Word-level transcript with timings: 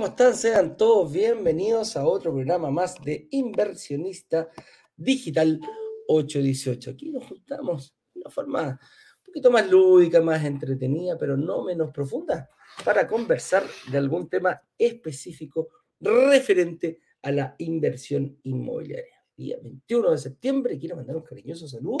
¿Cómo 0.00 0.12
están? 0.12 0.34
Sean 0.34 0.78
todos 0.78 1.12
bienvenidos 1.12 1.94
a 1.94 2.06
otro 2.06 2.32
programa 2.32 2.70
más 2.70 2.94
de 3.04 3.28
Inversionista 3.32 4.48
Digital 4.96 5.60
818. 6.08 6.92
Aquí 6.92 7.10
nos 7.10 7.26
juntamos 7.26 7.94
de 8.14 8.20
una 8.22 8.30
forma 8.30 8.62
un 8.70 9.22
poquito 9.22 9.50
más 9.50 9.70
lúdica, 9.70 10.22
más 10.22 10.42
entretenida, 10.42 11.18
pero 11.18 11.36
no 11.36 11.64
menos 11.64 11.90
profunda, 11.92 12.48
para 12.82 13.06
conversar 13.06 13.62
de 13.92 13.98
algún 13.98 14.30
tema 14.30 14.58
específico 14.78 15.68
referente 16.00 17.00
a 17.20 17.30
la 17.30 17.54
inversión 17.58 18.38
inmobiliaria. 18.44 19.22
Día 19.36 19.58
21 19.62 20.12
de 20.12 20.16
septiembre, 20.18 20.78
quiero 20.78 20.96
mandar 20.96 21.16
un 21.16 21.24
cariñoso 21.24 21.68
saludo 21.68 21.98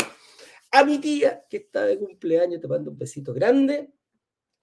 a 0.72 0.84
mi 0.84 0.98
tía 1.00 1.44
que 1.50 1.58
está 1.58 1.84
de 1.84 1.98
cumpleaños, 1.98 2.62
te 2.62 2.68
mando 2.68 2.92
un 2.92 2.96
besito 2.96 3.34
grande 3.34 3.92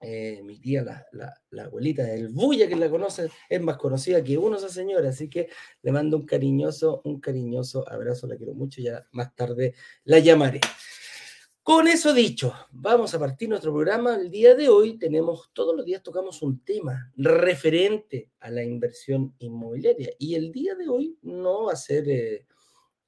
eh, 0.00 0.42
mi 0.44 0.58
tía, 0.58 0.82
la, 0.82 1.34
la, 1.50 1.64
abuelita 1.64 2.04
del 2.04 2.28
Bulla, 2.28 2.68
que 2.68 2.76
la 2.76 2.88
conoce, 2.88 3.28
es 3.48 3.60
más 3.60 3.76
conocida 3.76 4.22
que 4.22 4.38
uno 4.38 4.56
esa 4.56 4.68
señora, 4.68 5.08
así 5.08 5.28
que 5.28 5.48
le 5.82 5.92
mando 5.92 6.16
un 6.16 6.26
cariñoso, 6.26 7.02
un 7.04 7.20
cariñoso 7.20 7.88
abrazo, 7.88 8.26
la 8.26 8.36
quiero 8.36 8.54
mucho, 8.54 8.80
ya 8.80 9.04
más 9.12 9.34
tarde 9.34 9.74
la 10.04 10.20
llamaré. 10.20 10.60
Con 11.68 11.86
eso 11.86 12.14
dicho, 12.14 12.54
vamos 12.70 13.12
a 13.12 13.18
partir 13.18 13.48
nuestro 13.48 13.74
programa. 13.74 14.14
El 14.14 14.30
día 14.30 14.54
de 14.54 14.70
hoy 14.70 14.98
tenemos, 14.98 15.50
todos 15.52 15.76
los 15.76 15.84
días 15.84 16.02
tocamos 16.02 16.40
un 16.40 16.64
tema 16.64 17.12
referente 17.14 18.30
a 18.40 18.50
la 18.50 18.64
inversión 18.64 19.34
inmobiliaria 19.38 20.12
y 20.18 20.34
el 20.34 20.50
día 20.50 20.74
de 20.76 20.88
hoy 20.88 21.18
no 21.20 21.64
va 21.64 21.74
a 21.74 21.76
ser 21.76 22.08
eh, 22.08 22.46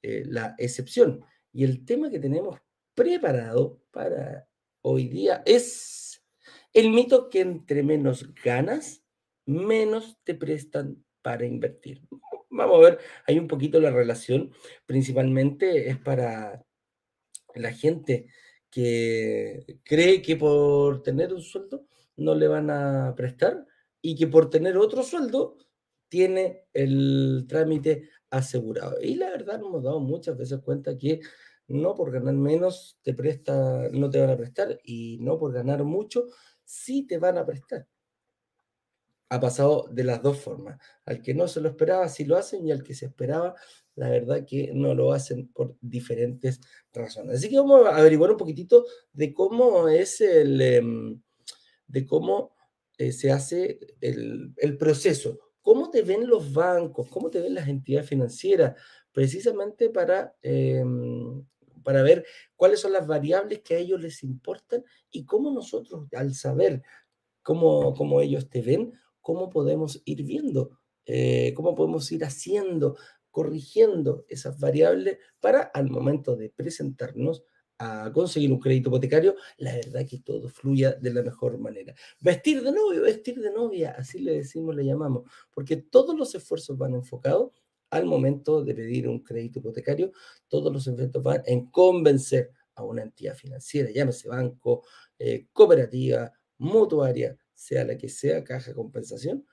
eh, 0.03 0.25
la 0.27 0.53
excepción. 0.59 1.25
Y 1.51 1.63
el 1.63 1.85
tema 1.85 2.11
que 2.11 2.19
tenemos 2.19 2.59
preparado 2.93 3.81
para 3.89 4.47
hoy 4.81 5.07
día 5.07 5.41
es 5.43 6.10
el 6.73 6.91
mito 6.91 7.29
que 7.29 7.41
entre 7.41 7.83
menos 7.83 8.33
ganas, 8.43 9.03
menos 9.45 10.17
te 10.23 10.35
prestan 10.35 11.03
para 11.21 11.45
invertir. 11.45 12.01
Vamos 12.49 12.77
a 12.77 12.89
ver, 12.89 12.99
hay 13.27 13.39
un 13.39 13.47
poquito 13.47 13.79
la 13.79 13.91
relación, 13.91 14.51
principalmente 14.85 15.89
es 15.89 15.97
para 15.97 16.63
la 17.55 17.71
gente 17.71 18.27
que 18.69 19.79
cree 19.83 20.21
que 20.21 20.35
por 20.37 21.03
tener 21.03 21.33
un 21.33 21.41
sueldo 21.41 21.85
no 22.15 22.35
le 22.35 22.47
van 22.47 22.69
a 22.69 23.13
prestar 23.15 23.65
y 24.01 24.15
que 24.15 24.27
por 24.27 24.49
tener 24.49 24.77
otro 24.77 25.03
sueldo 25.03 25.57
tiene 26.07 26.65
el 26.73 27.45
trámite 27.47 28.09
asegurado. 28.29 28.97
Y 29.01 29.15
la 29.15 29.29
verdad 29.29 29.59
nos 29.59 29.69
hemos 29.69 29.83
dado 29.83 29.99
muchas 29.99 30.37
veces 30.37 30.59
cuenta 30.61 30.97
que 30.97 31.21
no 31.67 31.95
por 31.95 32.11
ganar 32.11 32.33
menos 32.33 32.97
te 33.01 33.13
presta, 33.13 33.89
no 33.91 34.09
te 34.09 34.19
van 34.19 34.29
a 34.29 34.37
prestar 34.37 34.79
y 34.83 35.17
no 35.21 35.37
por 35.37 35.53
ganar 35.53 35.83
mucho 35.83 36.25
sí 36.71 37.05
te 37.05 37.17
van 37.17 37.37
a 37.37 37.45
prestar. 37.45 37.85
Ha 39.29 39.39
pasado 39.39 39.87
de 39.91 40.03
las 40.05 40.21
dos 40.21 40.39
formas. 40.39 40.79
Al 41.05 41.21
que 41.21 41.33
no 41.33 41.47
se 41.47 41.59
lo 41.59 41.69
esperaba, 41.69 42.07
sí 42.07 42.23
lo 42.25 42.37
hacen, 42.37 42.65
y 42.65 42.71
al 42.71 42.83
que 42.83 42.93
se 42.93 43.07
esperaba, 43.07 43.55
la 43.95 44.09
verdad 44.09 44.45
que 44.47 44.71
no 44.73 44.93
lo 44.93 45.11
hacen 45.11 45.49
por 45.49 45.75
diferentes 45.81 46.61
razones. 46.93 47.37
Así 47.37 47.49
que 47.49 47.57
vamos 47.57 47.85
a 47.85 47.97
averiguar 47.97 48.31
un 48.31 48.37
poquitito 48.37 48.85
de 49.11 49.33
cómo 49.33 49.89
es 49.89 50.21
el, 50.21 50.61
em, 50.61 51.21
de 51.87 52.05
cómo 52.05 52.55
eh, 52.97 53.11
se 53.11 53.31
hace 53.31 53.79
el, 53.99 54.53
el 54.57 54.77
proceso. 54.77 55.39
¿Cómo 55.61 55.89
te 55.89 56.03
ven 56.03 56.27
los 56.27 56.53
bancos? 56.53 57.07
¿Cómo 57.09 57.29
te 57.29 57.41
ven 57.41 57.53
las 57.53 57.67
entidades 57.67 58.09
financieras? 58.09 58.81
Precisamente 59.11 59.89
para 59.89 60.35
em, 60.41 61.45
para 61.81 62.01
ver 62.03 62.25
cuáles 62.55 62.79
son 62.79 62.93
las 62.93 63.07
variables 63.07 63.59
que 63.61 63.75
a 63.75 63.77
ellos 63.77 64.01
les 64.01 64.23
importan 64.23 64.83
y 65.09 65.25
cómo 65.25 65.51
nosotros, 65.51 66.07
al 66.13 66.33
saber 66.33 66.81
cómo, 67.41 67.93
cómo 67.93 68.21
ellos 68.21 68.49
te 68.49 68.61
ven, 68.61 68.93
cómo 69.21 69.49
podemos 69.49 70.01
ir 70.05 70.23
viendo, 70.23 70.79
eh, 71.05 71.53
cómo 71.55 71.75
podemos 71.75 72.11
ir 72.11 72.23
haciendo, 72.23 72.97
corrigiendo 73.29 74.25
esas 74.27 74.59
variables 74.59 75.17
para 75.39 75.61
al 75.61 75.89
momento 75.89 76.35
de 76.35 76.49
presentarnos 76.49 77.43
a 77.79 78.11
conseguir 78.13 78.51
un 78.53 78.59
crédito 78.59 78.89
hipotecario, 78.89 79.35
la 79.57 79.73
verdad 79.73 80.05
que 80.07 80.19
todo 80.19 80.49
fluya 80.49 80.91
de 80.91 81.11
la 81.11 81.23
mejor 81.23 81.57
manera. 81.57 81.95
Vestir 82.19 82.61
de 82.61 82.71
novio, 82.71 83.01
vestir 83.01 83.39
de 83.39 83.51
novia, 83.51 83.95
así 83.97 84.19
le 84.19 84.33
decimos, 84.33 84.75
le 84.75 84.85
llamamos, 84.85 85.23
porque 85.51 85.77
todos 85.77 86.15
los 86.15 86.35
esfuerzos 86.35 86.77
van 86.77 86.93
enfocados 86.93 87.51
al 87.91 88.05
momento 88.05 88.63
de 88.63 88.73
pedir 88.73 89.07
un 89.07 89.19
crédito 89.19 89.59
hipotecario, 89.59 90.11
todos 90.47 90.71
los 90.73 90.87
efectos 90.87 91.21
van 91.21 91.43
en 91.45 91.67
convencer 91.69 92.51
a 92.75 92.83
una 92.83 93.03
entidad 93.03 93.35
financiera, 93.35 93.91
llámese 93.91 94.27
banco, 94.29 94.83
eh, 95.19 95.47
cooperativa, 95.51 96.31
mutuaria, 96.57 97.37
sea 97.53 97.83
la 97.85 97.97
que 97.97 98.09
sea, 98.09 98.43
caja 98.43 98.73
compensación, 98.73 99.45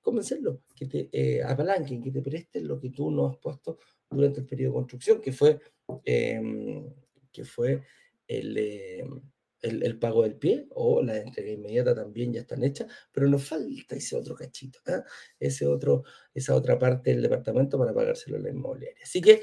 convencerlo, 0.00 0.62
que 0.74 0.86
te 0.86 1.08
eh, 1.12 1.42
apalanquen, 1.42 2.02
que 2.02 2.10
te 2.10 2.20
presten 2.20 2.68
lo 2.68 2.78
que 2.78 2.90
tú 2.90 3.10
no 3.10 3.28
has 3.28 3.38
puesto 3.38 3.78
durante 4.10 4.40
el 4.40 4.46
periodo 4.46 4.72
de 4.72 4.78
construcción, 4.78 5.20
que 5.20 5.32
fue, 5.32 5.60
em, 6.04 6.92
que 7.32 7.44
fue 7.44 7.82
el, 8.26 9.22
el, 9.64 9.98
pago 9.98 10.22
del 10.22 10.36
pie 10.36 10.66
o 10.70 11.02
la 11.02 11.16
entrega 11.16 11.50
inmediata 11.50 11.94
también 11.94 12.32
ya 12.32 12.40
están 12.40 12.62
hechas, 12.62 12.90
pero 13.12 13.28
nos 13.28 13.44
falta 13.44 13.96
ese 13.96 14.16
otro 14.16 14.34
cachito, 14.34 14.78
¿eh? 14.86 15.02
ese 15.40 15.66
otro, 15.66 16.04
esa 16.32 16.54
otra 16.54 16.78
parte 16.78 17.10
del 17.10 17.22
departamento 17.22 17.78
para 17.78 17.94
pagárselo 17.94 18.36
a 18.36 18.40
la 18.40 18.50
inmobiliaria. 18.50 19.02
Así 19.02 19.20
que 19.20 19.42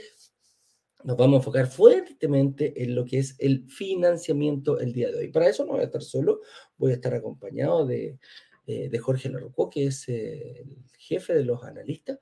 nos 1.04 1.18
vamos 1.18 1.36
a 1.36 1.38
enfocar 1.38 1.68
fuertemente 1.68 2.84
en 2.84 2.94
lo 2.94 3.06
que 3.06 3.20
es 3.20 3.36
el 3.40 3.66
financiamiento 3.68 4.80
el 4.80 4.94
día 4.94 5.10
de 5.10 5.18
hoy. 5.18 5.28
Para 5.30 5.50
eso 5.50 5.66
no 5.66 5.74
voy 5.74 5.82
a 5.82 5.86
estar 5.86 6.04
solo, 6.04 6.42
voy 6.78 6.92
a 6.92 6.96
estar 6.96 7.14
acompañado 7.14 7.86
de, 7.86 8.20
eh, 8.68 8.90
de 8.90 9.00
Jorge 9.00 9.30
Larroco, 9.30 9.70
que 9.70 9.88
es 9.88 10.08
eh, 10.10 10.62
el 10.62 10.78
jefe 10.98 11.34
de 11.34 11.44
los 11.44 11.64
analistas. 11.64 12.20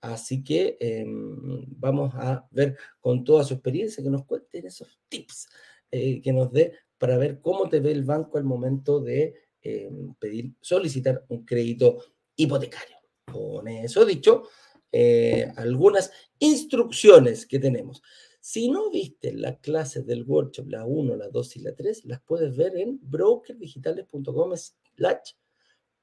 Así 0.00 0.42
que 0.42 0.76
em, 0.80 1.64
vamos 1.68 2.14
a 2.14 2.46
ver 2.50 2.76
con 3.00 3.24
toda 3.24 3.44
su 3.44 3.54
experiencia 3.54 4.02
que 4.02 4.10
nos 4.10 4.24
cuenten 4.24 4.66
esos 4.66 5.00
tips, 5.08 5.48
que 5.90 6.32
nos 6.34 6.52
dé 6.52 6.72
para 6.98 7.18
ver 7.18 7.40
cómo 7.40 7.68
te 7.68 7.80
ve 7.80 7.92
el 7.92 8.04
banco 8.04 8.38
al 8.38 8.44
momento 8.44 9.00
de 9.00 9.34
eh, 9.62 9.90
pedir, 10.18 10.54
solicitar 10.60 11.24
un 11.28 11.44
crédito 11.44 11.98
hipotecario. 12.36 12.96
Con 13.24 13.68
eso 13.68 14.04
dicho, 14.04 14.44
eh, 14.92 15.50
algunas 15.56 16.10
instrucciones 16.38 17.46
que 17.46 17.58
tenemos. 17.58 18.02
Si 18.40 18.70
no 18.70 18.90
viste 18.90 19.32
las 19.32 19.58
clases 19.58 20.06
del 20.06 20.22
workshop, 20.22 20.68
la 20.68 20.84
1, 20.84 21.16
la 21.16 21.28
2 21.28 21.56
y 21.56 21.60
la 21.60 21.74
3, 21.74 22.04
las 22.04 22.22
puedes 22.22 22.56
ver 22.56 22.76
en 22.76 23.00
brokerdigitales.com 23.02 24.52
slash 24.56 25.32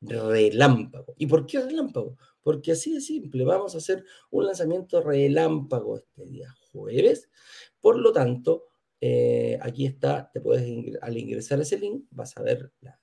relámpago. 0.01 1.15
¿Y 1.17 1.27
por 1.27 1.45
qué 1.45 1.61
relámpago? 1.61 2.17
Porque 2.41 2.73
así 2.73 2.93
de 2.93 2.99
simple, 2.99 3.45
vamos 3.45 3.75
a 3.75 3.77
hacer 3.77 4.03
un 4.29 4.45
lanzamiento 4.45 5.01
relámpago 5.01 5.95
este 5.95 6.25
día 6.25 6.53
jueves. 6.71 7.29
Por 7.79 7.97
lo 7.97 8.11
tanto, 8.11 8.65
eh, 9.05 9.59
aquí 9.61 9.85
está, 9.85 10.31
te 10.31 10.39
puedes 10.39 10.63
al 11.01 11.17
ingresar 11.17 11.59
ese 11.59 11.77
link, 11.77 12.05
vas 12.11 12.37
a 12.37 12.41
ver 12.41 12.71
la, 12.79 12.97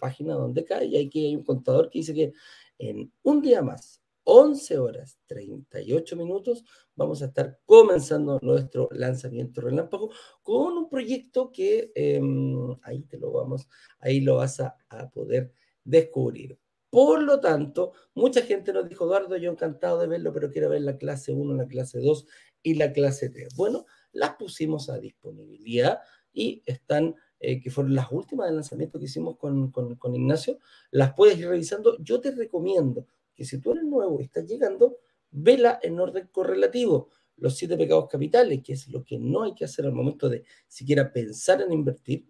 página 0.00 0.32
donde 0.32 0.64
cae 0.64 0.86
y 0.86 0.96
aquí 0.96 1.26
hay 1.26 1.36
un 1.36 1.44
contador 1.44 1.90
que 1.90 1.98
dice 1.98 2.14
que 2.14 2.32
en 2.78 3.12
un 3.22 3.42
día 3.42 3.60
más, 3.60 4.02
11 4.22 4.78
horas 4.78 5.18
38 5.26 6.16
minutos, 6.16 6.64
vamos 6.96 7.20
a 7.20 7.26
estar 7.26 7.60
comenzando 7.66 8.38
nuestro 8.40 8.88
lanzamiento 8.92 9.60
relámpago 9.60 10.10
con 10.42 10.78
un 10.78 10.88
proyecto 10.88 11.52
que 11.52 11.92
em, 11.94 12.74
ahí 12.82 13.02
te 13.02 13.18
lo 13.18 13.30
vamos, 13.30 13.68
ahí 13.98 14.20
lo 14.20 14.36
vas 14.36 14.60
a, 14.60 14.78
a 14.88 15.10
poder 15.10 15.52
descubrir. 15.84 16.58
Por 16.88 17.22
lo 17.22 17.38
tanto, 17.40 17.92
mucha 18.14 18.40
gente 18.40 18.72
nos 18.72 18.88
dijo, 18.88 19.04
Eduardo, 19.04 19.36
yo 19.36 19.50
encantado 19.50 19.98
de 19.98 20.06
verlo, 20.06 20.32
pero 20.32 20.50
quiero 20.50 20.70
ver 20.70 20.80
la 20.80 20.96
clase 20.96 21.32
1, 21.32 21.52
la 21.54 21.66
clase 21.66 21.98
2 21.98 22.26
y 22.62 22.76
la 22.76 22.94
clase 22.94 23.28
3. 23.28 23.54
Bueno, 23.56 23.84
las 24.14 24.36
pusimos 24.36 24.88
a 24.88 24.98
disponibilidad 24.98 26.00
y 26.32 26.62
están, 26.66 27.14
eh, 27.38 27.60
que 27.60 27.70
fueron 27.70 27.94
las 27.94 28.10
últimas 28.10 28.48
de 28.48 28.54
lanzamiento 28.54 28.98
que 28.98 29.04
hicimos 29.04 29.36
con, 29.36 29.70
con, 29.70 30.14
Ignacio, 30.14 30.58
las 30.90 31.14
puedes 31.14 31.38
ir 31.38 31.48
revisando. 31.48 31.96
Yo 32.02 32.20
te 32.20 32.30
recomiendo 32.30 33.06
que 33.34 33.44
si 33.44 33.60
tú 33.60 33.72
eres 33.72 33.84
nuevo 33.84 34.20
y 34.20 34.24
estás 34.24 34.46
llegando, 34.46 34.98
vela 35.30 35.78
en 35.82 36.00
orden 36.00 36.28
correlativo. 36.32 37.10
Los 37.36 37.56
siete 37.56 37.76
pecados 37.76 38.08
capitales, 38.08 38.62
que 38.62 38.74
es 38.74 38.88
lo 38.88 39.04
que 39.04 39.18
no 39.18 39.42
hay 39.42 39.54
que 39.54 39.64
hacer 39.64 39.84
al 39.84 39.92
momento 39.92 40.28
de 40.28 40.44
siquiera 40.68 41.12
pensar 41.12 41.60
en 41.62 41.72
invertir. 41.72 42.26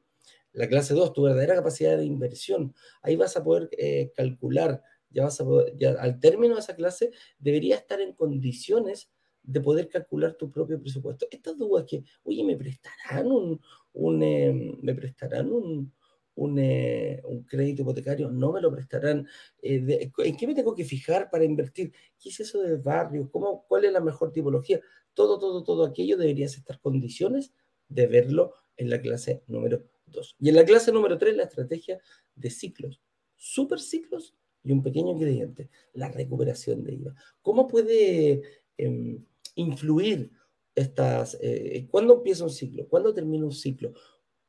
La 0.52 0.68
clase 0.68 0.94
2, 0.94 1.12
tu 1.12 1.22
verdadera 1.22 1.56
capacidad 1.56 1.96
de 1.96 2.04
inversión. 2.04 2.74
Ahí 3.02 3.16
vas 3.16 3.36
a 3.36 3.44
poder 3.44 3.68
eh, 3.72 4.12
calcular, 4.14 4.82
ya 5.10 5.24
vas 5.24 5.40
a 5.40 5.44
poder, 5.44 5.74
al 5.98 6.20
término 6.20 6.54
de 6.54 6.60
esa 6.60 6.76
clase, 6.76 7.10
debería 7.38 7.76
estar 7.76 8.00
en 8.00 8.14
condiciones 8.14 9.10
de 9.44 9.60
poder 9.60 9.88
calcular 9.88 10.34
tu 10.34 10.50
propio 10.50 10.80
presupuesto. 10.80 11.26
Estas 11.30 11.56
dudas 11.58 11.84
que, 11.86 12.02
oye, 12.24 12.42
¿me 12.42 12.56
prestarán 12.56 13.30
un, 13.30 13.60
un 13.92 14.22
eh, 14.22 14.76
me 14.82 14.94
prestarán 14.94 15.52
un, 15.52 15.92
un, 16.34 16.58
eh, 16.58 17.20
un, 17.24 17.44
crédito 17.44 17.82
hipotecario? 17.82 18.30
¿No 18.30 18.52
me 18.52 18.60
lo 18.60 18.72
prestarán? 18.72 19.26
Eh, 19.62 20.10
¿En 20.18 20.36
qué 20.36 20.46
me 20.46 20.54
tengo 20.54 20.74
que 20.74 20.84
fijar 20.84 21.30
para 21.30 21.44
invertir? 21.44 21.92
¿Qué 22.18 22.30
es 22.30 22.40
eso 22.40 22.62
de 22.62 22.76
barrio? 22.76 23.28
¿Cómo, 23.30 23.64
¿Cuál 23.68 23.84
es 23.84 23.92
la 23.92 24.00
mejor 24.00 24.32
tipología? 24.32 24.80
Todo, 25.12 25.38
todo, 25.38 25.62
todo 25.62 25.84
aquello 25.84 26.16
deberías 26.16 26.56
estar 26.56 26.80
condiciones 26.80 27.52
de 27.88 28.06
verlo 28.06 28.54
en 28.76 28.90
la 28.90 29.00
clase 29.00 29.42
número 29.46 29.84
2. 30.06 30.36
Y 30.40 30.48
en 30.48 30.56
la 30.56 30.64
clase 30.64 30.90
número 30.90 31.18
3, 31.18 31.36
la 31.36 31.44
estrategia 31.44 32.00
de 32.34 32.50
ciclos. 32.50 33.00
Super 33.36 33.78
ciclos 33.78 34.34
y 34.64 34.72
un 34.72 34.82
pequeño 34.82 35.12
ingrediente, 35.12 35.68
la 35.92 36.08
recuperación 36.08 36.82
de 36.82 36.94
IVA. 36.94 37.14
¿Cómo 37.42 37.68
puede 37.68 38.42
em, 38.78 39.22
influir 39.54 40.30
estas... 40.74 41.36
Eh, 41.40 41.86
¿Cuándo 41.90 42.14
empieza 42.14 42.44
un 42.44 42.50
ciclo? 42.50 42.88
¿Cuándo 42.88 43.12
termina 43.12 43.44
un 43.44 43.52
ciclo? 43.52 43.92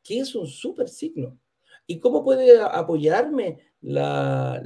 ¿Qué 0.04 0.20
es 0.20 0.36
un 0.36 0.48
super 0.48 0.88
ciclo? 0.88 1.38
¿Y 1.88 2.00
cómo 2.00 2.24
puede 2.24 2.60
apoyarme 2.60 3.60
la, 3.82 4.62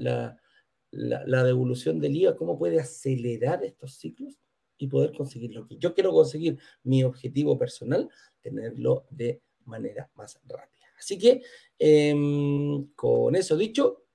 la, 0.92 1.44
devolución 1.44 2.00
del 2.00 2.16
IVA? 2.16 2.38
¿Cómo 2.38 2.58
puede 2.58 2.80
acelerar 2.80 3.64
estos 3.64 3.96
ciclos 3.96 4.40
y 4.78 4.88
poder 4.88 5.14
conseguir 5.14 5.54
lo 5.54 5.68
que 5.68 5.78
yo 5.78 5.94
quiero 5.94 6.12
conseguir? 6.12 6.58
Mi 6.84 7.04
objetivo 7.04 7.58
personal, 7.58 8.10
tenerlo 8.42 9.06
de 9.10 9.42
manera 9.66 10.10
más 10.16 10.40
rápida. 10.46 10.86
Así 10.98 11.18
que, 11.18 11.42
em, 11.78 12.88
con 12.96 13.36
eso 13.36 13.58
dicho, 13.58 14.06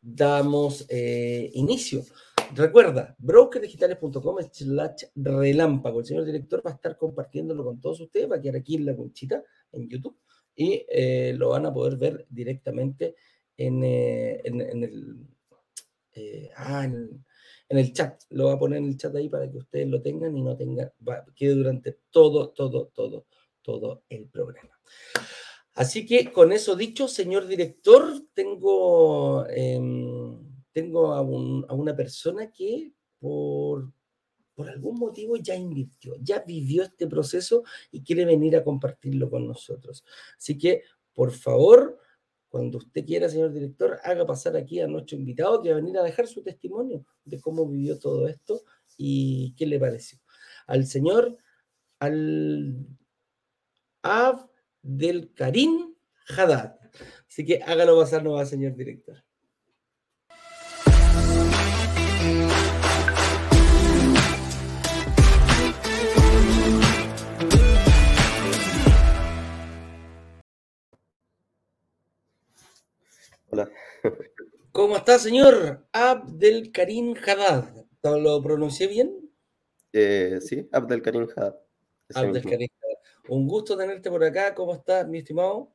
damos 0.00 0.86
eh, 0.88 1.50
inicio. 1.54 2.04
Recuerda, 2.54 3.14
brokerdigitales.com 3.18 4.36
slash 4.50 5.04
relámpago. 5.14 6.00
El 6.00 6.06
señor 6.06 6.24
director 6.24 6.62
va 6.66 6.72
a 6.72 6.74
estar 6.74 6.96
compartiéndolo 6.96 7.64
con 7.64 7.80
todos 7.80 8.00
ustedes. 8.00 8.30
Va 8.30 8.36
a 8.36 8.40
quedar 8.40 8.56
aquí 8.56 8.76
en 8.76 8.86
la 8.86 8.96
conchita 8.96 9.42
en 9.72 9.88
YouTube 9.88 10.16
y 10.54 10.84
eh, 10.88 11.32
lo 11.36 11.50
van 11.50 11.66
a 11.66 11.72
poder 11.72 11.96
ver 11.96 12.26
directamente 12.28 13.14
en, 13.56 13.82
eh, 13.84 14.42
ah, 16.56 16.84
el, 16.84 17.20
en, 17.68 17.78
el, 17.78 17.92
chat. 17.92 18.22
Lo 18.30 18.46
va 18.46 18.54
a 18.54 18.58
poner 18.58 18.78
en 18.78 18.86
el 18.86 18.96
chat 18.96 19.14
ahí 19.14 19.28
para 19.28 19.50
que 19.50 19.58
ustedes 19.58 19.88
lo 19.88 20.02
tengan 20.02 20.36
y 20.36 20.42
no 20.42 20.56
tengan, 20.56 20.92
va, 21.06 21.24
quede 21.34 21.54
durante 21.54 21.98
todo, 22.10 22.50
todo, 22.50 22.90
todo, 22.94 23.26
todo 23.62 24.02
el 24.08 24.28
programa. 24.28 24.78
Así 25.74 26.04
que 26.04 26.32
con 26.32 26.52
eso 26.52 26.74
dicho, 26.74 27.06
señor 27.06 27.46
director, 27.46 28.02
tengo, 28.34 29.46
em, 29.48 30.19
tengo 30.72 31.12
a, 31.12 31.22
una 31.22 31.96
persona 31.96 32.50
que 32.50 32.92
por, 33.18 33.92
por 34.54 34.68
algún 34.68 34.98
motivo 34.98 35.36
ya 35.36 35.54
invirtió, 35.54 36.14
ya 36.20 36.40
vivió 36.40 36.82
este 36.82 37.06
proceso 37.06 37.62
y 37.90 38.02
quiere 38.02 38.24
venir 38.24 38.56
a 38.56 38.64
compartirlo 38.64 39.30
con 39.30 39.46
nosotros. 39.46 40.04
Así 40.36 40.56
que, 40.56 40.82
por 41.12 41.32
favor, 41.32 41.98
cuando 42.50 42.78
usted 42.78 43.04
quiera, 43.06 43.28
señor 43.28 43.52
director, 43.52 43.98
haga 44.02 44.26
pasar 44.26 44.56
aquí 44.56 44.80
a 44.80 44.88
nuestro 44.88 45.16
invitado 45.16 45.62
que 45.62 45.70
va 45.70 45.76
a 45.76 45.80
venir 45.80 45.96
a 45.98 46.02
dejar 46.02 46.26
su 46.26 46.42
testimonio 46.42 47.06
de 47.24 47.40
cómo 47.40 47.66
vivió 47.66 47.98
todo 47.98 48.26
esto 48.26 48.62
y 48.96 49.54
qué 49.56 49.66
le 49.66 49.78
pareció. 49.78 50.18
Al 50.66 50.86
señor, 50.86 51.38
al 52.00 52.86
Karim 55.34 55.94
Haddad. 56.36 56.76
Así 57.28 57.44
que 57.44 57.62
hágalo 57.62 57.98
pasar 57.98 58.24
nomás, 58.24 58.50
señor 58.50 58.74
director. 58.74 59.22
Hola. 73.52 73.68
¿Cómo 74.70 74.96
está, 74.96 75.18
señor 75.18 75.84
Abdel 75.92 76.70
Karim 76.70 77.14
Haddad? 77.16 77.84
¿Lo 78.02 78.40
pronuncié 78.40 78.86
bien? 78.86 79.28
Eh, 79.92 80.38
sí, 80.40 80.68
Abdel 80.70 81.02
Karim 81.02 81.26
Haddad. 81.34 81.56
Abdel 82.14 82.44
Karim 82.44 82.68
un 83.28 83.48
gusto 83.48 83.76
tenerte 83.76 84.08
por 84.08 84.22
acá. 84.22 84.54
¿Cómo 84.54 84.74
estás, 84.74 85.08
mi 85.08 85.18
estimado? 85.18 85.72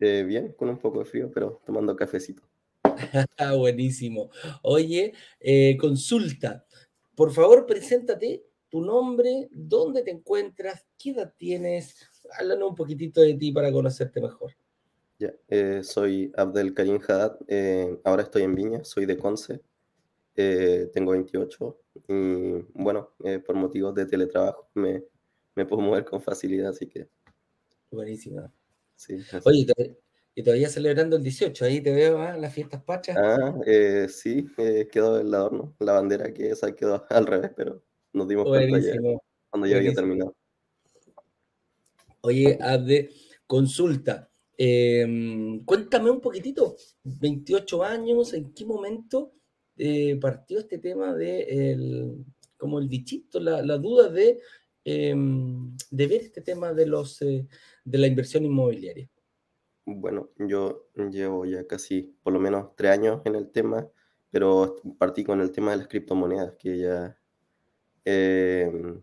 Eh, 0.00 0.24
bien, 0.26 0.52
con 0.54 0.68
un 0.68 0.78
poco 0.78 0.98
de 0.98 1.04
frío, 1.04 1.30
pero 1.32 1.62
tomando 1.64 1.94
cafecito. 1.94 2.42
Buenísimo. 3.56 4.30
Oye, 4.62 5.12
eh, 5.38 5.76
consulta. 5.76 6.66
Por 7.14 7.32
favor, 7.32 7.64
preséntate 7.64 8.44
tu 8.68 8.80
nombre, 8.80 9.48
dónde 9.52 10.02
te 10.02 10.10
encuentras, 10.10 10.84
qué 10.98 11.10
edad 11.10 11.32
tienes. 11.36 11.96
Háblanos 12.38 12.70
un 12.70 12.74
poquitito 12.74 13.20
de 13.20 13.34
ti 13.34 13.52
para 13.52 13.70
conocerte 13.70 14.20
mejor. 14.20 14.52
Ya, 15.18 15.34
eh, 15.48 15.82
soy 15.82 16.32
Abdel 16.36 16.74
Karim 16.74 17.00
Haddad. 17.06 17.38
ahora 18.04 18.22
estoy 18.22 18.42
en 18.42 18.54
Viña, 18.54 18.84
soy 18.84 19.06
de 19.06 19.16
Conce. 19.16 19.60
tengo 20.34 21.12
28 21.12 21.80
y 22.08 22.62
bueno, 22.74 23.12
por 23.44 23.56
motivos 23.56 23.94
de 23.94 24.06
teletrabajo 24.06 24.70
me, 24.74 25.04
me 25.56 25.66
puedo 25.66 25.82
mover 25.82 26.04
con 26.04 26.22
facilidad, 26.22 26.70
así 26.70 26.86
que. 26.86 27.08
Buenísimo. 27.90 28.52
Sí, 28.94 29.18
Oye, 29.44 29.66
y 30.38 30.42
todavía 30.44 30.68
celebrando 30.68 31.16
el 31.16 31.24
18, 31.24 31.64
ahí 31.64 31.80
te 31.80 31.92
veo, 31.92 32.18
¿ah? 32.18 32.36
las 32.36 32.54
fiestas 32.54 32.80
pachas. 32.84 33.16
Ah, 33.16 33.58
eh, 33.66 34.06
sí, 34.08 34.46
eh, 34.56 34.86
quedó 34.88 35.18
el 35.18 35.34
adorno, 35.34 35.74
la 35.80 35.94
bandera 35.94 36.32
que 36.32 36.50
esa 36.50 36.76
quedó 36.76 37.04
al 37.10 37.26
revés, 37.26 37.50
pero 37.56 37.82
nos 38.12 38.28
dimos 38.28 38.46
cuenta 38.46 38.78
ya, 38.78 38.92
cuando 39.50 39.66
ya 39.66 39.78
había 39.78 39.92
terminado. 39.92 40.36
Oye, 42.20 42.56
de 42.86 43.10
consulta. 43.48 44.30
Em, 44.58 45.64
cuéntame 45.64 46.10
un 46.10 46.20
poquitito, 46.20 46.76
28 47.04 47.82
años, 47.84 48.34
¿en 48.34 48.52
qué 48.52 48.66
momento 48.66 49.32
eh, 49.76 50.16
partió 50.20 50.58
este 50.58 50.78
tema 50.78 51.14
de 51.14 51.72
el, 51.72 52.24
como 52.56 52.80
el 52.80 52.88
bichito, 52.88 53.38
la, 53.38 53.62
la 53.62 53.78
duda 53.78 54.10
de 54.10 54.40
Em, 54.90 55.76
de 55.90 56.06
ver 56.06 56.22
este 56.22 56.40
tema 56.40 56.72
de, 56.72 56.86
los, 56.86 57.20
eh, 57.20 57.46
de 57.84 57.98
la 57.98 58.06
inversión 58.06 58.46
inmobiliaria? 58.46 59.06
Bueno, 59.84 60.30
yo 60.38 60.88
llevo 61.10 61.44
ya 61.44 61.66
casi 61.66 62.16
por 62.22 62.32
lo 62.32 62.40
menos 62.40 62.74
tres 62.74 62.92
años 62.92 63.20
en 63.26 63.34
el 63.34 63.50
tema, 63.50 63.86
pero 64.30 64.76
partí 64.98 65.24
con 65.24 65.42
el 65.42 65.52
tema 65.52 65.72
de 65.72 65.76
las 65.76 65.88
criptomonedas, 65.88 66.54
que 66.58 66.78
ya 66.78 67.18
em, 68.06 69.02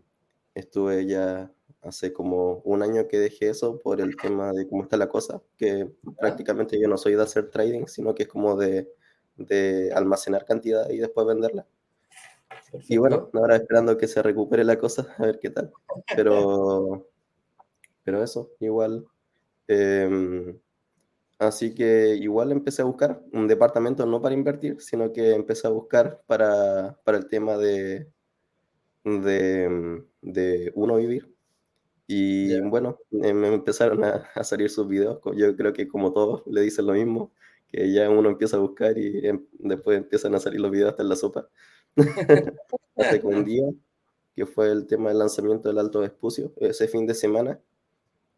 estuve 0.54 1.06
ya 1.06 1.52
hace 1.86 2.12
como 2.12 2.60
un 2.64 2.82
año 2.82 3.08
que 3.08 3.18
dejé 3.18 3.50
eso 3.50 3.78
por 3.80 4.00
el 4.00 4.16
tema 4.16 4.52
de 4.52 4.68
cómo 4.68 4.82
está 4.84 4.96
la 4.96 5.08
cosa, 5.08 5.42
que 5.56 5.90
prácticamente 6.18 6.80
yo 6.80 6.88
no 6.88 6.96
soy 6.98 7.14
de 7.14 7.22
hacer 7.22 7.50
trading, 7.50 7.86
sino 7.86 8.14
que 8.14 8.24
es 8.24 8.28
como 8.28 8.56
de, 8.56 8.92
de 9.36 9.92
almacenar 9.94 10.44
cantidad 10.44 10.88
y 10.90 10.98
después 10.98 11.26
venderla. 11.26 11.66
Y 12.88 12.96
bueno, 12.98 13.30
ahora 13.32 13.56
esperando 13.56 13.96
que 13.96 14.08
se 14.08 14.22
recupere 14.22 14.64
la 14.64 14.78
cosa, 14.78 15.06
a 15.18 15.22
ver 15.26 15.38
qué 15.40 15.50
tal. 15.50 15.72
Pero, 16.14 17.06
pero 18.04 18.22
eso, 18.22 18.52
igual. 18.60 19.06
Em, 19.68 20.58
así 21.38 21.74
que 21.74 22.16
igual 22.16 22.52
empecé 22.52 22.82
a 22.82 22.86
buscar 22.86 23.22
un 23.32 23.48
departamento 23.48 24.06
no 24.06 24.22
para 24.22 24.34
invertir, 24.34 24.80
sino 24.82 25.12
que 25.12 25.34
empecé 25.34 25.68
a 25.68 25.70
buscar 25.70 26.22
para, 26.26 26.98
para 27.04 27.18
el 27.18 27.28
tema 27.28 27.56
de, 27.58 28.10
de, 29.04 30.04
de 30.22 30.72
uno 30.74 30.96
vivir. 30.96 31.35
Y 32.06 32.58
bueno, 32.60 32.98
eh, 33.10 33.34
me 33.34 33.48
empezaron 33.52 34.04
a, 34.04 34.28
a, 34.34 34.44
salir 34.44 34.70
sus 34.70 34.86
videos. 34.86 35.18
Yo 35.34 35.56
creo 35.56 35.72
que 35.72 35.88
como 35.88 36.12
todos 36.12 36.42
le 36.46 36.60
dicen 36.60 36.86
lo 36.86 36.92
mismo, 36.92 37.32
que 37.68 37.92
ya 37.92 38.08
uno 38.10 38.28
empieza 38.30 38.56
a 38.56 38.60
buscar 38.60 38.96
y 38.98 39.26
em, 39.26 39.44
después 39.58 39.98
empiezan 39.98 40.34
a 40.34 40.40
salir 40.40 40.60
los 40.60 40.70
videos 40.70 40.90
hasta 40.90 41.02
en 41.02 41.08
la 41.08 41.16
sopa. 41.16 41.48
hace 42.96 43.20
un 43.24 43.44
día, 43.44 43.64
que 44.34 44.46
fue 44.46 44.70
el 44.70 44.86
tema 44.86 45.08
del 45.10 45.18
lanzamiento 45.18 45.68
del 45.68 45.78
Alto 45.78 46.00
Vespucio, 46.00 46.52
ese 46.58 46.88
fin 46.88 47.06
de 47.06 47.14
semana, 47.14 47.60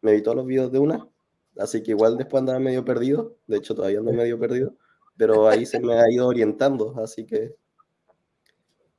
me 0.01 0.13
vi 0.13 0.21
todos 0.21 0.37
los 0.37 0.45
videos 0.45 0.71
de 0.71 0.79
una, 0.79 1.07
así 1.57 1.83
que 1.83 1.91
igual 1.91 2.17
después 2.17 2.39
andaba 2.39 2.59
medio 2.59 2.85
perdido, 2.85 3.35
de 3.47 3.57
hecho 3.57 3.75
todavía 3.75 3.99
ando 3.99 4.13
medio 4.13 4.39
perdido, 4.39 4.75
pero 5.17 5.47
ahí 5.47 5.65
se 5.65 5.79
me 5.79 5.93
ha 5.93 6.09
ido 6.09 6.27
orientando, 6.27 6.95
así 6.97 7.25
que 7.25 7.55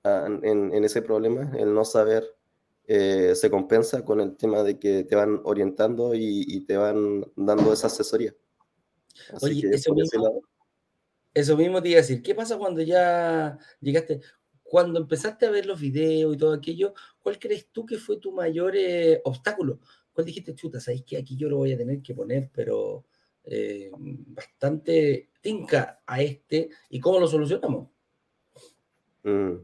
ah, 0.04 0.26
en, 0.42 0.74
en 0.74 0.84
ese 0.84 1.02
problema, 1.02 1.52
el 1.56 1.74
no 1.74 1.84
saber 1.84 2.24
eh, 2.92 3.36
se 3.36 3.48
compensa 3.48 4.04
con 4.04 4.20
el 4.20 4.36
tema 4.36 4.64
de 4.64 4.76
que 4.76 5.04
te 5.04 5.14
van 5.14 5.40
orientando 5.44 6.12
y, 6.12 6.64
te 6.66 6.76
van 6.76 7.24
dando 7.36 7.72
esa 7.72 7.86
asesoría. 7.86 8.34
Oye, 9.40 9.70
eso 9.72 9.94
mismo, 9.94 10.42
eso 11.32 11.56
mismo 11.56 11.80
te 11.80 11.90
iba 11.90 11.98
a 11.98 12.02
decir, 12.02 12.20
¿qué 12.20 12.34
pasa 12.34 12.58
cuando 12.58 12.82
ya 12.82 13.56
llegaste? 13.80 14.20
cuando 14.64 14.98
empezaste 14.98 15.46
a 15.46 15.50
ver 15.50 15.66
los 15.66 15.80
videos 15.80 16.34
y 16.34 16.38
todo 16.38 16.52
aquello, 16.52 16.94
¿cuál 17.20 17.38
crees 17.38 17.68
tú 17.70 17.86
que 17.86 17.96
fue 17.96 18.18
tu 18.18 18.32
mayor 18.32 18.74
eh, 18.76 19.20
obstáculo? 19.24 19.78
¿Cuál 20.12 20.26
dijiste, 20.26 20.54
chuta, 20.56 20.80
sabéis 20.80 21.04
que 21.04 21.16
aquí 21.16 21.36
yo 21.36 21.48
lo 21.48 21.58
voy 21.58 21.72
a 21.72 21.76
tener 21.76 22.02
que 22.02 22.14
poner, 22.14 22.50
pero 22.52 23.04
eh, 23.44 23.90
bastante 23.92 25.30
tinca 25.40 26.02
a 26.04 26.22
este? 26.22 26.70
¿Y 26.88 26.98
cómo 26.98 27.20
lo 27.20 27.28
solucionamos? 27.28 27.88
Mm. 29.22 29.54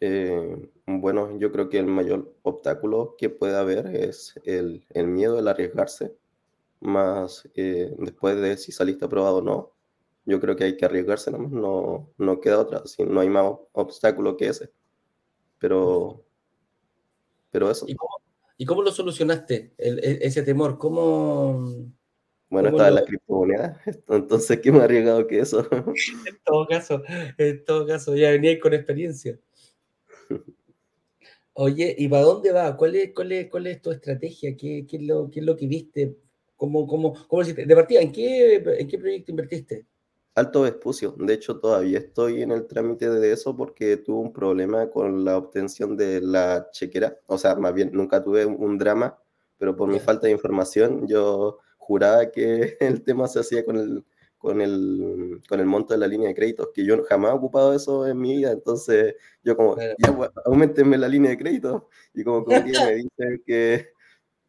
Eh, 0.00 0.71
bueno, 0.86 1.38
yo 1.38 1.52
creo 1.52 1.68
que 1.68 1.78
el 1.78 1.86
mayor 1.86 2.34
obstáculo 2.42 3.14
que 3.16 3.30
puede 3.30 3.56
haber 3.56 3.94
es 3.94 4.34
el, 4.44 4.84
el 4.90 5.06
miedo, 5.06 5.38
el 5.38 5.48
arriesgarse, 5.48 6.16
más 6.80 7.48
después 7.54 8.40
de 8.40 8.56
si 8.56 8.72
saliste 8.72 9.04
aprobado 9.04 9.36
o 9.36 9.42
no, 9.42 9.72
yo 10.24 10.40
creo 10.40 10.56
que 10.56 10.64
hay 10.64 10.76
que 10.76 10.84
arriesgarse 10.84 11.30
no, 11.30 12.12
no 12.16 12.40
queda 12.40 12.60
otra, 12.60 12.86
si 12.86 13.04
no 13.04 13.20
hay 13.20 13.28
más 13.28 13.52
obstáculo 13.72 14.36
que 14.36 14.48
ese. 14.48 14.70
Pero, 15.58 16.24
pero 17.50 17.70
eso. 17.70 17.86
¿Y 18.58 18.66
cómo, 18.66 18.82
lo 18.82 18.92
solucionaste, 18.92 19.74
e, 19.78 20.18
ese 20.22 20.42
temor? 20.42 20.78
¿Cómo...? 20.78 21.92
Bueno, 22.48 22.68
estaba 22.68 22.88
en 22.88 22.94
la 22.96 23.04
criptomoneda, 23.04 23.80
entonces 24.08 24.60
qué 24.60 24.70
más 24.70 24.82
arriesgado 24.82 25.26
que 25.26 25.38
eso. 25.38 25.66
en 25.70 26.38
todo 26.44 26.66
caso, 26.66 27.02
en 27.38 27.64
todo 27.64 27.86
caso, 27.86 28.14
ya 28.14 28.30
venía 28.30 28.60
con 28.60 28.74
experiencia. 28.74 29.38
Oye, 31.54 31.94
¿y 31.98 32.08
para 32.08 32.22
dónde 32.22 32.50
va? 32.52 32.76
¿Cuál 32.76 32.96
es, 32.96 33.12
cuál 33.14 33.32
es, 33.32 33.50
cuál 33.50 33.66
es 33.66 33.82
tu 33.82 33.90
estrategia? 33.90 34.56
¿Qué, 34.56 34.86
qué, 34.86 34.96
es 34.96 35.02
lo, 35.02 35.30
¿Qué 35.30 35.40
es 35.40 35.46
lo 35.46 35.56
que 35.56 35.66
viste? 35.66 36.16
¿Cómo, 36.56 36.86
cómo, 36.86 37.14
cómo 37.28 37.44
De 37.44 37.74
partida, 37.74 38.00
¿en 38.00 38.12
qué, 38.12 38.56
¿en 38.56 38.88
qué 38.88 38.98
proyecto 38.98 39.32
invertiste? 39.32 39.86
Alto 40.34 40.62
Vespucio. 40.62 41.14
De 41.18 41.34
hecho, 41.34 41.60
todavía 41.60 41.98
estoy 41.98 42.42
en 42.42 42.52
el 42.52 42.66
trámite 42.66 43.10
de 43.10 43.32
eso 43.32 43.54
porque 43.54 43.98
tuve 43.98 44.20
un 44.20 44.32
problema 44.32 44.88
con 44.90 45.24
la 45.24 45.36
obtención 45.36 45.96
de 45.96 46.22
la 46.22 46.70
chequera. 46.70 47.18
O 47.26 47.36
sea, 47.36 47.54
más 47.56 47.74
bien, 47.74 47.90
nunca 47.92 48.22
tuve 48.22 48.46
un 48.46 48.78
drama, 48.78 49.18
pero 49.58 49.76
por 49.76 49.90
mi 49.90 50.00
falta 50.00 50.28
de 50.28 50.32
información, 50.32 51.06
yo 51.06 51.58
juraba 51.76 52.30
que 52.30 52.76
el 52.80 53.02
tema 53.02 53.28
se 53.28 53.40
hacía 53.40 53.64
con 53.64 53.76
el, 53.76 54.04
con 54.42 54.60
el, 54.60 55.40
con 55.48 55.60
el 55.60 55.66
monto 55.66 55.94
de 55.94 56.00
la 56.00 56.08
línea 56.08 56.26
de 56.26 56.34
créditos, 56.34 56.70
que 56.74 56.84
yo 56.84 57.00
jamás 57.04 57.30
he 57.30 57.36
ocupado 57.36 57.72
eso 57.72 58.08
en 58.08 58.20
mi 58.20 58.38
vida, 58.38 58.50
entonces 58.50 59.14
yo 59.44 59.56
como, 59.56 59.76
ya, 59.78 60.16
pues, 60.16 60.30
aumentenme 60.44 60.98
la 60.98 61.06
línea 61.06 61.30
de 61.30 61.38
crédito, 61.38 61.88
y 62.12 62.24
como, 62.24 62.44
que 62.44 62.60
me 62.60 62.62
dicen 63.06 63.42
que, 63.46 63.90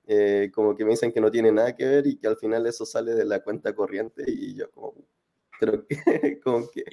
eh, 0.08 0.50
como 0.52 0.76
que 0.76 0.84
me 0.84 0.92
dicen 0.92 1.12
que 1.12 1.22
no 1.22 1.30
tiene 1.30 1.52
nada 1.52 1.76
que 1.76 1.86
ver 1.86 2.08
y 2.08 2.18
que 2.18 2.26
al 2.26 2.38
final 2.38 2.66
eso 2.66 2.88
sale 2.88 3.14
de 3.14 3.24
la 3.24 3.44
cuenta 3.44 3.76
corriente, 3.76 4.24
y 4.26 4.56
yo 4.56 4.72
como, 4.72 4.96
pero 5.60 5.86
que, 5.86 5.96
como 6.44 6.68
que... 6.72 6.84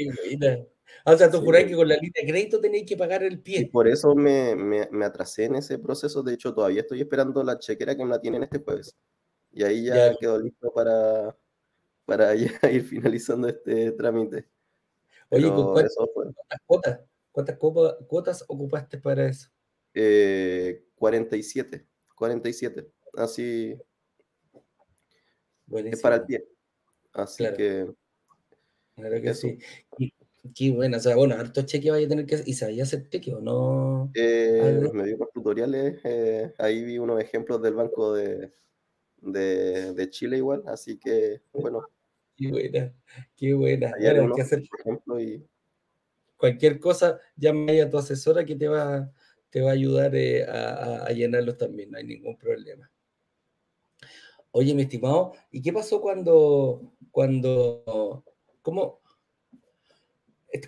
O 1.07 1.17
sea, 1.17 1.31
tú 1.31 1.39
sí. 1.41 1.67
que 1.67 1.75
con 1.75 1.89
la 1.89 1.95
línea 1.95 2.21
de 2.21 2.31
crédito 2.31 2.61
tenéis 2.61 2.85
que 2.87 2.99
pagar 2.99 3.23
el 3.23 3.41
pie. 3.41 3.61
Y 3.61 3.65
por 3.67 3.89
eso 3.89 4.15
me, 4.15 4.55
me, 4.55 4.89
me, 4.91 5.07
atrasé 5.07 5.45
en 5.45 5.55
ese 5.55 5.79
proceso. 5.79 6.23
De 6.23 6.35
hecho, 6.35 6.53
todavía 6.53 6.83
estoy 6.83 7.01
esperando 7.01 7.43
la 7.43 7.59
chequera 7.59 7.97
que 7.97 8.05
me 8.05 8.11
la 8.11 8.21
tienen 8.21 8.43
este 8.43 8.59
jueves. 8.59 8.95
Y 9.53 9.63
ahí 9.63 9.85
ya, 9.85 9.95
ya. 9.95 10.17
quedó 10.21 10.39
listo 10.39 10.73
para, 10.75 11.35
para 12.11 12.35
ya 12.35 12.51
ir 12.73 12.83
finalizando 12.83 13.47
este 13.47 13.93
trámite. 13.93 14.49
Oye, 15.29 15.49
¿cuántas, 15.49 15.95
cuotas, 16.67 17.01
¿cuántas 17.31 17.57
cuotas 17.57 18.45
ocupaste 18.49 18.99
para 18.99 19.29
eso? 19.29 19.49
Eh, 19.95 20.87
47, 20.97 21.87
47, 22.17 22.91
así 23.15 23.81
Buenísimo. 25.67 25.97
es 25.97 26.03
para 26.03 26.17
el 26.17 26.25
pie. 26.25 26.49
Así 27.13 27.45
claro. 27.45 27.57
que... 27.57 27.93
Claro 28.97 29.23
que 29.23 29.31
eso. 29.31 29.43
sí. 29.43 29.59
Y, 29.99 30.13
qué 30.53 30.73
bueno, 30.73 30.97
o 30.97 31.01
sea, 31.01 31.15
bueno, 31.15 31.37
harto 31.37 31.63
cheque 31.63 31.93
vaya 31.93 32.07
a 32.07 32.09
tener 32.09 32.27
que 32.27 32.43
¿Y 32.45 32.55
sabía 32.55 32.83
hacer 32.83 33.09
cheque 33.09 33.33
o 33.33 33.41
no? 33.41 34.11
Eh, 34.15 34.91
me 34.93 35.05
dio 35.05 35.15
unos 35.15 35.31
tutoriales, 35.33 36.01
eh, 36.03 36.55
ahí 36.59 36.83
vi 36.83 36.99
unos 36.99 37.21
ejemplos 37.21 37.63
del 37.63 37.75
Banco 37.75 38.15
de, 38.15 38.53
de, 39.19 39.93
de 39.95 40.11
Chile 40.11 40.39
igual, 40.39 40.65
así 40.67 40.99
que, 40.99 41.43
bueno, 41.53 41.87
Qué 42.41 42.49
buena, 42.49 42.95
qué 43.37 43.53
buena. 43.53 43.93
Bueno, 44.01 44.23
hay 44.23 44.33
que 44.35 44.43
hacer, 44.43 44.63
por 44.67 44.81
ejemplo, 44.81 45.21
y... 45.21 45.47
Cualquier 46.39 46.81
cosa, 46.81 47.21
llama 47.37 47.71
a 47.71 47.91
tu 47.91 47.99
asesora 47.99 48.47
que 48.47 48.57
te 48.57 48.67
va, 48.67 49.13
te 49.51 49.61
va 49.61 49.69
a 49.71 49.75
ayudar 49.75 50.15
eh, 50.15 50.43
a, 50.47 51.05
a, 51.05 51.11
llenarlos 51.11 51.59
también, 51.59 51.91
no 51.91 51.99
hay 51.99 52.05
ningún 52.05 52.39
problema. 52.39 52.91
Oye, 54.51 54.75
mi 54.75 54.83
estimado, 54.83 55.35
¿y 55.51 55.61
qué 55.61 55.71
pasó 55.71 56.01
cuando, 56.01 56.95
cuando, 57.11 58.25
cómo, 58.63 59.03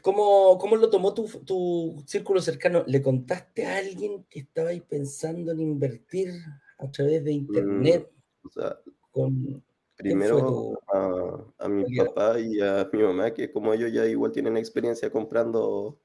cómo, 0.02 0.58
cómo 0.58 0.76
lo 0.76 0.90
tomó 0.90 1.14
tu, 1.14 1.26
tu 1.46 2.04
círculo 2.06 2.42
cercano? 2.42 2.84
¿Le 2.86 3.00
contaste 3.00 3.64
a 3.64 3.78
alguien 3.78 4.26
que 4.28 4.40
estabais 4.40 4.82
pensando 4.82 5.52
en 5.52 5.60
invertir 5.60 6.34
a 6.76 6.90
través 6.90 7.24
de 7.24 7.32
internet? 7.32 8.12
Mm, 8.42 8.46
o 8.46 8.50
sea, 8.50 8.78
con, 9.10 9.64
Primero 10.02 10.80
a, 10.92 11.64
a, 11.64 11.68
mi 11.68 11.96
papá 11.96 12.38
y 12.40 12.60
a 12.60 12.88
mi 12.92 13.02
mamá, 13.02 13.32
que 13.32 13.52
como 13.52 13.72
ellos 13.72 13.92
ya 13.92 14.04
igual 14.06 14.32
tienen 14.32 14.56
experiencia 14.56 15.10
comprando, 15.10 15.98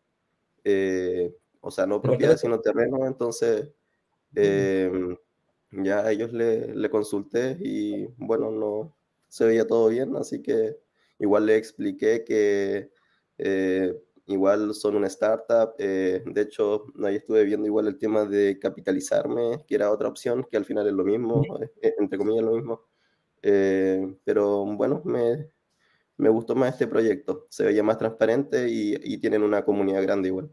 eh, 0.63 1.35
o 1.61 1.71
sea, 1.71 1.87
no 1.87 1.99
propiedades, 2.01 2.41
sino 2.41 2.59
terrenos, 2.59 3.01
entonces 3.07 3.71
eh, 4.35 4.91
ya 5.71 5.99
a 6.01 6.11
ellos 6.11 6.31
le, 6.31 6.75
le, 6.75 6.89
consulté 6.91 7.57
y 7.59 8.05
bueno, 8.17 8.51
no 8.51 8.95
se 9.29 9.45
veía 9.45 9.65
todo 9.65 9.89
bien, 9.89 10.15
así 10.15 10.43
que 10.43 10.77
igual 11.17 11.47
le 11.47 11.57
expliqué 11.57 12.23
que 12.23 12.91
eh, 13.39 13.99
igual 14.27 14.75
son 14.75 14.95
una 14.95 15.07
startup, 15.07 15.75
de 15.77 16.23
hecho 16.35 16.85
ahí 17.03 17.15
estuve 17.15 17.45
viendo 17.45 17.65
igual 17.65 17.87
el 17.87 17.97
tema 17.97 18.25
de 18.25 18.59
capitalizarme, 18.59 19.63
que 19.67 19.73
era 19.75 19.91
otra 19.91 20.07
opción, 20.07 20.45
que 20.49 20.57
al 20.57 20.65
final 20.65 20.87
es 20.87 20.93
lo 20.93 21.03
mismo, 21.03 21.41
entre 21.81 22.17
comillas 22.19 22.45
lo 22.45 22.51
mismo. 22.51 22.86
Eh, 23.49 24.13
pero 24.25 24.65
bueno, 24.65 25.01
me, 25.05 25.49
me, 26.17 26.27
gustó 26.27 26.53
más 26.53 26.73
este 26.73 26.85
proyecto. 26.85 27.47
Se 27.49 27.63
veía 27.63 27.81
más 27.81 27.97
transparente 27.97 28.67
y, 28.67 28.93
y 29.01 29.19
tienen 29.19 29.41
una 29.41 29.63
comunidad 29.63 30.03
grande 30.03 30.27
igual. 30.27 30.51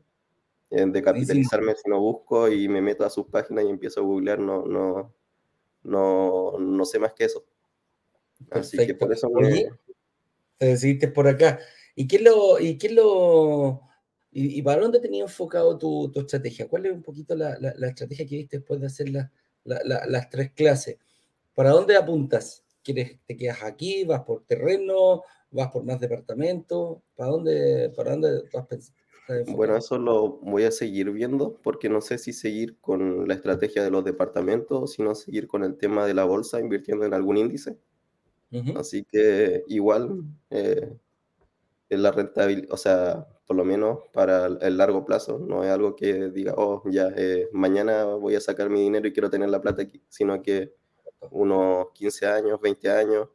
Eh, 0.71 0.87
de 0.87 1.03
capitalizarme 1.03 1.75
si 1.75 1.91
no 1.91 1.99
busco 1.99 2.49
y 2.49 2.69
me 2.69 2.81
meto 2.81 3.05
a 3.05 3.11
sus 3.11 3.27
páginas 3.27 3.65
y 3.65 3.69
empiezo 3.69 4.01
a 4.01 4.05
googlear, 4.05 4.39
no, 4.39 4.65
no, 4.65 5.13
no, 5.83 6.59
no 6.59 6.85
sé 6.85 7.01
más 7.01 7.15
que 7.15 7.25
eso. 7.25 7.45
Así 8.51 8.77
que 8.77 8.95
por 8.95 9.13
eso 9.13 9.29
me... 9.31 9.71
te 10.57 10.67
decidiste 10.67 11.09
por 11.09 11.27
acá. 11.27 11.59
¿Y 11.97 12.07
qué 12.07 12.17
es 12.17 12.23
lo, 12.23 12.61
y 12.61 12.79
qué 12.79 12.87
es 12.87 12.93
lo, 12.93 13.83
y, 14.31 14.59
y, 14.59 14.63
para 14.63 14.83
dónde 14.83 15.01
tenía 15.01 15.23
enfocado 15.23 15.79
tu, 15.79 16.13
tu, 16.13 16.21
estrategia? 16.21 16.69
¿Cuál 16.69 16.87
es 16.87 16.93
un 16.93 17.03
poquito 17.03 17.35
la, 17.35 17.59
la, 17.59 17.75
la 17.77 17.89
estrategia 17.89 18.27
que 18.27 18.37
viste 18.37 18.59
después 18.59 18.81
de 18.81 18.87
hacer 18.87 19.11
la, 19.11 19.31
las 19.65 20.31
tres 20.31 20.53
clases? 20.53 20.99
¿Para 21.55 21.71
dónde 21.71 21.97
apuntas? 21.97 22.64
¿Quieres, 22.85 23.19
te 23.27 23.37
quedas 23.37 23.63
aquí? 23.63 24.05
¿Vas 24.05 24.23
por 24.23 24.45
terreno? 24.45 25.23
¿Vas 25.51 25.73
por 25.73 25.85
más 25.85 25.99
departamentos? 25.99 26.99
¿Para 27.17 27.31
dónde, 27.31 27.93
para 27.97 28.13
dónde 28.13 28.43
vas 28.53 28.67
pensando? 28.67 29.05
Bueno, 29.57 29.75
eso 29.77 29.97
lo 29.99 30.33
voy 30.43 30.65
a 30.65 30.71
seguir 30.71 31.11
viendo 31.11 31.59
porque 31.63 31.89
no 31.89 32.03
sé 32.03 32.19
si 32.19 32.35
seguir 32.35 32.79
con 32.81 33.27
la 33.27 33.33
estrategia 33.35 33.83
de 33.83 33.91
los 33.91 34.05
departamentos 34.05 34.83
o 34.83 34.87
si 34.87 35.03
no 35.03 35.15
seguir 35.15 35.49
con 35.49 35.65
el 35.65 35.79
tema 35.79 36.07
de 36.07 36.13
la 36.13 36.25
bolsa 36.25 36.61
invirtiendo 36.61 37.07
en 37.07 37.15
algún 37.15 37.39
índice. 37.39 37.79
Uh 38.53 38.59
-huh. 38.59 38.79
Así 38.79 39.05
que 39.05 39.65
igual 39.67 40.25
eh, 40.51 40.95
la 41.89 42.13
rentabilidad, 42.13 42.71
o 42.71 42.77
sea, 42.77 43.27
por 43.47 43.57
lo 43.57 43.65
menos 43.65 44.01
para 44.13 44.47
el 44.47 44.77
largo 44.77 45.05
plazo, 45.05 45.39
no 45.39 45.65
es 45.65 45.71
algo 45.71 45.97
que 45.97 46.31
diga, 46.31 46.55
oh, 46.57 46.83
ya, 46.91 47.09
eh, 47.17 47.49
mañana 47.53 48.05
voy 48.05 48.35
a 48.35 48.41
sacar 48.41 48.69
mi 48.69 48.81
dinero 48.83 49.09
y 49.09 49.13
quiero 49.13 49.31
tener 49.31 49.49
la 49.49 49.63
plata 49.63 49.83
aquí, 49.83 50.03
sino 50.09 50.43
que 50.43 50.75
unos 51.31 51.91
15 51.93 52.27
años, 52.27 52.61
20 52.61 52.91
años, 52.91 53.29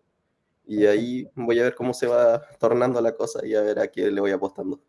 y 0.65 0.85
ahí 0.85 1.27
voy 1.35 1.59
a 1.59 1.63
ver 1.63 1.75
cómo 1.75 1.93
se 1.93 2.07
va 2.07 2.41
tornando 2.59 3.01
la 3.01 3.15
cosa 3.15 3.45
y 3.45 3.55
a 3.55 3.61
ver 3.61 3.79
a 3.79 3.87
qué 3.87 4.11
le 4.11 4.21
voy 4.21 4.31
apostando. 4.31 4.79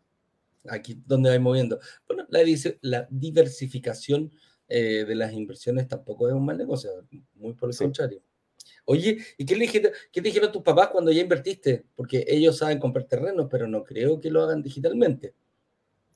Aquí 0.69 1.01
donde 1.07 1.29
vais 1.29 1.41
moviendo. 1.41 1.79
Bueno, 2.07 2.25
la, 2.29 2.41
la 2.81 3.07
diversificación 3.09 4.31
eh, 4.67 5.05
de 5.05 5.15
las 5.15 5.33
inversiones 5.33 5.87
tampoco 5.87 6.27
es 6.27 6.33
un 6.33 6.45
mal 6.45 6.57
negocio, 6.57 6.91
muy 7.35 7.53
por 7.53 7.69
el 7.69 7.73
sí. 7.73 7.83
contrario. 7.83 8.21
Oye, 8.85 9.17
¿y 9.37 9.45
qué, 9.45 9.55
le 9.55 9.65
dijiste, 9.65 9.91
qué 10.11 10.21
te 10.21 10.29
dijeron 10.29 10.51
tus 10.51 10.61
papás 10.61 10.89
cuando 10.89 11.11
ya 11.11 11.21
invertiste? 11.21 11.85
Porque 11.95 12.25
ellos 12.27 12.57
saben 12.57 12.79
comprar 12.79 13.05
terrenos, 13.05 13.47
pero 13.49 13.67
no 13.67 13.83
creo 13.83 14.19
que 14.19 14.31
lo 14.31 14.41
hagan 14.41 14.61
digitalmente. 14.61 15.33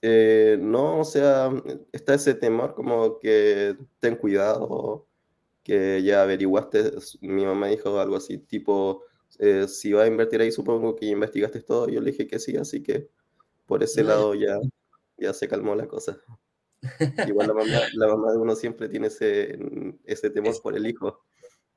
Eh, 0.01 0.57
no, 0.59 0.99
o 0.99 1.03
sea, 1.03 1.51
está 1.91 2.13
ese 2.13 2.33
temor 2.35 2.75
como 2.75 3.19
que 3.19 3.75
ten 3.99 4.15
cuidado, 4.15 5.07
que 5.65 6.03
ya 6.03 6.21
averiguaste, 6.21 6.91
mi 7.21 7.43
mamá 7.43 7.67
dijo 7.67 7.99
algo 7.99 8.17
así, 8.17 8.37
tipo, 8.37 9.03
eh, 9.39 9.67
si 9.67 9.93
vas 9.93 10.03
a 10.03 10.07
invertir 10.07 10.39
ahí, 10.39 10.51
supongo 10.51 10.95
que 10.95 11.07
investigaste 11.07 11.59
todo, 11.61 11.89
yo 11.89 12.01
le 12.01 12.11
dije 12.11 12.27
que 12.27 12.37
sí, 12.37 12.55
así 12.55 12.83
que 12.83 13.09
por 13.65 13.81
ese 13.81 14.03
lado 14.03 14.35
ya, 14.35 14.59
ya 15.17 15.33
se 15.33 15.47
calmó 15.47 15.73
la 15.73 15.87
cosa. 15.87 16.19
Igual 17.27 17.47
la 17.47 17.53
mamá, 17.55 17.79
la 17.93 18.07
mamá 18.07 18.31
de 18.31 18.37
uno 18.37 18.55
siempre 18.55 18.87
tiene 18.89 19.07
ese, 19.07 19.57
ese 20.05 20.29
temor 20.29 20.53
es, 20.53 20.59
por 20.59 20.77
el 20.77 20.85
hijo. 20.85 21.25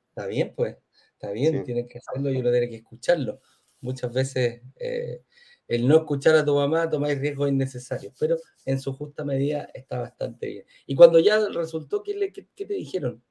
Está 0.09 0.27
bien, 0.27 0.53
pues, 0.55 0.77
está 1.13 1.31
bien, 1.31 1.57
sí. 1.57 1.63
tienes 1.63 1.87
que 1.87 1.97
hacerlo 1.97 2.29
y 2.29 2.37
uno 2.37 2.51
tiene 2.51 2.69
que 2.69 2.75
escucharlo. 2.75 3.41
Muchas 3.81 4.13
veces 4.13 4.61
eh, 4.75 5.23
el 5.67 5.87
no 5.87 5.97
escuchar 5.97 6.35
a 6.35 6.45
tu 6.45 6.53
mamá 6.53 6.87
tomáis 6.91 7.17
riesgos 7.17 7.49
innecesarios, 7.49 8.13
pero 8.19 8.37
en 8.65 8.79
su 8.79 8.93
justa 8.93 9.25
medida 9.25 9.67
está 9.73 9.97
bastante 9.97 10.45
bien. 10.45 10.65
Y 10.85 10.93
cuando 10.93 11.17
ya 11.17 11.39
resultó, 11.49 12.03
¿qué, 12.03 12.13
le, 12.13 12.31
qué, 12.31 12.47
qué 12.55 12.67
te 12.67 12.75
dijeron? 12.75 13.23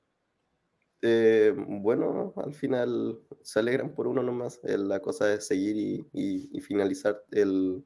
Eh, 1.01 1.55
bueno, 1.57 2.33
al 2.37 2.55
final 2.55 3.21
se 3.43 3.61
alegran 3.61 3.95
por 3.95 4.07
uno 4.07 4.23
nomás. 4.23 4.61
Eh, 4.65 4.79
la 4.79 5.01
cosa 5.01 5.33
es 5.33 5.47
seguir 5.47 5.77
y, 5.77 6.07
y, 6.13 6.49
y, 6.53 6.61
finalizar 6.61 7.25
el 7.31 7.85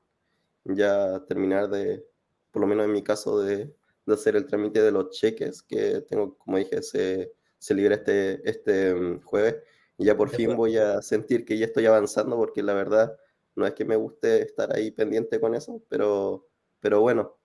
ya 0.65 1.25
terminar 1.27 1.69
de, 1.69 2.07
por 2.51 2.63
lo 2.63 2.69
menos 2.69 2.87
en 2.87 2.93
mi 2.93 3.03
caso, 3.03 3.41
de, 3.41 3.75
de, 4.07 4.15
hacer 4.15 4.37
el 4.37 4.47
trámite 4.47 4.83
de 4.83 4.93
los 4.93 5.11
cheques 5.11 5.63
que 5.63 6.01
tengo, 6.03 6.37
como 6.39 6.59
dije, 6.59 6.83
se, 6.83 7.33
se 7.59 7.75
libera 7.75 7.97
este, 7.97 8.49
este 8.49 8.95
um, 8.95 9.21
jueves. 9.21 9.57
Y 9.99 10.07
ya 10.07 10.17
por 10.17 10.31
fin 10.31 10.57
voy 10.57 10.79
a 10.79 11.03
sentir 11.03 11.45
que 11.45 11.59
ya 11.59 11.67
estoy 11.67 11.87
avanzando 11.87 12.37
porque 12.37 12.63
la 12.63 12.75
verdad 12.75 13.17
no 13.55 13.67
es 13.67 13.75
que 13.75 13.85
me 13.85 13.97
guste 13.97 14.43
estar 14.43 14.75
ahí 14.75 14.91
pendiente 14.91 15.39
con 15.39 15.55
eso, 15.55 15.83
pero, 15.89 16.49
pero 16.81 17.01
bueno, 17.03 17.37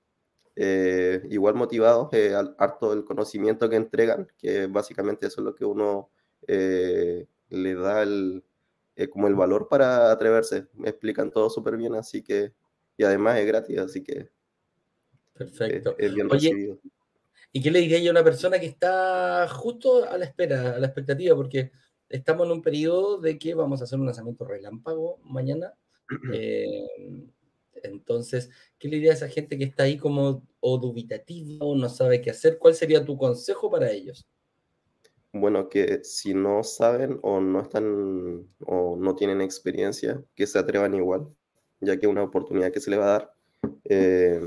eh, 0.59 1.21
igual 1.29 1.53
motivados, 1.53 2.09
eh, 2.13 2.33
harto 2.57 2.91
el 2.91 3.05
conocimiento 3.05 3.69
que 3.69 3.75
entregan, 3.75 4.27
que 4.39 4.65
básicamente 4.65 5.27
eso 5.27 5.41
es 5.41 5.45
lo 5.45 5.53
que 5.53 5.65
uno 5.65 6.09
eh, 6.47 7.27
le 7.49 7.75
da 7.75 8.01
el, 8.01 8.43
eh, 8.95 9.07
como 9.07 9.27
el 9.27 9.35
valor 9.35 9.67
para 9.69 10.11
atreverse. 10.11 10.65
Me 10.73 10.89
explican 10.89 11.29
todo 11.29 11.51
súper 11.51 11.77
bien, 11.77 11.93
así 11.93 12.23
que, 12.23 12.53
y 12.97 13.03
además 13.03 13.37
es 13.37 13.45
gratis, 13.45 13.77
así 13.77 14.03
que 14.03 14.31
Perfecto. 15.35 15.95
es, 15.99 16.13
bien 16.15 16.27
recibido. 16.27 16.79
¿Y 17.51 17.61
qué 17.61 17.69
le 17.69 17.79
diría 17.79 17.99
yo 17.99 18.09
a 18.09 18.13
una 18.13 18.23
persona 18.23 18.59
que 18.59 18.65
está 18.65 19.47
justo 19.49 20.09
a 20.09 20.17
la 20.17 20.25
espera, 20.25 20.75
a 20.75 20.79
la 20.79 20.87
expectativa? 20.87 21.35
Porque 21.35 21.71
estamos 22.09 22.47
en 22.47 22.53
un 22.53 22.61
periodo 22.63 23.19
de 23.19 23.37
que 23.37 23.53
vamos 23.53 23.79
a 23.79 23.83
hacer 23.83 23.99
un 23.99 24.07
lanzamiento 24.07 24.43
relámpago 24.43 25.19
mañana. 25.23 25.73
Entonces, 27.83 28.49
¿qué 28.79 28.87
le 28.87 28.95
diría 28.95 29.11
a 29.11 29.15
esa 29.15 29.29
gente 29.29 29.57
que 29.57 29.63
está 29.63 29.83
ahí 29.83 29.97
como 29.97 30.43
o 30.59 30.77
dubitativa 30.77 31.65
o 31.65 31.75
no 31.75 31.89
sabe 31.89 32.21
qué 32.21 32.31
hacer? 32.31 32.57
¿Cuál 32.57 32.75
sería 32.75 33.05
tu 33.05 33.17
consejo 33.17 33.69
para 33.69 33.91
ellos? 33.91 34.27
Bueno, 35.33 35.69
que 35.69 36.03
si 36.03 36.33
no 36.33 36.63
saben 36.63 37.19
o 37.21 37.39
no 37.39 37.61
están 37.61 38.47
o 38.65 38.95
no 38.97 39.15
tienen 39.15 39.41
experiencia, 39.41 40.23
que 40.35 40.47
se 40.47 40.57
atrevan 40.57 40.95
igual, 40.95 41.27
ya 41.79 41.97
que 41.97 42.07
una 42.07 42.23
oportunidad 42.23 42.71
que 42.71 42.79
se 42.79 42.89
les 42.89 42.99
va 42.99 43.05
a 43.05 43.19
dar. 43.19 43.33
Eh, 43.85 44.41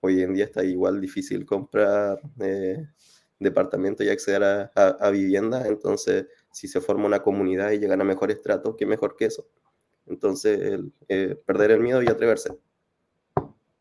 hoy 0.00 0.22
en 0.22 0.34
día 0.34 0.44
está 0.44 0.64
igual 0.64 1.00
difícil 1.00 1.44
comprar 1.46 2.20
eh, 2.40 2.86
departamento 3.38 4.02
y 4.02 4.08
acceder 4.08 4.42
a, 4.74 5.10
vivienda, 5.10 5.66
entonces 5.66 6.26
si 6.52 6.68
se 6.68 6.80
forma 6.80 7.06
una 7.06 7.22
comunidad 7.22 7.70
y 7.72 7.78
llegan 7.78 8.00
a 8.00 8.04
mejores 8.04 8.40
tratos, 8.42 8.74
qué 8.76 8.86
mejor 8.86 9.16
que 9.16 9.26
eso. 9.26 9.46
Entonces, 10.08 10.80
eh, 11.08 11.36
perder 11.46 11.72
el 11.72 11.80
miedo 11.80 12.02
y 12.02 12.06
atreverse. 12.08 12.50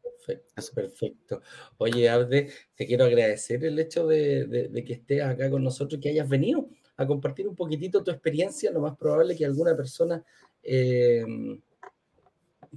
Perfecto, 0.03 0.61
perfecto. 0.75 1.41
Oye, 1.77 2.09
Abde, 2.09 2.49
te 2.75 2.85
quiero 2.85 3.05
agradecer 3.05 3.63
el 3.63 3.79
hecho 3.79 4.07
de, 4.07 4.83
que 4.85 4.93
estés 4.93 5.21
acá 5.21 5.49
con 5.49 5.63
nosotros, 5.63 6.01
que 6.01 6.09
hayas 6.09 6.27
venido 6.27 6.67
a 6.97 7.07
compartir 7.07 7.47
un 7.47 7.55
poquitito 7.55 8.03
tu 8.03 8.11
experiencia. 8.11 8.71
Lo 8.71 8.81
más 8.81 8.97
probable 8.97 9.35
que 9.35 9.45
alguna 9.45 9.75
persona 9.75 10.23
eh, 10.63 11.25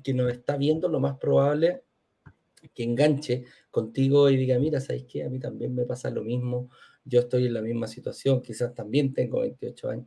que 0.02 0.14
nos 0.14 0.32
está 0.32 0.56
viendo, 0.56 0.88
lo 0.88 1.00
más 1.00 1.18
probable 1.18 1.82
que 2.74 2.82
enganche 2.82 3.44
contigo 3.70 4.28
y 4.28 4.36
diga, 4.36 4.58
mira, 4.58 4.80
¿sabes 4.80 5.04
qué? 5.04 5.24
A 5.24 5.28
mí 5.28 5.38
también 5.38 5.74
me 5.74 5.84
pasa 5.84 6.10
lo 6.10 6.22
mismo, 6.22 6.70
yo 7.04 7.20
estoy 7.20 7.46
en 7.46 7.54
la 7.54 7.62
misma 7.62 7.86
situación, 7.86 8.42
quizás 8.42 8.74
también 8.74 9.12
tengo 9.12 9.40
28 9.40 9.88
años, 9.88 10.06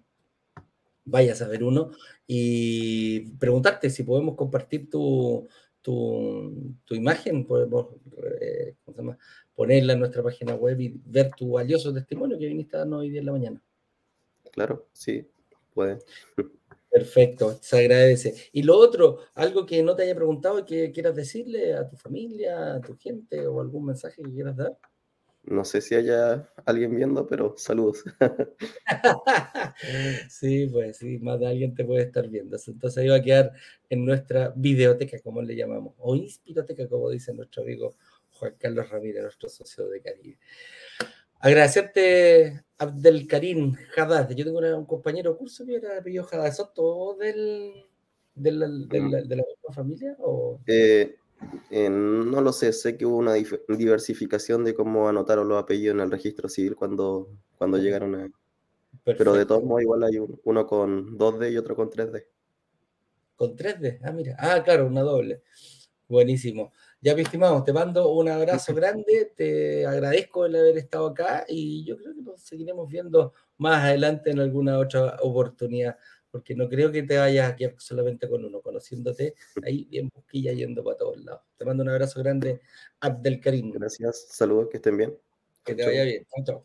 vaya 1.06 1.34
a 1.34 1.36
saber 1.36 1.64
uno, 1.64 1.92
y 2.28 3.32
preguntarte 3.38 3.90
si 3.90 4.04
podemos 4.04 4.36
compartir 4.36 4.90
tu, 4.90 5.48
tu, 5.82 6.96
imagen, 6.96 7.46
podemos 7.46 7.88
eh, 8.42 8.76
ponerla 9.54 9.94
en 9.94 10.00
nuestra 10.00 10.24
página 10.24 10.56
web 10.56 10.80
y 10.80 10.94
ver 11.06 11.32
tu 11.38 11.52
valioso 11.52 11.94
testimonio 11.94 12.40
que 12.40 12.48
viniste 12.48 12.76
a 12.76 12.80
darnos 12.80 13.02
hoy 13.02 13.10
día 13.10 13.20
en 13.20 13.26
la 13.26 13.32
mañana. 13.32 13.62
Claro, 14.52 14.88
sí, 14.94 15.28
puede. 15.74 16.00
Perfecto, 16.90 17.58
se 17.60 17.80
agradece. 17.80 18.36
Y 18.52 18.64
lo 18.64 18.78
otro, 18.78 19.20
algo 19.34 19.66
que 19.66 19.82
no 19.82 19.96
te 19.96 20.04
haya 20.04 20.16
preguntado 20.16 20.60
y 20.60 20.66
que 20.66 20.92
quieras 20.92 21.16
decirle 21.16 21.74
a 21.74 21.88
tu 21.88 21.98
familia, 21.98 22.76
a 22.76 22.82
tu 22.82 22.96
gente 22.96 23.48
o 23.48 23.60
algún 23.60 23.86
mensaje 23.86 24.22
que 24.22 24.32
quieras 24.32 24.56
dar. 24.56 24.78
No 25.46 25.66
sé 25.66 25.82
si 25.82 25.94
haya 25.94 26.50
alguien 26.66 26.96
viendo, 26.96 27.28
pero 27.28 27.56
saludos. 27.58 28.04
sí, 30.30 30.68
pues 30.68 30.98
sí, 30.98 31.20
más 31.20 31.40
de 31.40 31.48
alguien 31.48 31.76
te 31.76 31.84
puede 31.84 32.04
estar 32.04 32.30
viendo. 32.30 32.58
Entonces 32.66 32.98
ahí 32.98 33.10
va 33.10 33.18
a 33.18 33.22
quedar 33.22 33.52
en 33.90 34.06
nuestra 34.06 34.54
videoteca, 34.56 35.20
como 35.20 35.42
le 35.42 35.56
llamamos, 35.56 35.96
o 35.98 36.16
inspiroteca, 36.16 36.88
como 36.88 37.10
dice 37.10 37.34
nuestro 37.34 37.64
amigo 37.64 37.94
Juan 38.32 38.56
Carlos 38.58 38.90
Ramírez, 38.90 39.22
nuestro 39.22 39.50
socio 39.50 39.90
de 39.90 40.02
Caribe. 40.02 40.40
Agradecerte, 41.40 42.64
Abdelkarim 42.78 43.76
Haddad. 43.98 44.32
Yo 44.32 44.46
tengo 44.46 44.60
un 44.60 44.86
compañero 44.86 45.38
curso 45.38 45.66
que 45.66 45.76
era 45.76 45.98
apellido 45.98 46.26
Haddad. 46.32 46.54
¿Son 46.54 46.70
todos 46.74 47.20
del, 47.20 47.84
de 48.34 48.52
la 48.52 48.68
misma 48.68 49.74
familia? 49.74 50.16
O? 50.20 50.62
Eh, 50.68 51.18
eh, 51.70 51.90
no 51.90 52.42
lo 52.42 52.54
sé, 52.54 52.74
sé 52.74 52.98
que 52.98 53.06
hubo 53.06 53.18
una 53.18 53.34
diversificación 53.34 54.64
de 54.64 54.74
cómo 54.74 55.10
anotaron 55.10 55.48
los 55.48 55.62
apellidos 55.62 55.96
en 55.96 56.02
el 56.02 56.12
registro 56.12 56.50
civil 56.50 56.76
cuando, 56.76 57.30
cuando 57.58 57.78
llegaron 57.78 58.16
a... 58.16 58.32
Pero 59.04 59.34
de 59.34 59.46
todos 59.46 59.64
modos 59.64 59.82
igual 59.82 60.04
hay 60.04 60.20
uno 60.44 60.68
con 60.68 61.18
2D 61.18 61.52
y 61.52 61.58
otro 61.58 61.76
con 61.76 61.90
3D. 61.90 62.26
¿Con 63.36 63.56
3D? 63.56 64.00
Ah, 64.04 64.12
mira. 64.12 64.36
Ah, 64.40 64.64
claro, 64.64 64.88
una 64.88 65.02
doble. 65.02 65.42
Buenísimo. 66.08 66.74
Ya, 67.02 67.16
mi 67.16 67.24
estimado, 67.24 67.64
te 67.64 67.74
mando 67.74 68.14
un 68.14 68.30
abrazo 68.30 68.74
grande, 68.76 69.34
te 69.36 69.86
agradezco 69.86 70.46
el 70.46 70.56
haber 70.56 70.78
estado 70.78 71.08
acá 71.08 71.44
y 71.48 71.84
yo 71.84 71.98
creo 71.98 72.14
que 72.14 72.22
nos 72.22 72.42
seguiremos 72.42 72.88
viendo 72.88 73.34
más 73.58 73.84
adelante 73.84 74.32
en 74.32 74.40
alguna 74.40 74.78
otra 74.78 75.18
oportunidad, 75.22 75.98
porque 76.34 76.56
no 76.56 76.68
creo 76.68 76.92
que 76.92 77.04
te 77.04 77.16
vayas 77.16 77.52
a 77.52 77.56
quedar 77.56 77.76
solamente 77.78 78.28
con 78.28 78.44
uno, 78.44 78.60
conociéndote 78.60 79.36
ahí 79.64 79.84
bien 79.84 80.10
busquilla 80.12 80.52
yendo 80.52 80.84
para 80.84 80.98
todos 80.98 81.24
lados. 81.24 81.44
Te 81.56 81.64
mando 81.64 81.84
un 81.84 81.90
abrazo 81.90 82.20
grande, 82.22 82.60
Abdelkarim. 83.02 83.70
Gracias, 83.70 84.30
saludos, 84.30 84.70
que 84.72 84.78
estén 84.78 84.98
bien. 84.98 85.16
Que 85.64 85.76
te 85.76 85.86
vaya 85.86 86.04
bien. 86.04 86.26
Chao, 86.44 86.44
chao. 86.44 86.64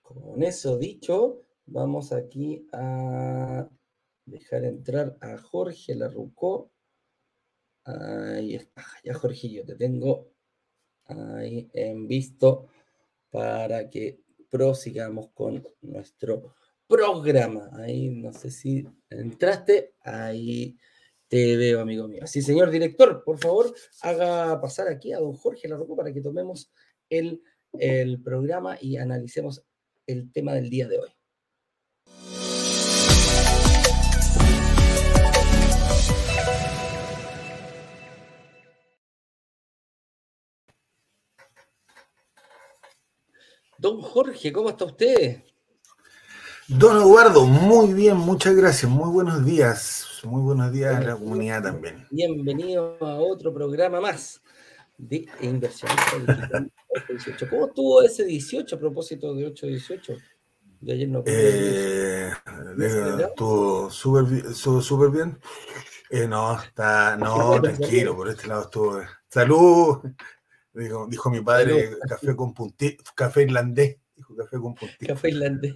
Con 0.00 0.42
eso 0.44 0.78
dicho, 0.78 1.42
vamos 1.66 2.12
aquí 2.12 2.68
a 2.72 3.68
dejar 4.26 4.64
entrar 4.64 5.16
a 5.20 5.38
Jorge 5.38 5.94
Larrucó. 5.94 6.70
Ahí 7.84 8.54
está, 8.54 8.84
ya 9.04 9.14
Jorge, 9.14 9.50
yo 9.50 9.64
te 9.64 9.74
tengo 9.74 10.32
ahí 11.06 11.68
en 11.72 12.06
visto 12.06 12.68
para 13.30 13.90
que 13.90 14.20
prosigamos 14.50 15.30
con 15.30 15.66
nuestro 15.82 16.54
programa. 16.86 17.70
Ahí 17.74 18.10
no 18.10 18.32
sé 18.32 18.50
si 18.50 18.86
entraste, 19.10 19.94
ahí 20.00 20.78
te 21.28 21.56
veo, 21.56 21.80
amigo 21.80 22.08
mío. 22.08 22.26
Sí, 22.26 22.42
señor 22.42 22.70
director, 22.70 23.22
por 23.24 23.38
favor, 23.38 23.74
haga 24.02 24.60
pasar 24.60 24.88
aquí 24.88 25.12
a 25.12 25.18
don 25.18 25.34
Jorge 25.34 25.68
Larrucó 25.68 25.96
para 25.96 26.12
que 26.12 26.20
tomemos 26.20 26.72
el, 27.08 27.42
el 27.72 28.22
programa 28.22 28.78
y 28.80 28.96
analicemos 28.96 29.64
el 30.06 30.30
tema 30.32 30.54
del 30.54 30.70
día 30.70 30.88
de 30.88 30.98
hoy. 30.98 31.13
Don 43.84 44.00
Jorge, 44.00 44.50
¿cómo 44.50 44.70
está 44.70 44.86
usted? 44.86 45.42
Don 46.68 46.96
Eduardo, 46.96 47.44
muy 47.44 47.92
bien, 47.92 48.16
muchas 48.16 48.56
gracias. 48.56 48.90
Muy 48.90 49.10
buenos 49.10 49.44
días. 49.44 50.22
Muy 50.22 50.40
buenos 50.40 50.72
días 50.72 50.96
a 50.96 51.00
la 51.02 51.16
comunidad 51.16 51.64
también. 51.64 52.06
Bienvenido 52.10 52.96
a 53.02 53.16
otro 53.16 53.52
programa 53.52 54.00
más 54.00 54.40
de 54.96 55.26
inversión. 55.42 55.92
¿Cómo 57.50 57.66
estuvo 57.66 58.00
ese 58.00 58.24
18 58.24 58.74
a 58.74 58.78
propósito 58.78 59.34
de 59.34 59.52
8-18? 59.52 60.18
De 60.80 60.92
ayer 60.94 61.08
no 61.10 61.22
eh, 61.26 62.32
Estuvo 63.28 63.90
súper 63.90 65.10
bien. 65.10 65.38
Eh, 66.08 66.26
no, 66.26 66.58
está, 66.58 67.18
no, 67.18 67.60
tranquilo, 67.60 68.16
por 68.16 68.30
este 68.30 68.46
lado 68.46 68.62
estuvo. 68.62 69.02
Salud, 69.28 69.98
dijo, 70.74 71.06
dijo 71.08 71.30
mi 71.30 71.40
padre, 71.40 71.96
café 72.08 72.34
con 72.34 72.52
punti, 72.52 72.96
café 73.14 73.42
irlandés. 73.42 73.98
Dijo 74.16 74.36
café 74.36 74.58
con 74.58 74.74
puntito. 74.74 75.14
Café 75.14 75.28
irlandés. 75.30 75.74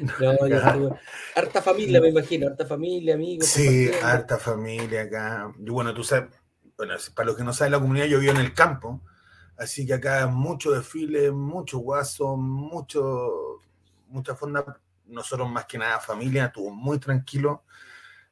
No, 0.20 0.98
harta 1.34 1.60
familia, 1.60 2.00
me 2.00 2.08
imagino, 2.08 2.46
harta 2.46 2.64
familia, 2.64 3.14
amigos. 3.14 3.46
Sí, 3.46 3.90
harta 4.02 4.38
familia 4.38 5.02
acá. 5.02 5.52
Y 5.58 5.70
bueno, 5.70 5.92
tú 5.92 6.02
sabes, 6.02 6.30
bueno, 6.76 6.94
para 7.14 7.26
los 7.26 7.36
que 7.36 7.44
no 7.44 7.52
saben, 7.52 7.72
la 7.72 7.80
comunidad 7.80 8.06
yo 8.06 8.18
vivo 8.18 8.32
en 8.32 8.38
el 8.38 8.54
campo, 8.54 9.02
así 9.58 9.86
que 9.86 9.94
acá 9.94 10.26
mucho 10.26 10.72
desfile, 10.72 11.30
mucho 11.30 11.78
guaso, 11.78 12.36
mucho, 12.36 13.60
mucha 14.08 14.34
fonda. 14.34 14.80
Nosotros 15.06 15.50
más 15.50 15.66
que 15.66 15.76
nada 15.76 16.00
familia, 16.00 16.46
estuvo 16.46 16.70
muy 16.70 16.98
tranquilo. 16.98 17.64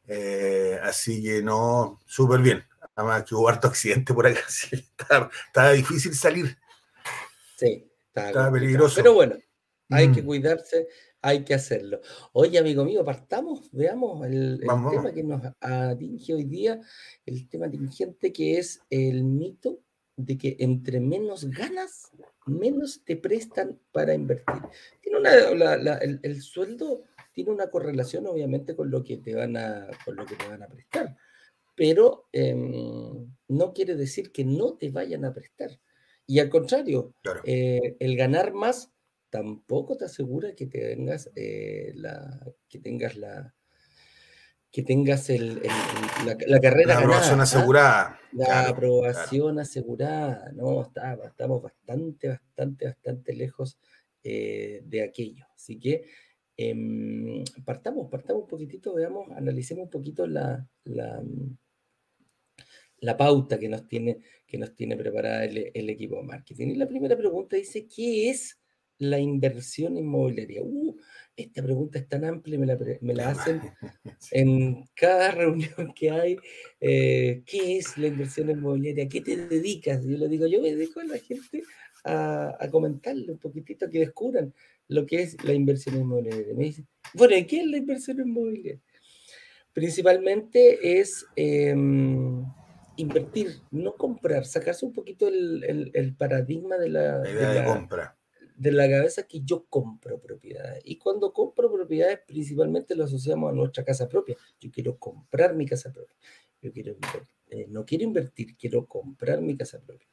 Eh, 0.06 0.80
así 0.82 1.22
que 1.22 1.42
no, 1.42 2.00
súper 2.06 2.40
bien. 2.40 2.64
Además 2.94 3.24
que 3.24 3.34
hubo 3.34 3.48
harto 3.48 3.68
accidente 3.68 4.12
por 4.12 4.26
acá, 4.26 4.40
estaba, 4.70 5.72
difícil 5.72 6.14
salir. 6.14 6.56
Sí, 7.56 7.90
estaba, 8.14 8.52
peligroso. 8.52 8.96
Pero 8.96 9.14
bueno, 9.14 9.36
hay 9.88 10.12
que 10.12 10.22
mm. 10.22 10.26
cuidarse, 10.26 10.88
hay 11.22 11.44
que 11.44 11.54
hacerlo. 11.54 12.00
Oye, 12.32 12.58
amigo 12.58 12.84
mío, 12.84 13.04
partamos, 13.04 13.70
veamos 13.72 14.26
el, 14.26 14.60
tema 14.60 15.12
que 15.12 15.22
nos 15.22 15.42
atinge 15.60 16.34
hoy 16.34 16.44
día, 16.44 16.80
el 17.24 17.48
tema 17.48 17.66
atingente 17.66 18.32
que 18.32 18.58
es 18.58 18.80
el 18.90 19.24
mito 19.24 19.80
de 20.16 20.36
que 20.36 20.56
entre 20.60 21.00
menos 21.00 21.44
ganas, 21.44 22.10
menos 22.46 23.02
te 23.04 23.16
prestan 23.16 23.78
para 23.92 24.14
invertir. 24.14 24.62
Tiene 25.00 25.18
una, 25.18 25.94
el, 25.94 26.42
sueldo 26.42 27.04
tiene 27.32 27.50
una 27.50 27.70
correlación 27.70 28.26
obviamente 28.26 28.76
con 28.76 28.90
lo 28.90 29.02
que 29.02 29.16
te 29.16 29.34
van 29.34 29.56
a, 29.56 29.88
con 30.04 30.16
lo 30.16 30.26
que 30.26 30.36
te 30.36 30.48
van 30.48 30.62
a 30.62 30.68
prestar, 30.68 31.16
pero 31.74 32.28
em, 32.32 33.32
no 33.48 33.72
quiere 33.72 33.94
decir 33.96 34.32
que 34.32 34.44
no 34.44 34.74
te 34.74 34.90
vayan 34.90 35.24
a 35.24 35.32
prestar. 35.32 35.78
Y 36.26 36.38
al 36.38 36.48
contrario, 36.48 37.14
eh, 37.44 37.96
el 37.98 38.16
ganar 38.16 38.52
más 38.52 38.92
tampoco 39.30 39.96
te 39.96 40.04
asegura 40.04 40.54
que 40.54 40.66
tengas 40.66 41.30
eh, 41.34 41.92
la, 41.94 42.46
que 42.68 42.78
tengas 42.78 43.16
la, 43.16 43.54
que 44.70 44.82
tengas 44.82 45.28
el, 45.30 45.62
la, 46.24 46.60
carrera. 46.60 46.94
La 46.94 47.00
aprobación 47.00 47.40
¿ah? 47.40 47.42
asegurada. 47.42 48.20
La 48.32 48.68
aprobación 48.68 49.58
asegurada, 49.58 50.50
¿no? 50.54 50.82
estamos 50.82 51.62
bastante, 51.62 52.28
bastante, 52.28 52.86
bastante 52.86 53.34
lejos 53.34 53.78
eh, 54.24 54.80
de 54.84 55.02
aquello. 55.02 55.44
Así 55.54 55.78
que 55.78 56.06
em, 56.56 57.44
partamos, 57.64 58.10
partamos 58.10 58.44
un 58.44 58.48
poquitito, 58.48 58.94
veamos, 58.94 59.30
analicemos 59.36 59.84
un 59.84 59.90
poquito 59.90 60.26
la, 60.26 60.66
la, 60.84 61.22
la, 63.02 63.16
pauta 63.16 63.58
que 63.58 63.68
nos 63.68 63.86
tiene, 63.86 64.18
que 64.46 64.58
nos 64.58 64.74
tiene 64.74 64.96
preparada 64.96 65.44
el, 65.44 65.70
el 65.74 65.90
equipo 65.90 66.16
de 66.16 66.22
marketing. 66.22 66.68
Y 66.68 66.74
la 66.76 66.88
primera 66.88 67.16
pregunta 67.16 67.56
dice, 67.56 67.86
¿qué 67.86 68.30
es 68.30 68.58
la 68.98 69.18
inversión 69.18 69.96
inmobiliaria? 69.96 70.62
Uh, 70.62 70.96
esta 71.36 71.62
pregunta 71.62 71.98
es 71.98 72.08
tan 72.08 72.24
amplia, 72.24 72.58
me 72.58 72.66
la, 72.66 72.78
me 73.00 73.14
la 73.14 73.30
hacen 73.30 73.60
en 74.30 74.84
cada 74.94 75.30
reunión 75.32 75.92
que 75.94 76.10
hay. 76.10 76.36
Eh, 76.80 77.42
¿Qué 77.46 77.78
es 77.78 77.96
la 77.98 78.08
inversión 78.08 78.50
inmobiliaria? 78.50 79.08
¿Qué 79.08 79.20
te 79.20 79.36
dedicas? 79.36 80.04
Yo 80.04 80.16
le 80.16 80.28
digo, 80.28 80.46
yo 80.46 80.60
me 80.60 80.74
dedico 80.74 81.00
a 81.00 81.04
la 81.04 81.18
gente 81.18 81.62
a, 82.04 82.56
a 82.58 82.70
comentarle 82.70 83.32
un 83.32 83.38
poquitito, 83.38 83.88
que 83.88 84.00
descubran 84.00 84.52
lo 84.88 85.06
que 85.06 85.22
es 85.22 85.42
la 85.44 85.54
inversión 85.54 85.96
inmobiliaria. 85.96 86.54
Me 86.54 86.64
dicen, 86.64 86.86
bueno, 87.14 87.34
¿qué 87.48 87.60
es 87.60 87.66
la 87.66 87.78
inversión 87.78 88.20
inmobiliaria? 88.20 88.80
Principalmente 89.72 91.00
es 91.00 91.24
em, 91.34 92.44
invertir, 92.96 93.60
no 93.70 93.94
comprar, 93.96 94.44
sacarse 94.44 94.84
un 94.84 94.92
poquito 94.92 95.28
el, 95.28 95.90
el, 95.94 96.14
paradigma 96.14 96.76
de 96.76 96.88
la, 96.88 97.18
la 97.18 97.30
idea 97.30 97.50
de 97.52 97.64
compra 97.64 98.16
de 98.62 98.70
la 98.70 98.88
cabeza 98.88 99.24
que 99.24 99.40
yo 99.40 99.64
compro 99.68 100.20
propiedades. 100.20 100.82
Y 100.84 100.96
cuando 100.96 101.32
compro 101.32 101.72
propiedades, 101.72 102.20
principalmente 102.24 102.94
lo 102.94 103.04
asociamos 103.04 103.50
a 103.50 103.54
nuestra 103.54 103.84
casa 103.84 104.08
propia. 104.08 104.36
Yo 104.60 104.70
quiero 104.70 104.96
comprar 104.98 105.54
mi 105.56 105.66
casa 105.66 105.92
propia. 105.92 106.14
Yo 106.60 106.72
quiero 106.72 106.96
eh, 107.50 107.66
no 107.68 107.84
quiero 107.84 108.04
invertir, 108.04 108.56
quiero 108.56 108.86
comprar 108.86 109.40
mi 109.40 109.56
casa 109.56 109.80
propia. 109.80 110.06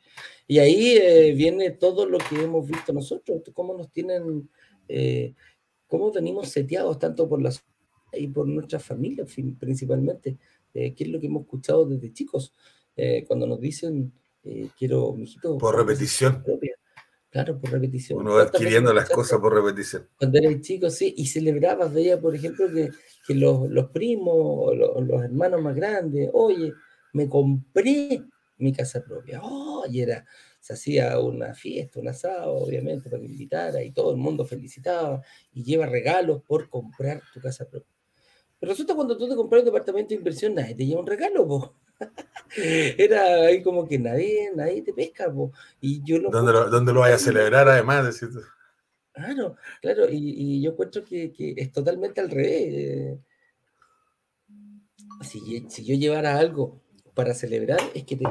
Y 0.48 0.58
ahí 0.58 0.98
eh, 0.98 1.34
viene 1.34 1.70
todo 1.72 2.08
lo 2.08 2.18
que 2.18 2.42
hemos 2.42 2.68
visto 2.68 2.92
nosotros, 2.92 3.44
cómo 3.54 3.76
nos 3.76 3.92
tienen, 3.92 4.50
eh, 4.88 5.36
cómo 5.88 6.12
venimos 6.12 6.50
seteados 6.50 6.98
tanto 6.98 7.30
por 7.30 7.42
las 7.42 7.63
y 8.12 8.28
por 8.28 8.48
nuestras 8.48 8.84
familias 8.84 9.32
principalmente, 9.60 10.39
qué 10.73 10.95
es 10.97 11.08
lo 11.08 11.19
que 11.19 11.27
hemos 11.27 11.43
escuchado 11.43 11.86
desde 11.86 12.13
chicos, 12.13 12.53
cuando 13.27 13.47
nos 13.47 13.60
dicen, 13.60 14.13
quiero, 14.77 15.13
mijito, 15.13 15.58
por 15.58 15.75
repetición. 15.77 16.43
Propia 16.43 16.75
Claro, 17.29 17.60
por 17.60 17.71
repetición. 17.71 18.19
Uno 18.19 18.36
va 18.36 18.43
adquiriendo 18.43 18.91
las 18.91 19.08
cosas 19.08 19.39
por 19.39 19.53
repetición. 19.53 20.08
Cuando 20.17 20.39
eres 20.39 20.62
chico, 20.62 20.89
sí, 20.89 21.13
y 21.15 21.27
celebrabas, 21.27 21.93
veía, 21.93 22.19
por 22.19 22.36
ejemplo, 22.36 22.67
que, 22.73 22.89
que 23.27 23.36
los, 23.36 23.69
los, 23.69 23.91
primos 23.91 24.34
o 24.36 24.73
los, 24.73 25.23
hermanos 25.23 25.62
más 25.62 25.75
grandes, 25.75 26.29
oye, 26.34 26.73
me 27.13 27.29
compré 27.29 28.23
mi 28.58 28.73
casa 28.73 29.03
propia. 29.03 29.41
Oh, 29.43 29.86
y 29.88 30.01
era, 30.01 30.25
se 30.60 30.73
hacía 30.73 31.19
una 31.19 31.53
fiesta, 31.53 31.99
un 31.99 32.08
asado, 32.08 32.55
obviamente, 32.55 33.12
para 33.12 33.21
que 33.21 33.27
invitara, 33.27 33.84
y 33.84 33.91
todo 33.91 34.12
el 34.12 34.17
mundo 34.17 34.43
felicitaba, 34.43 35.21
y 35.53 35.63
lleva 35.63 35.86
regalos 35.86 36.41
por 36.41 36.67
comprar 36.67 37.21
tu 37.32 37.39
casa 37.39 37.69
propia. 37.69 37.98
Pero 38.60 38.72
resulta 38.72 38.95
cuando 38.95 39.17
tú 39.17 39.30
te 39.30 39.36
compras 39.36 39.62
un 39.62 39.65
departamento 39.65 40.10
de 40.10 40.15
inversión, 40.15 40.54
nadie 40.54 40.76
te 40.76 40.86
lleva 40.86 41.02
un 41.02 41.08
regalo, 41.08 41.45
vos. 41.45 41.72
Era 42.98 43.45
ahí 43.45 43.62
como 43.62 43.88
que 43.88 43.98
nadie, 43.98 44.52
nadie 44.54 44.82
te 44.82 44.93
pesca. 44.93 45.34
Y 45.80 46.04
yo 46.04 46.19
lo 46.19 46.30
¿Dónde, 46.30 46.52
lo, 46.52 46.69
¿Dónde 46.69 46.93
lo 46.93 47.02
vaya 47.02 47.15
a 47.15 47.19
celebrar 47.19 47.69
además? 47.69 48.19
Claro, 49.13 49.56
claro, 49.82 50.06
y, 50.10 50.62
yo 50.62 50.72
encuentro 50.72 51.04
que, 51.04 51.32
que, 51.32 51.54
es 51.58 51.72
totalmente 51.72 52.19
al 52.22 52.30
revés. 52.30 53.19
Si, 55.22 55.65
si, 55.69 55.86
yo 55.86 55.95
llevara 55.95 56.38
algo 56.38 56.82
para 57.13 57.34
celebrar, 57.34 57.80
es 57.93 58.04
que, 58.04 58.15
te, 58.15 58.26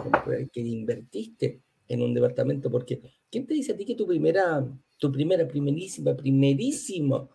que 0.53 0.61
invertiste 0.61 1.63
en 1.89 2.03
un 2.03 2.15
departamento, 2.15 2.71
porque 2.71 3.01
¿quién 3.31 3.47
te 3.47 3.55
dice 3.55 3.73
a 3.73 3.77
ti 3.77 3.85
que 3.85 3.95
tu 3.95 4.07
primera, 4.07 4.67
tu 4.99 5.11
primera, 5.11 5.47
primerísima, 5.47 6.15
primerísimo 6.15 7.31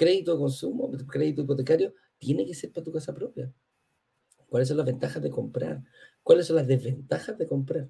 crédito 0.00 0.32
de 0.32 0.38
consumo, 0.38 0.90
crédito 1.06 1.42
hipotecario, 1.42 1.94
tiene 2.18 2.46
que 2.46 2.54
ser 2.54 2.72
para 2.72 2.84
tu 2.84 2.92
casa 2.92 3.14
propia? 3.14 3.52
cuáles 4.50 4.68
son 4.68 4.78
las 4.78 4.86
ventajas 4.86 5.22
de 5.22 5.30
comprar, 5.30 5.82
cuáles 6.22 6.46
son 6.46 6.56
las 6.56 6.66
desventajas 6.66 7.38
de 7.38 7.46
comprar 7.46 7.88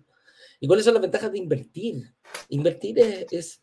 y 0.61 0.67
cuáles 0.67 0.85
son 0.85 0.95
las 0.95 1.01
ventajas 1.01 1.33
de 1.33 1.39
invertir. 1.39 2.15
Invertir 2.51 2.99
es, 2.99 3.63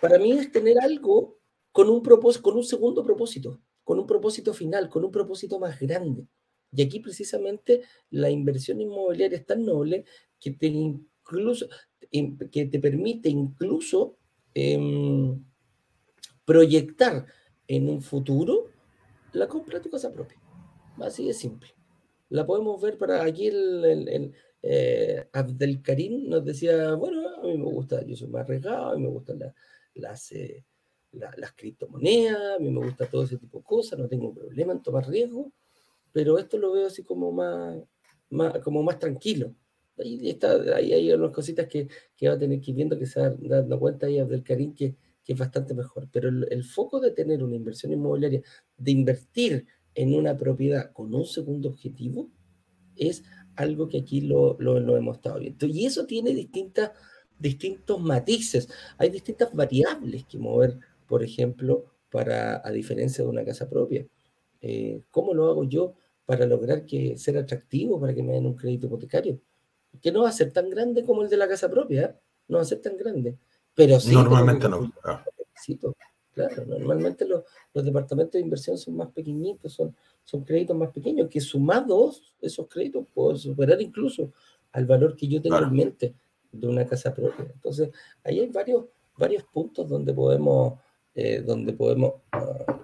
para 0.00 0.18
mí 0.18 0.32
es 0.32 0.50
tener 0.50 0.78
algo 0.80 1.38
con 1.70 1.88
un 1.88 2.02
propósito, 2.02 2.42
con 2.42 2.56
un 2.56 2.64
segundo 2.64 3.04
propósito, 3.04 3.60
con 3.84 3.98
un 3.98 4.06
propósito 4.06 4.52
final, 4.52 4.88
con 4.88 5.04
un 5.04 5.12
propósito 5.12 5.60
más 5.60 5.78
grande. 5.78 6.26
Y 6.72 6.82
aquí 6.82 7.00
precisamente 7.00 7.82
la 8.10 8.30
inversión 8.30 8.80
inmobiliaria 8.80 9.38
es 9.38 9.46
tan 9.46 9.64
noble 9.64 10.04
que 10.40 10.50
te 10.50 10.66
incluso 10.66 11.68
que 12.50 12.64
te 12.66 12.80
permite 12.80 13.28
incluso 13.28 14.16
em, 14.54 15.44
proyectar 16.50 17.26
en 17.68 17.88
un 17.88 18.02
futuro 18.02 18.70
la 19.32 19.46
compra 19.46 19.78
de 19.78 19.84
tu 19.84 19.90
casa 19.90 20.12
propia. 20.12 20.36
Así 20.98 21.24
de 21.28 21.32
simple. 21.32 21.70
La 22.28 22.44
podemos 22.44 22.82
ver 22.82 22.98
para 22.98 23.22
aquí 23.22 23.46
el, 23.46 23.84
el, 23.84 24.34
eh, 24.60 25.28
Abdelkarim 25.32 26.28
nos 26.28 26.44
decía, 26.44 26.94
bueno, 26.94 27.22
a 27.36 27.42
mí 27.42 27.56
me 27.56 27.66
gusta, 27.66 28.04
yo 28.04 28.16
soy 28.16 28.26
más 28.26 28.42
arriesgado, 28.42 28.90
a 28.90 28.96
mí 28.96 29.02
me 29.02 29.10
gustan 29.10 29.38
las, 29.94 30.32
eh, 30.32 30.64
las 31.12 31.52
criptomonedas, 31.52 32.56
a 32.56 32.58
mí 32.58 32.68
me 32.68 32.84
gusta 32.84 33.08
todo 33.08 33.22
ese 33.22 33.36
tipo 33.36 33.58
de 33.58 33.64
cosas, 33.64 33.96
no 34.00 34.08
tengo 34.08 34.34
problema 34.34 34.72
en 34.72 34.82
tomar 34.82 35.08
riesgo, 35.08 35.52
pero 36.10 36.36
esto 36.36 36.58
lo 36.58 36.72
veo 36.72 36.88
así 36.88 37.04
como 37.04 37.30
más, 37.30 37.78
más 38.28 38.58
como 38.58 38.82
más 38.82 38.98
tranquilo. 38.98 39.54
Ahí, 39.96 40.30
está, 40.30 40.54
ahí 40.74 40.92
hay 40.92 41.12
unas 41.12 41.30
cositas 41.30 41.68
que, 41.68 41.86
que, 42.16 42.28
va 42.28 42.34
a 42.34 42.38
tener 42.38 42.60
que 42.60 42.72
ir 42.72 42.76
viendo, 42.76 42.98
que 42.98 43.06
se 43.06 43.20
va 43.20 43.30
dando 43.38 43.78
cuenta 43.78 44.06
ahí 44.06 44.18
Abdelkarim 44.18 44.74
que, 44.74 44.96
que 45.30 45.34
es 45.34 45.38
bastante 45.38 45.74
mejor. 45.74 46.08
Pero 46.10 46.28
el, 46.28 46.44
el, 46.50 46.64
foco 46.64 46.98
de 46.98 47.12
tener 47.12 47.44
una 47.44 47.54
inversión 47.54 47.92
inmobiliaria, 47.92 48.42
de 48.76 48.90
invertir 48.90 49.64
en 49.94 50.12
una 50.16 50.36
propiedad 50.36 50.90
con 50.92 51.14
un 51.14 51.24
segundo 51.24 51.68
objetivo 51.68 52.28
es 52.96 53.22
algo 53.54 53.86
que 53.86 53.98
aquí 53.98 54.22
lo, 54.22 54.56
lo, 54.58 54.96
hemos 54.96 55.18
estado 55.18 55.38
viendo. 55.38 55.66
Y 55.66 55.86
eso 55.86 56.04
tiene 56.04 56.34
distintas, 56.34 56.90
distintos 57.38 58.00
matices. 58.00 58.68
Hay 58.98 59.10
distintas 59.10 59.54
variables 59.54 60.24
que 60.24 60.36
mover, 60.36 60.78
por 61.06 61.22
ejemplo, 61.22 61.84
para, 62.10 62.60
a 62.66 62.72
diferencia 62.72 63.22
de 63.22 63.30
una 63.30 63.44
casa 63.44 63.68
propia. 63.68 64.04
Eh, 64.60 65.04
¿Cómo 65.12 65.32
lo 65.32 65.48
hago 65.48 65.62
yo 65.62 65.94
para 66.26 66.44
lograr 66.44 66.86
que 66.86 67.16
ser 67.16 67.38
atractivo 67.38 68.00
para 68.00 68.14
que 68.14 68.24
me 68.24 68.32
den 68.32 68.46
un 68.46 68.56
crédito 68.56 68.88
hipotecario? 68.88 69.40
Que 70.02 70.10
no 70.10 70.22
va 70.22 70.30
a 70.30 70.32
ser 70.32 70.52
tan 70.52 70.70
grande 70.70 71.04
como 71.04 71.22
el 71.22 71.28
de 71.28 71.36
la 71.36 71.46
casa 71.46 71.70
propia, 71.70 72.02
¿eh? 72.02 72.14
no 72.48 72.56
va 72.56 72.62
a 72.62 72.66
ser 72.66 72.80
tan 72.80 72.96
grande. 72.96 73.38
Pero 73.74 74.00
sí. 74.00 74.12
Normalmente 74.12 74.68
no. 74.68 74.92
Claro, 76.32 76.64
normalmente 76.64 77.26
los, 77.26 77.42
los, 77.74 77.84
departamentos 77.84 78.34
de 78.34 78.40
inversión 78.40 78.78
son 78.78 78.96
más 78.96 79.08
pequeñitos, 79.08 79.72
son, 79.72 79.94
son 80.24 80.44
créditos 80.44 80.76
más 80.76 80.90
pequeños, 80.90 81.28
que 81.28 81.40
sumados 81.40 82.34
esos 82.40 82.68
créditos 82.68 83.06
pueden 83.12 83.36
superar 83.36 83.82
incluso 83.82 84.32
al 84.72 84.86
valor 84.86 85.16
que 85.16 85.26
yo 85.26 85.42
tengo 85.42 85.58
en 85.58 85.72
mente 85.72 86.14
de 86.52 86.68
una 86.68 86.86
casa 86.86 87.14
propia. 87.14 87.46
Entonces, 87.52 87.90
ahí 88.24 88.40
hay 88.40 88.48
varios, 88.48 88.84
varios 89.16 89.42
puntos 89.44 89.88
donde 89.88 90.12
podemos, 90.12 90.78
eh, 91.14 91.42
donde 91.44 91.72
podemos, 91.72 92.14
ah, 92.32 92.80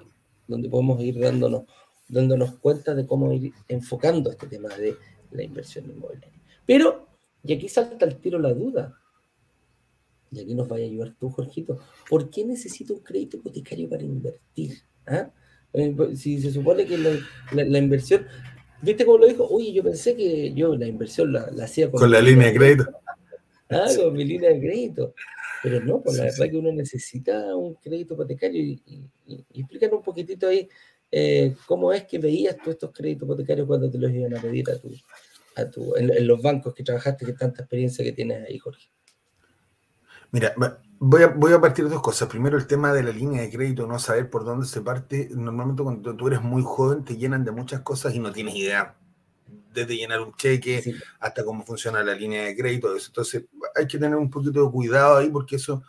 donde 0.46 0.68
podemos 0.68 1.00
ir 1.00 1.18
dándonos, 1.20 1.64
dándonos 2.08 2.56
cuenta 2.56 2.94
de 2.94 3.06
cómo 3.06 3.32
ir 3.32 3.52
enfocando 3.68 4.30
este 4.30 4.46
tema 4.46 4.68
de 4.70 4.96
la 5.30 5.42
inversión 5.42 5.84
inmobiliaria. 5.86 6.40
Pero, 6.64 7.06
y 7.42 7.52
aquí 7.52 7.68
salta 7.68 8.04
el 8.04 8.16
tiro 8.16 8.38
la 8.38 8.52
duda, 8.52 8.98
y 10.36 10.40
aquí 10.40 10.54
nos 10.54 10.68
vaya 10.68 10.84
a 10.84 10.88
ayudar 10.88 11.14
tú, 11.18 11.30
Jorgito, 11.30 11.78
¿por 12.08 12.30
qué 12.30 12.44
necesito 12.44 12.94
un 12.94 13.00
crédito 13.00 13.38
hipotecario 13.38 13.88
para 13.88 14.02
invertir? 14.02 14.78
¿Ah? 15.06 15.30
Eh, 15.72 15.92
pues, 15.96 16.20
si 16.20 16.40
se 16.40 16.50
supone 16.52 16.86
que 16.86 16.98
la, 16.98 17.78
inversión, 17.78 18.26
¿viste 18.82 19.04
cómo 19.04 19.18
lo 19.18 19.26
dijo? 19.26 19.46
Oye, 19.48 19.72
yo 19.72 19.82
pensé 19.82 20.14
que 20.14 20.52
yo 20.52 20.76
la 20.76 20.86
inversión 20.86 21.32
la, 21.32 21.50
hacía 21.62 21.90
con, 21.90 22.10
la 22.10 22.20
línea 22.20 22.48
de 22.48 22.54
crédito. 22.54 22.86
Ah, 23.68 23.86
con 23.96 24.14
mi 24.14 24.24
línea 24.24 24.50
de 24.50 24.60
crédito. 24.60 25.14
Pero 25.62 25.80
no, 25.80 26.00
pues 26.00 26.18
la 26.18 26.24
verdad 26.24 26.50
que 26.50 26.56
uno 26.56 26.70
necesita 26.72 27.56
un 27.56 27.74
crédito 27.74 28.14
hipotecario 28.14 28.62
y, 28.62 28.80
y, 29.26 29.62
un 29.90 30.02
poquitito 30.02 30.48
ahí 30.48 30.68
eh, 31.10 31.54
cómo 31.66 31.92
es 31.92 32.04
que 32.04 32.18
veías 32.18 32.56
tú 32.62 32.70
estos 32.70 32.92
créditos 32.92 33.26
hipotecarios 33.26 33.66
cuando 33.66 33.90
te 33.90 33.98
los 33.98 34.10
iban 34.12 34.36
a 34.36 34.40
pedir 34.40 34.70
a 34.70 34.78
tu, 34.78 34.92
a 35.56 35.70
tu, 35.70 35.96
en, 35.96 36.10
en 36.10 36.26
los 36.26 36.42
bancos 36.42 36.74
que 36.74 36.82
trabajaste, 36.82 37.24
que 37.24 37.32
tanta 37.32 37.62
experiencia 37.62 38.04
que 38.04 38.12
tienes 38.12 38.46
ahí, 38.46 38.58
Jorge. 38.58 38.88
Mira, 40.32 40.54
voy 40.98 41.22
a, 41.22 41.28
voy 41.28 41.52
a 41.52 41.60
partir 41.60 41.84
de 41.84 41.90
dos 41.90 42.02
cosas. 42.02 42.28
Primero, 42.28 42.56
el 42.56 42.66
tema 42.66 42.92
de 42.92 43.02
la 43.02 43.10
línea 43.10 43.42
de 43.42 43.50
crédito, 43.50 43.86
no 43.86 43.98
saber 43.98 44.30
por 44.30 44.44
dónde 44.44 44.66
se 44.66 44.80
parte. 44.80 45.28
Normalmente 45.30 45.82
cuando 45.82 46.16
tú 46.16 46.28
eres 46.28 46.42
muy 46.42 46.62
joven 46.64 47.04
te 47.04 47.16
llenan 47.16 47.44
de 47.44 47.52
muchas 47.52 47.80
cosas 47.80 48.14
y 48.14 48.18
no 48.18 48.32
tienes 48.32 48.54
idea. 48.54 48.96
Desde 49.72 49.96
llenar 49.96 50.20
un 50.20 50.34
cheque 50.34 50.94
hasta 51.20 51.44
cómo 51.44 51.64
funciona 51.64 52.02
la 52.02 52.14
línea 52.14 52.44
de 52.44 52.56
crédito. 52.56 52.94
Entonces 52.96 53.44
hay 53.74 53.86
que 53.86 53.98
tener 53.98 54.16
un 54.16 54.30
poquito 54.30 54.64
de 54.64 54.70
cuidado 54.70 55.18
ahí 55.18 55.28
porque 55.28 55.56
eso, 55.56 55.82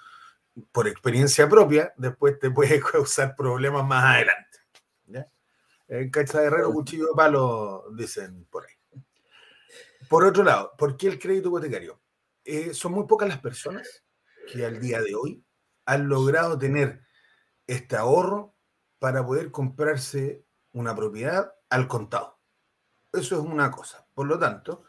por 0.72 0.88
experiencia 0.88 1.48
propia, 1.48 1.94
después 1.98 2.38
te 2.38 2.52
puede 2.52 2.80
causar 2.92 3.36
problemas 3.36 3.86
más 3.86 4.04
adelante. 4.04 4.60
¿ya? 5.08 5.28
El 5.88 6.12
cacha 6.12 6.42
de 6.42 6.48
herrero, 6.48 6.74
cuchillo 6.74 7.08
de 7.08 7.16
palo, 7.16 7.86
dicen 7.96 8.46
por 8.52 8.66
ahí. 8.66 9.02
Por 10.10 10.24
otro 10.24 10.44
lado, 10.44 10.74
¿por 10.78 10.96
qué 10.96 11.08
el 11.08 11.20
crédito 11.20 11.50
hipotecario? 11.50 12.00
Eh, 12.44 12.74
son 12.74 12.94
muy 12.94 13.06
pocas 13.06 13.28
las 13.28 13.40
personas 13.40 14.06
que 14.52 14.66
al 14.66 14.80
día 14.80 15.02
de 15.02 15.16
hoy 15.16 15.46
han 15.86 16.08
logrado 16.08 16.58
tener 16.58 17.02
este 17.68 17.96
ahorro 17.96 18.56
para 19.00 19.26
poder 19.26 19.52
comprarse 19.52 20.46
una 20.72 20.96
propiedad 20.96 21.54
al 21.70 21.88
contado. 21.88 22.40
Eso 23.12 23.36
es 23.36 23.42
una 23.42 23.70
cosa. 23.72 24.08
Por 24.14 24.28
lo 24.28 24.40
tanto, 24.40 24.84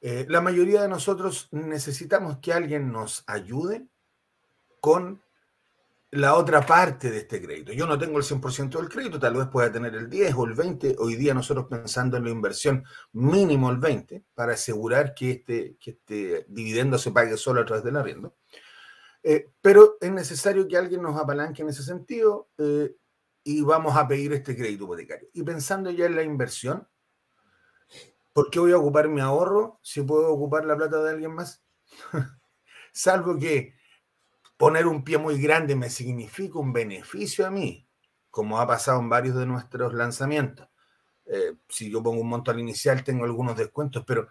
eh, 0.00 0.26
la 0.28 0.40
mayoría 0.40 0.82
de 0.82 0.88
nosotros 0.88 1.48
necesitamos 1.52 2.38
que 2.38 2.52
alguien 2.52 2.90
nos 2.90 3.24
ayude 3.26 3.86
con 4.80 5.22
la 6.12 6.34
otra 6.34 6.60
parte 6.66 7.10
de 7.10 7.18
este 7.18 7.40
crédito. 7.40 7.72
Yo 7.72 7.86
no 7.86 7.98
tengo 7.98 8.18
el 8.18 8.24
100% 8.24 8.78
del 8.78 8.88
crédito, 8.90 9.18
tal 9.18 9.34
vez 9.34 9.46
pueda 9.46 9.72
tener 9.72 9.94
el 9.94 10.10
10 10.10 10.34
o 10.34 10.44
el 10.44 10.52
20. 10.52 10.96
Hoy 10.98 11.16
día 11.16 11.32
nosotros 11.32 11.66
pensando 11.70 12.18
en 12.18 12.24
la 12.24 12.30
inversión 12.30 12.84
mínimo 13.12 13.70
el 13.70 13.78
20 13.78 14.24
para 14.34 14.52
asegurar 14.52 15.14
que 15.14 15.30
este, 15.30 15.76
que 15.80 15.92
este 15.92 16.44
dividendo 16.48 16.98
se 16.98 17.12
pague 17.12 17.36
solo 17.38 17.62
a 17.62 17.64
través 17.64 17.82
del 17.82 17.96
arriendo. 17.96 18.36
Eh, 19.22 19.50
pero 19.60 19.98
es 20.00 20.10
necesario 20.10 20.66
que 20.66 20.76
alguien 20.76 21.02
nos 21.02 21.16
apalanque 21.16 21.62
en 21.62 21.68
ese 21.68 21.82
sentido 21.82 22.48
eh, 22.58 22.94
y 23.44 23.62
vamos 23.62 23.96
a 23.96 24.06
pedir 24.08 24.32
este 24.32 24.56
crédito 24.56 24.84
hipotecario. 24.84 25.28
Y 25.32 25.42
pensando 25.42 25.90
ya 25.90 26.06
en 26.06 26.16
la 26.16 26.22
inversión, 26.22 26.88
¿por 28.32 28.50
qué 28.50 28.58
voy 28.58 28.72
a 28.72 28.78
ocupar 28.78 29.08
mi 29.08 29.20
ahorro 29.20 29.78
si 29.82 30.02
puedo 30.02 30.32
ocupar 30.32 30.64
la 30.64 30.76
plata 30.76 31.02
de 31.02 31.10
alguien 31.10 31.34
más? 31.34 31.62
Salvo 32.92 33.38
que 33.38 33.74
poner 34.56 34.86
un 34.86 35.04
pie 35.04 35.18
muy 35.18 35.40
grande 35.40 35.76
me 35.76 35.90
significa 35.90 36.58
un 36.58 36.72
beneficio 36.72 37.46
a 37.46 37.50
mí, 37.50 37.88
como 38.30 38.60
ha 38.60 38.66
pasado 38.66 39.00
en 39.00 39.08
varios 39.08 39.36
de 39.36 39.46
nuestros 39.46 39.94
lanzamientos. 39.94 40.68
Eh, 41.26 41.54
si 41.68 41.90
yo 41.90 42.02
pongo 42.02 42.20
un 42.20 42.28
monto 42.28 42.50
al 42.50 42.60
inicial, 42.60 43.04
tengo 43.04 43.24
algunos 43.24 43.56
descuentos, 43.56 44.04
pero 44.06 44.28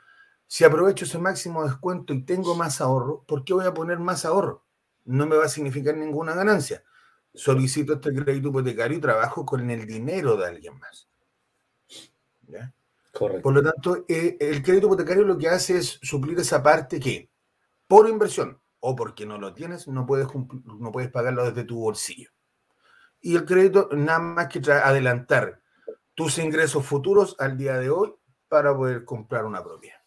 si 0.47 0.65
aprovecho 0.65 1.05
ese 1.05 1.17
máximo 1.17 1.63
descuento 1.63 2.13
y 2.13 2.23
tengo 2.23 2.55
más 2.55 2.81
ahorro, 2.81 3.23
¿por 3.23 3.45
qué 3.45 3.53
voy 3.53 3.65
a 3.65 3.73
poner 3.73 3.99
más 3.99 4.25
ahorro? 4.25 4.65
No 5.05 5.25
me 5.25 5.35
va 5.35 5.45
a 5.45 5.49
significar 5.49 5.95
ninguna 5.95 6.33
ganancia. 6.33 6.83
Solicito 7.33 7.93
este 7.93 8.13
crédito 8.13 8.49
hipotecario 8.49 8.97
y 8.97 9.01
trabajo 9.01 9.45
con 9.45 9.69
el 9.69 9.85
dinero 9.85 10.35
de 10.37 10.47
alguien 10.47 10.77
más. 10.79 11.07
Correcto. 13.13 13.41
Por 13.41 13.53
lo 13.53 13.63
tanto, 13.63 14.05
eh, 14.07 14.37
el 14.39 14.61
crédito 14.61 14.87
hipotecario 14.87 15.23
lo 15.23 15.37
que 15.37 15.49
hace 15.49 15.77
es 15.77 15.99
suplir 16.01 16.39
esa 16.39 16.61
parte 16.61 16.99
que, 16.99 17.29
por 17.87 18.07
inversión, 18.09 18.61
o 18.79 18.95
porque 18.95 19.25
no 19.25 19.37
lo 19.37 19.53
tienes, 19.53 19.87
no 19.87 20.05
puedes, 20.05 20.27
no 20.65 20.91
puedes 20.91 21.09
pagarlo 21.11 21.45
desde 21.45 21.63
tu 21.63 21.79
bolsillo. 21.79 22.31
Y 23.21 23.35
el 23.35 23.45
crédito 23.45 23.89
nada 23.91 24.19
más 24.19 24.47
que 24.47 24.59
adelantar 24.71 25.61
tus 26.15 26.39
ingresos 26.39 26.85
futuros 26.85 27.35
al 27.39 27.57
día 27.57 27.77
de 27.77 27.89
hoy 27.89 28.13
para 28.47 28.75
poder 28.75 29.05
comprar 29.05 29.45
una 29.45 29.63
propiedad. 29.63 30.00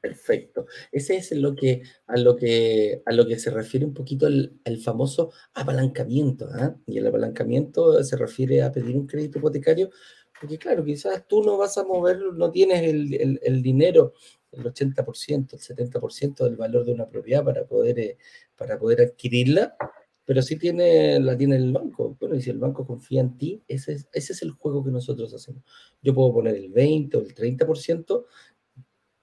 Perfecto. 0.00 0.66
Ese 0.92 1.16
es 1.16 1.32
lo 1.32 1.54
que, 1.56 1.82
a, 2.06 2.16
lo 2.16 2.36
que, 2.36 3.02
a 3.04 3.12
lo 3.12 3.26
que 3.26 3.38
se 3.38 3.50
refiere 3.50 3.84
un 3.84 3.94
poquito 3.94 4.26
el, 4.26 4.80
famoso 4.82 5.32
apalancamiento. 5.54 6.48
¿ah? 6.52 6.76
Y 6.86 6.98
el 6.98 7.06
apalancamiento 7.06 8.02
se 8.04 8.16
refiere 8.16 8.62
a 8.62 8.70
pedir 8.70 8.96
un 8.96 9.06
crédito 9.06 9.38
hipotecario, 9.38 9.90
porque 10.40 10.56
claro, 10.56 10.84
quizás 10.84 11.26
tú 11.26 11.42
no 11.42 11.56
vas 11.58 11.78
a 11.78 11.84
mover, 11.84 12.20
no 12.34 12.50
tienes 12.50 12.82
el, 12.84 13.40
el 13.42 13.62
dinero 13.62 14.14
el 14.52 14.64
80%, 14.64 15.52
el 15.52 15.60
70% 15.60 16.44
del 16.44 16.56
valor 16.56 16.84
de 16.84 16.92
una 16.92 17.08
propiedad 17.08 17.44
para 17.44 17.66
poder, 17.66 17.98
eh, 17.98 18.18
para 18.56 18.78
poder 18.78 19.02
adquirirla, 19.02 19.76
pero 20.24 20.42
sí 20.42 20.56
tiene, 20.56 21.18
la 21.20 21.36
tiene 21.36 21.56
el 21.56 21.72
banco. 21.72 22.16
Bueno, 22.20 22.34
y 22.34 22.42
si 22.42 22.50
el 22.50 22.58
banco 22.58 22.86
confía 22.86 23.20
en 23.20 23.36
ti, 23.38 23.62
ese 23.66 23.94
es, 23.94 24.08
ese 24.12 24.32
es 24.34 24.42
el 24.42 24.52
juego 24.52 24.84
que 24.84 24.90
nosotros 24.90 25.32
hacemos. 25.34 25.62
Yo 26.02 26.14
puedo 26.14 26.32
poner 26.32 26.54
el 26.56 26.70
20 26.70 27.16
o 27.16 27.20
el 27.20 27.34
30%, 27.34 28.24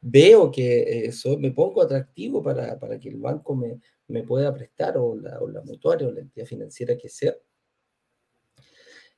veo 0.07 0.51
que 0.51 1.05
eso 1.07 1.35
me 1.39 1.49
pongo 1.49 1.81
atractivo 1.81 2.43
para, 2.43 2.77
para 2.77 2.99
que 2.99 3.09
el 3.09 3.17
banco 3.17 3.55
me, 3.55 3.79
me 4.07 4.21
pueda 4.21 4.53
prestar, 4.53 4.97
o 4.97 5.15
la, 5.15 5.39
o 5.39 5.49
la 5.49 5.61
mutuaria 5.61 6.07
o 6.07 6.11
la 6.11 6.21
entidad 6.21 6.45
financiera 6.45 6.95
que 6.95 7.09
sea. 7.09 7.35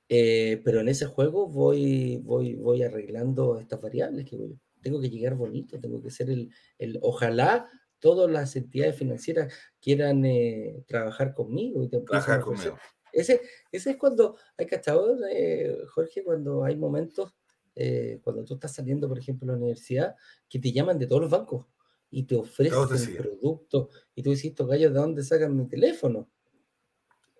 Eh, 0.07 0.61
pero 0.63 0.79
en 0.79 0.87
ese 0.87 1.05
juego 1.05 1.47
voy, 1.47 2.17
voy, 2.23 2.55
voy 2.55 2.83
arreglando 2.83 3.59
estas 3.59 3.81
variables 3.81 4.25
que 4.25 4.37
voy, 4.37 4.57
tengo 4.81 5.01
que 5.01 5.09
llegar 5.09 5.35
bonito, 5.35 5.77
tengo 5.77 6.01
que 6.01 6.09
ser 6.09 6.29
el, 6.29 6.49
el 6.77 6.97
ojalá 7.01 7.69
todas 7.99 8.31
las 8.31 8.55
entidades 8.55 8.95
financieras 8.95 9.53
quieran 9.81 10.23
eh, 10.23 10.85
trabajar 10.87 11.33
conmigo 11.33 11.83
y 11.83 11.89
trabajar 11.89 12.39
conmigo. 12.39 12.77
Ese, 13.11 13.41
ese 13.73 13.91
es 13.91 13.97
cuando 13.97 14.37
hay 14.57 14.67
cachador, 14.67 15.17
eh, 15.29 15.75
Jorge, 15.93 16.23
cuando 16.23 16.63
hay 16.63 16.77
momentos, 16.77 17.33
eh, 17.79 18.19
cuando 18.23 18.43
tú 18.43 18.55
estás 18.55 18.73
saliendo, 18.73 19.07
por 19.07 19.19
ejemplo, 19.19 19.45
de 19.45 19.51
la 19.51 19.57
universidad, 19.57 20.15
que 20.49 20.57
te 20.57 20.71
llaman 20.71 20.97
de 20.97 21.05
todos 21.05 21.21
los 21.21 21.29
bancos 21.29 21.67
y 22.09 22.23
te 22.23 22.35
ofrecen 22.35 23.17
productos 23.17 23.89
y 24.15 24.23
tú 24.23 24.31
dices, 24.31 24.45
estos 24.45 24.67
gallos, 24.67 24.93
¿de 24.93 24.99
dónde 24.99 25.23
sacan 25.23 25.55
mi 25.55 25.67
teléfono? 25.67 26.27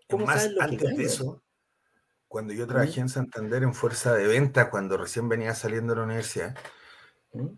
¿Cómo 0.08 0.28
más, 0.28 0.47
antes 0.60 0.95
de 0.95 1.04
eso, 1.04 1.41
cuando 2.28 2.54
yo 2.54 2.67
trabajé 2.67 3.02
en 3.02 3.10
Santander 3.10 3.63
en 3.63 3.73
fuerza 3.73 4.13
de 4.13 4.28
venta, 4.28 4.69
cuando 4.69 4.95
recién 4.95 5.28
venía 5.28 5.56
saliendo 5.56 5.93
de 5.93 6.00
la 6.00 6.06
universidad, 6.06 6.56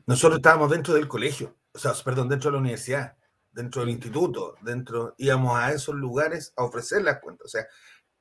nosotros 0.06 0.40
estábamos 0.40 0.72
dentro 0.72 0.94
del 0.94 1.08
colegio, 1.08 1.58
o 1.74 1.78
sea, 1.78 1.94
perdón, 2.04 2.30
dentro 2.30 2.50
de 2.50 2.54
la 2.54 2.62
universidad, 2.62 3.18
dentro 3.52 3.82
del 3.82 3.92
instituto, 3.92 4.56
dentro, 4.62 5.16
íbamos 5.18 5.58
a 5.58 5.74
esos 5.74 5.96
lugares 5.96 6.54
a 6.56 6.64
ofrecer 6.64 7.02
las 7.02 7.20
cuentas. 7.20 7.46
O 7.46 7.50
sea, 7.50 7.68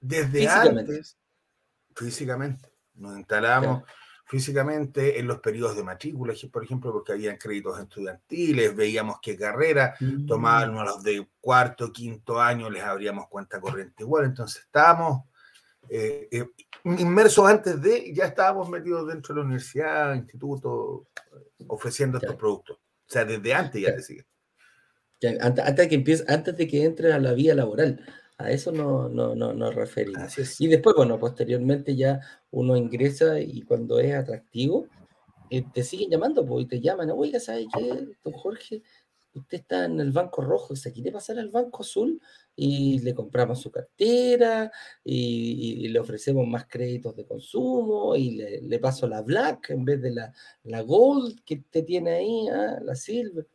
desde 0.01 0.49
antes, 0.49 1.17
físicamente, 1.95 2.73
nos 2.95 3.17
instalamos 3.17 3.85
físicamente 4.29 5.19
en 5.19 5.27
los 5.27 5.41
periodos 5.41 5.75
de 5.75 5.83
matrícula, 5.83 6.35
por 6.53 6.63
ejemplo, 6.63 6.93
porque 6.93 7.13
habían 7.13 7.39
créditos 7.39 7.81
estudiantiles, 7.81 8.77
veíamos 8.77 9.19
qué 9.23 9.37
carrera, 9.39 9.95
mm. 9.99 10.27
tomábamos 10.27 10.85
los 10.85 11.03
de 11.03 11.27
cuarto, 11.41 11.91
quinto 11.91 12.39
año, 12.39 12.69
les 12.69 12.83
abríamos 12.83 13.29
cuenta 13.29 13.59
corriente 13.59 14.03
igual, 14.03 14.27
entonces 14.27 14.65
estábamos 14.65 15.23
eh, 15.89 16.29
eh, 16.31 16.45
inmersos 16.85 17.49
antes 17.49 17.81
de, 17.81 18.13
ya 18.15 18.27
estábamos 18.27 18.69
metidos 18.69 19.09
dentro 19.09 19.35
de 19.35 19.41
la 19.41 19.47
universidad, 19.47 20.15
instituto, 20.15 21.07
ofreciendo 21.67 22.19
estos 22.19 22.37
productos. 22.37 22.77
O 22.77 23.11
sea, 23.11 23.25
desde 23.25 23.55
antes 23.55 23.81
ya 23.81 23.93
decía. 23.93 24.23
Antes, 25.41 25.75
de 25.75 25.89
que 25.89 25.95
empiece, 25.95 26.25
antes 26.29 26.57
de 26.57 26.69
que 26.69 26.85
entres 26.85 27.15
a 27.15 27.19
la 27.19 27.33
vía 27.33 27.55
laboral. 27.55 28.05
A 28.39 28.51
eso 28.51 28.73
no, 28.73 29.09
no, 29.09 29.35
no 29.35 29.53
nos 29.53 29.75
referimos. 29.75 30.61
Y 30.61 30.69
después, 30.69 30.95
bueno, 30.97 31.19
posteriormente 31.19 31.97
ya 31.97 32.21
uno 32.51 32.77
ingresa 32.77 33.41
y 33.41 33.63
cuando 33.63 33.99
es 33.99 34.15
atractivo, 34.15 34.87
eh, 35.51 35.65
te 35.73 35.83
siguen 35.83 36.11
llamando, 36.11 36.47
pues, 36.47 36.65
y 36.65 36.69
te 36.69 36.81
llaman, 36.81 37.11
oiga, 37.11 37.41
¿sabe 37.41 37.67
qué, 37.77 38.09
don 38.23 38.33
Jorge? 38.33 38.83
Usted 39.35 39.59
está 39.59 39.85
en 39.85 40.01
el 40.01 40.13
banco 40.13 40.43
rojo, 40.43 40.75
¿se 40.77 40.93
quiere 40.93 41.13
pasar 41.13 41.39
al 41.39 41.51
banco 41.51 41.83
azul? 41.83 42.21
y 42.61 42.99
le 42.99 43.15
compramos 43.15 43.61
su 43.61 43.71
cartera 43.71 44.71
y, 45.05 45.87
le 45.89 46.01
ofrecemos 46.01 46.47
más 46.47 46.67
créditos 46.67 47.15
de 47.15 47.25
consumo 47.25 48.17
y 48.17 48.33
le, 48.33 48.79
paso 48.81 49.07
la 49.07 49.23
black 49.23 49.71
en 49.71 49.85
vez 49.85 50.03
de 50.03 50.11
la, 50.11 50.33
la 50.65 50.83
gold 50.83 51.41
que 51.45 51.59
te 51.71 51.83
tiene 51.83 52.11
ahí, 52.15 52.49
¿ah? 52.49 52.81
la 52.83 52.97
silver. 52.97 53.47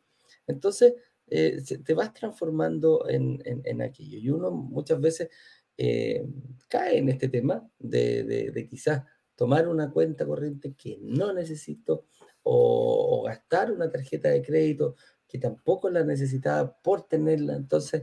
Entonces, 0.46 0.94
eh, 1.26 1.62
te 1.84 1.94
vas 1.94 2.12
transformando 2.12 3.06
en, 3.08 3.82
aquello. 3.82 4.18
Y 4.18 4.30
uno 4.30 4.50
muchas 4.50 5.00
veces 5.00 5.28
eh, 5.76 6.26
cae 6.68 6.98
en 6.98 7.08
este 7.08 7.28
tema 7.28 7.68
de, 7.78 8.66
quizás 8.68 9.02
tomar 9.34 9.68
una 9.68 9.90
cuenta 9.90 10.24
corriente 10.26 10.74
que 10.74 10.98
no 11.00 11.32
necesito 11.32 12.06
o, 12.42 13.20
o 13.20 13.22
gastar 13.24 13.72
una 13.72 13.90
tarjeta 13.90 14.28
de 14.28 14.42
crédito 14.42 14.96
que 15.26 15.38
tampoco 15.38 15.90
la 15.90 16.04
necesitaba 16.04 16.76
por 16.82 17.08
tenerla. 17.08 17.56
Entonces, 17.56 18.02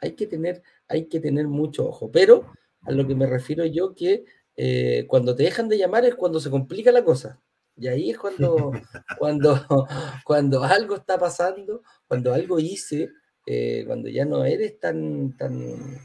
hay 0.00 0.12
que 0.12 0.26
tener, 0.26 0.62
hay 0.88 1.06
que 1.06 1.20
tener 1.20 1.46
mucho 1.48 1.88
ojo. 1.88 2.10
Pero 2.10 2.52
a 2.82 2.92
lo 2.92 3.06
que 3.06 3.14
me 3.14 3.26
refiero 3.26 3.64
yo 3.66 3.94
que 3.94 4.24
eh, 4.56 5.06
cuando 5.08 5.34
te 5.34 5.42
dejan 5.44 5.68
de 5.68 5.78
llamar 5.78 6.04
es 6.04 6.14
cuando 6.14 6.40
se 6.40 6.50
complica 6.50 6.92
la 6.92 7.04
cosa. 7.04 7.40
Y 7.80 7.88
ahí 7.88 8.10
es 8.10 8.18
cuando, 8.18 8.72
cuando, 9.18 9.86
cuando 10.22 10.62
algo 10.62 10.96
está 10.96 11.18
pasando, 11.18 11.82
cuando 12.06 12.34
algo 12.34 12.60
hice, 12.60 13.08
eh, 13.46 13.84
cuando 13.86 14.10
ya 14.10 14.26
no 14.26 14.44
eres 14.44 14.78
tan, 14.78 15.34
tan, 15.34 15.98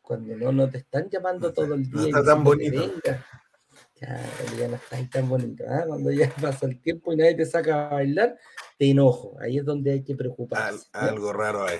cuando 0.00 0.34
no, 0.34 0.50
no 0.50 0.70
te 0.70 0.78
están 0.78 1.10
llamando 1.10 1.52
todo 1.52 1.74
el 1.74 1.84
día. 1.90 2.00
No 2.00 2.06
está 2.06 2.24
tan 2.24 2.42
bonito. 2.42 2.90
Ya, 4.00 4.18
ya 4.58 4.68
no 4.68 4.76
estás 4.76 5.10
tan 5.10 5.28
bonito. 5.28 5.62
¿ah? 5.68 5.84
Cuando 5.86 6.10
ya 6.10 6.34
pasa 6.40 6.64
el 6.64 6.80
tiempo 6.80 7.12
y 7.12 7.16
nadie 7.16 7.34
te 7.34 7.44
saca 7.44 7.88
a 7.90 7.94
bailar, 7.94 8.38
te 8.78 8.90
enojo. 8.90 9.36
Ahí 9.40 9.58
es 9.58 9.64
donde 9.66 9.92
hay 9.92 10.02
que 10.02 10.14
preocuparse. 10.14 10.88
algo 10.94 11.34
raro 11.34 11.66
hay. 11.66 11.78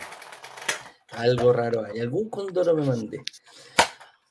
Algo 1.13 1.51
raro 1.55 1.87
hay. 1.87 1.99
Algún 1.99 2.29
condoro 2.29 2.77
me 2.77 2.85
mandé. 2.85 3.25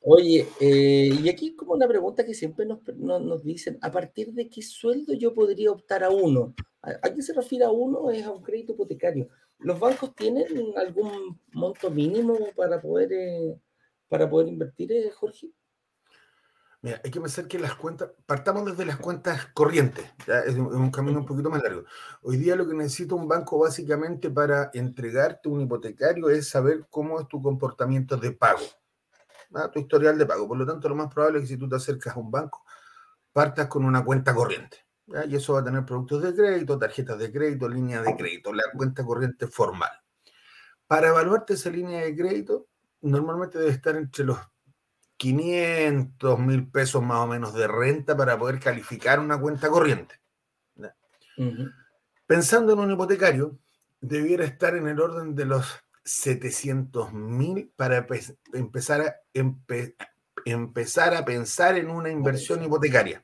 Oye, 0.01 0.47
eh, 0.61 1.09
y 1.21 1.29
aquí 1.29 1.55
como 1.55 1.73
una 1.73 1.87
pregunta 1.87 2.25
que 2.25 2.33
siempre 2.33 2.65
nos, 2.65 2.79
nos, 2.97 3.43
dicen, 3.43 3.77
¿a 3.81 3.91
partir 3.91 4.33
de 4.33 4.49
qué 4.49 4.61
sueldo 4.61 5.13
yo 5.13 5.33
podría 5.33 5.71
optar 5.71 6.03
a 6.03 6.09
uno? 6.09 6.55
¿A, 6.81 7.13
qué 7.13 7.21
se 7.21 7.33
refiere 7.33 7.65
a 7.65 7.71
uno? 7.71 8.09
Es 8.09 8.25
a 8.25 8.31
un 8.31 8.41
crédito 8.41 8.73
hipotecario. 8.73 9.27
¿Los 9.59 9.77
bancos 9.77 10.15
tienen 10.15 10.47
algún 10.77 11.39
monto 11.51 11.91
mínimo 11.91 12.37
para 12.55 12.79
poder, 12.81 13.11
eh, 13.11 13.59
para 14.07 14.29
poder 14.29 14.47
invertir, 14.47 14.91
eh, 14.93 15.11
Jorge? 15.11 15.51
Mira, 16.81 17.01
hay 17.03 17.11
que 17.11 17.19
pensar 17.19 17.45
que 17.45 17.59
las 17.59 17.75
cuentas, 17.75 18.09
partamos 18.25 18.65
desde 18.65 18.85
las 18.85 18.95
cuentas 18.95 19.47
corrientes, 19.47 20.05
Es, 20.45 20.55
un, 20.55 20.89
camino 20.91 21.19
un 21.19 21.25
poquito 21.25 21.49
más 21.49 21.61
largo. 21.61 21.83
Hoy 22.21 22.37
día 22.37 22.55
lo 22.55 22.65
que 22.65 22.73
necesita 22.73 23.15
un 23.15 23.27
banco 23.27 23.59
básicamente 23.59 24.29
para 24.29 24.71
entregarte 24.73 25.49
un 25.49 25.59
hipotecario 25.59 26.29
es 26.29 26.47
saber 26.47 26.85
cómo 26.89 27.19
es 27.19 27.27
tu 27.27 27.41
comportamiento 27.41 28.15
de 28.15 28.31
pago, 28.31 28.61
tu 29.71 29.79
historial 29.79 30.17
de 30.17 30.25
pago. 30.25 30.47
Por 30.47 30.57
lo 30.57 30.65
tanto, 30.65 30.89
lo 30.89 30.95
más 30.95 31.13
probable 31.13 31.39
es 31.39 31.43
que 31.43 31.47
si 31.49 31.57
tú 31.57 31.67
te 31.67 31.75
acercas 31.75 32.15
a 32.15 32.19
un 32.19 32.31
banco, 32.31 32.65
partas 33.31 33.67
con 33.67 33.85
una 33.85 34.03
cuenta 34.03 34.33
corriente. 34.33 34.85
Y 35.27 35.35
eso 35.35 35.53
va 35.53 35.61
a 35.61 35.63
tener 35.63 35.85
productos 35.85 36.21
de 36.21 36.35
crédito, 36.35 36.77
tarjetas 36.77 37.17
de 37.17 37.31
crédito, 37.31 37.67
línea 37.67 38.01
de 38.01 38.15
crédito, 38.15 38.53
la 38.53 38.63
cuenta 38.75 39.03
corriente 39.03 39.47
formal. 39.47 39.89
Para 40.85 41.09
evaluarte 41.09 41.53
esa 41.53 41.69
línea 41.69 42.01
de 42.01 42.15
crédito, 42.15 42.67
normalmente 43.01 43.57
debe 43.57 43.71
estar 43.71 43.95
entre 43.95 44.25
los 44.25 44.37
500 45.17 46.39
mil 46.39 46.69
pesos 46.69 47.03
más 47.03 47.17
o 47.17 47.27
menos 47.27 47.53
de 47.53 47.67
renta 47.67 48.15
para 48.15 48.37
poder 48.37 48.59
calificar 48.59 49.19
una 49.19 49.39
cuenta 49.39 49.69
corriente. 49.69 50.21
Pensando 52.25 52.73
en 52.73 52.79
un 52.79 52.91
hipotecario, 52.91 53.57
debiera 53.99 54.45
estar 54.45 54.75
en 54.75 54.87
el 54.87 54.99
orden 54.99 55.35
de 55.35 55.45
los 55.45 55.65
700 56.03 57.13
mil 57.13 57.71
para 57.75 58.07
empezar 58.53 59.01
a, 59.01 59.15
empezar 60.45 61.13
a 61.13 61.25
pensar 61.25 61.77
en 61.77 61.89
una 61.89 62.09
inversión 62.09 62.63
hipotecaria. 62.63 63.23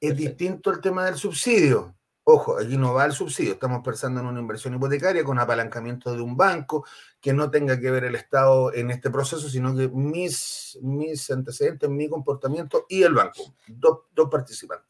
Es 0.00 0.16
distinto 0.16 0.70
el 0.70 0.80
tema 0.80 1.04
del 1.04 1.16
subsidio. 1.16 1.94
Ojo, 2.30 2.58
aquí 2.58 2.76
no 2.76 2.92
va 2.92 3.06
el 3.06 3.12
subsidio, 3.12 3.54
estamos 3.54 3.80
pensando 3.82 4.20
en 4.20 4.26
una 4.26 4.40
inversión 4.40 4.74
hipotecaria 4.74 5.24
con 5.24 5.38
apalancamiento 5.38 6.14
de 6.14 6.20
un 6.20 6.36
banco, 6.36 6.84
que 7.22 7.32
no 7.32 7.50
tenga 7.50 7.80
que 7.80 7.90
ver 7.90 8.04
el 8.04 8.16
Estado 8.16 8.74
en 8.74 8.90
este 8.90 9.08
proceso, 9.08 9.48
sino 9.48 9.74
que 9.74 9.88
mis, 9.88 10.78
mis 10.82 11.30
antecedentes, 11.30 11.88
mi 11.88 12.06
comportamiento 12.06 12.84
y 12.86 13.02
el 13.02 13.14
banco, 13.14 13.54
dos, 13.66 14.00
dos 14.14 14.28
participantes. 14.30 14.87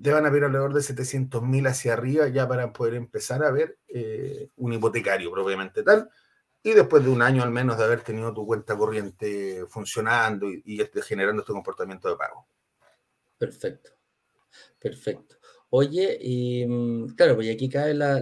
Deban 0.00 0.24
haber 0.24 0.44
alrededor 0.44 0.72
de 0.72 0.82
700 0.82 1.42
mil 1.42 1.66
hacia 1.66 1.92
arriba 1.92 2.28
ya 2.28 2.48
para 2.48 2.72
poder 2.72 2.94
empezar 2.94 3.44
a 3.44 3.50
ver 3.50 3.78
eh, 3.88 4.48
un 4.56 4.72
hipotecario 4.72 5.30
propiamente 5.30 5.82
tal, 5.82 6.08
y 6.62 6.72
después 6.72 7.04
de 7.04 7.10
un 7.10 7.22
año 7.22 7.42
al 7.42 7.50
menos 7.50 7.76
de 7.76 7.84
haber 7.84 8.02
tenido 8.02 8.32
tu 8.32 8.46
cuenta 8.46 8.76
corriente 8.76 9.64
funcionando 9.68 10.50
y, 10.50 10.62
y 10.64 10.80
este, 10.80 11.02
generando 11.02 11.42
este 11.42 11.52
comportamiento 11.52 12.08
de 12.08 12.16
pago. 12.16 12.46
Perfecto, 13.38 13.90
perfecto. 14.78 15.36
Oye, 15.70 16.18
y 16.20 16.66
mm, 16.66 17.14
claro, 17.14 17.36
pues 17.36 17.50
aquí 17.50 17.68
cae 17.68 17.94
la, 17.94 18.18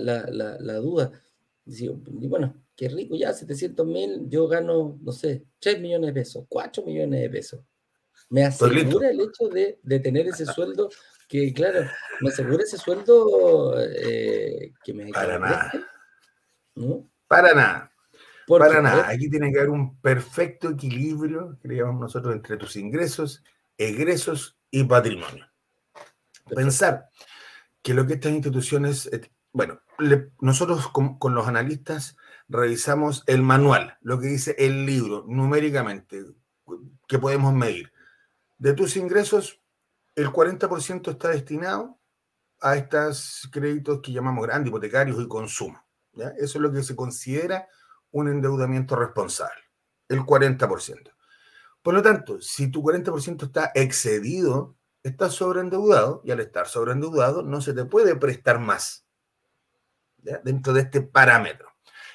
duda. 0.81 1.13
Y 1.65 1.89
bueno, 2.29 2.55
qué 2.77 2.89
rico, 2.89 3.17
ya 3.17 3.33
700 3.33 3.87
mil, 3.87 4.29
yo 4.29 4.47
gano, 4.49 4.99
no 5.03 5.13
sé, 5.13 5.45
3 5.59 5.81
millones 5.81 6.09
de 6.09 6.21
pesos, 6.21 6.45
4 6.49 6.85
millones 6.85 7.21
de 7.23 7.31
pesos. 7.31 7.61
Me 8.31 8.45
asegura 8.45 9.11
el 9.11 9.21
hecho 9.21 9.49
de, 9.49 9.79
tener 10.01 10.29
ese 10.29 10.45
sueldo, 10.45 10.91
que 11.29 11.53
claro, 11.53 11.81
me 12.21 12.31
asegura 12.31 12.63
ese 12.63 12.79
sueldo 12.79 13.79
eh, 13.81 14.73
que 14.83 14.95
me... 14.95 15.11
Para 15.11 15.39
nada. 15.39 15.73
Para 17.27 17.55
nada. 17.55 17.93
Para 18.47 18.81
nada. 18.81 19.09
Aquí 19.09 19.29
tiene 19.29 19.53
que 19.53 19.59
haber 19.59 19.71
un 19.71 20.01
perfecto 20.01 20.71
equilibrio, 20.71 21.59
que 21.61 21.69
llamamos 21.69 22.01
nosotros, 22.01 22.35
entre 22.35 22.57
tus 22.57 22.77
ingresos, 22.77 23.45
egresos 23.77 24.59
y 24.71 24.85
patrimonio. 24.85 25.47
Pensar 26.55 27.11
que 27.83 27.93
lo 27.93 28.07
que 28.07 28.15
estas 28.15 28.33
instituciones, 28.33 29.07
eh, 29.13 29.31
bueno, 29.53 29.81
nosotros 30.41 30.89
con, 30.89 31.35
los 31.35 31.47
analistas 31.47 32.17
revisamos 32.49 33.23
el 33.27 33.43
manual, 33.43 33.99
lo 34.01 34.19
que 34.19 34.29
dice 34.29 34.57
el 34.59 34.87
libro 34.87 35.25
numéricamente, 35.29 36.25
que 37.07 37.19
podemos 37.19 37.53
medir. 37.53 37.93
De 38.57 38.73
tus 38.73 38.97
ingresos, 38.97 39.61
el 40.19 40.33
40% 40.33 41.11
está 41.13 41.29
destinado 41.29 41.99
a 42.61 42.77
estos 42.77 43.49
créditos 43.53 44.01
que 44.03 44.13
llamamos 44.13 44.45
grandes, 44.45 44.69
hipotecarios 44.69 45.21
y 45.21 45.29
consumo. 45.29 45.81
Eso 46.39 46.59
es 46.59 46.63
lo 46.63 46.73
que 46.73 46.83
se 46.83 46.97
considera 46.97 47.69
un 48.11 48.29
endeudamiento 48.29 48.97
responsable, 48.97 49.63
el 50.09 50.21
40%. 50.21 51.13
Por 51.83 51.95
lo 51.95 52.03
tanto, 52.03 52.41
si 52.41 52.69
tu 52.69 52.83
40% 52.83 53.45
está 53.45 53.71
excedido 53.75 54.77
estás 55.05 55.35
sobreendeudado 55.35 56.21
y 56.25 56.33
al 56.33 56.41
estar 56.41 56.67
sobreendeudado 56.67 57.43
no 57.43 57.61
se 57.61 57.73
te 57.73 57.85
puede 57.85 58.17
prestar 58.17 58.59
más 58.59 59.07
dentro 60.43 60.73
de 60.73 60.83
este 60.83 61.01
parámetro. 61.01 61.68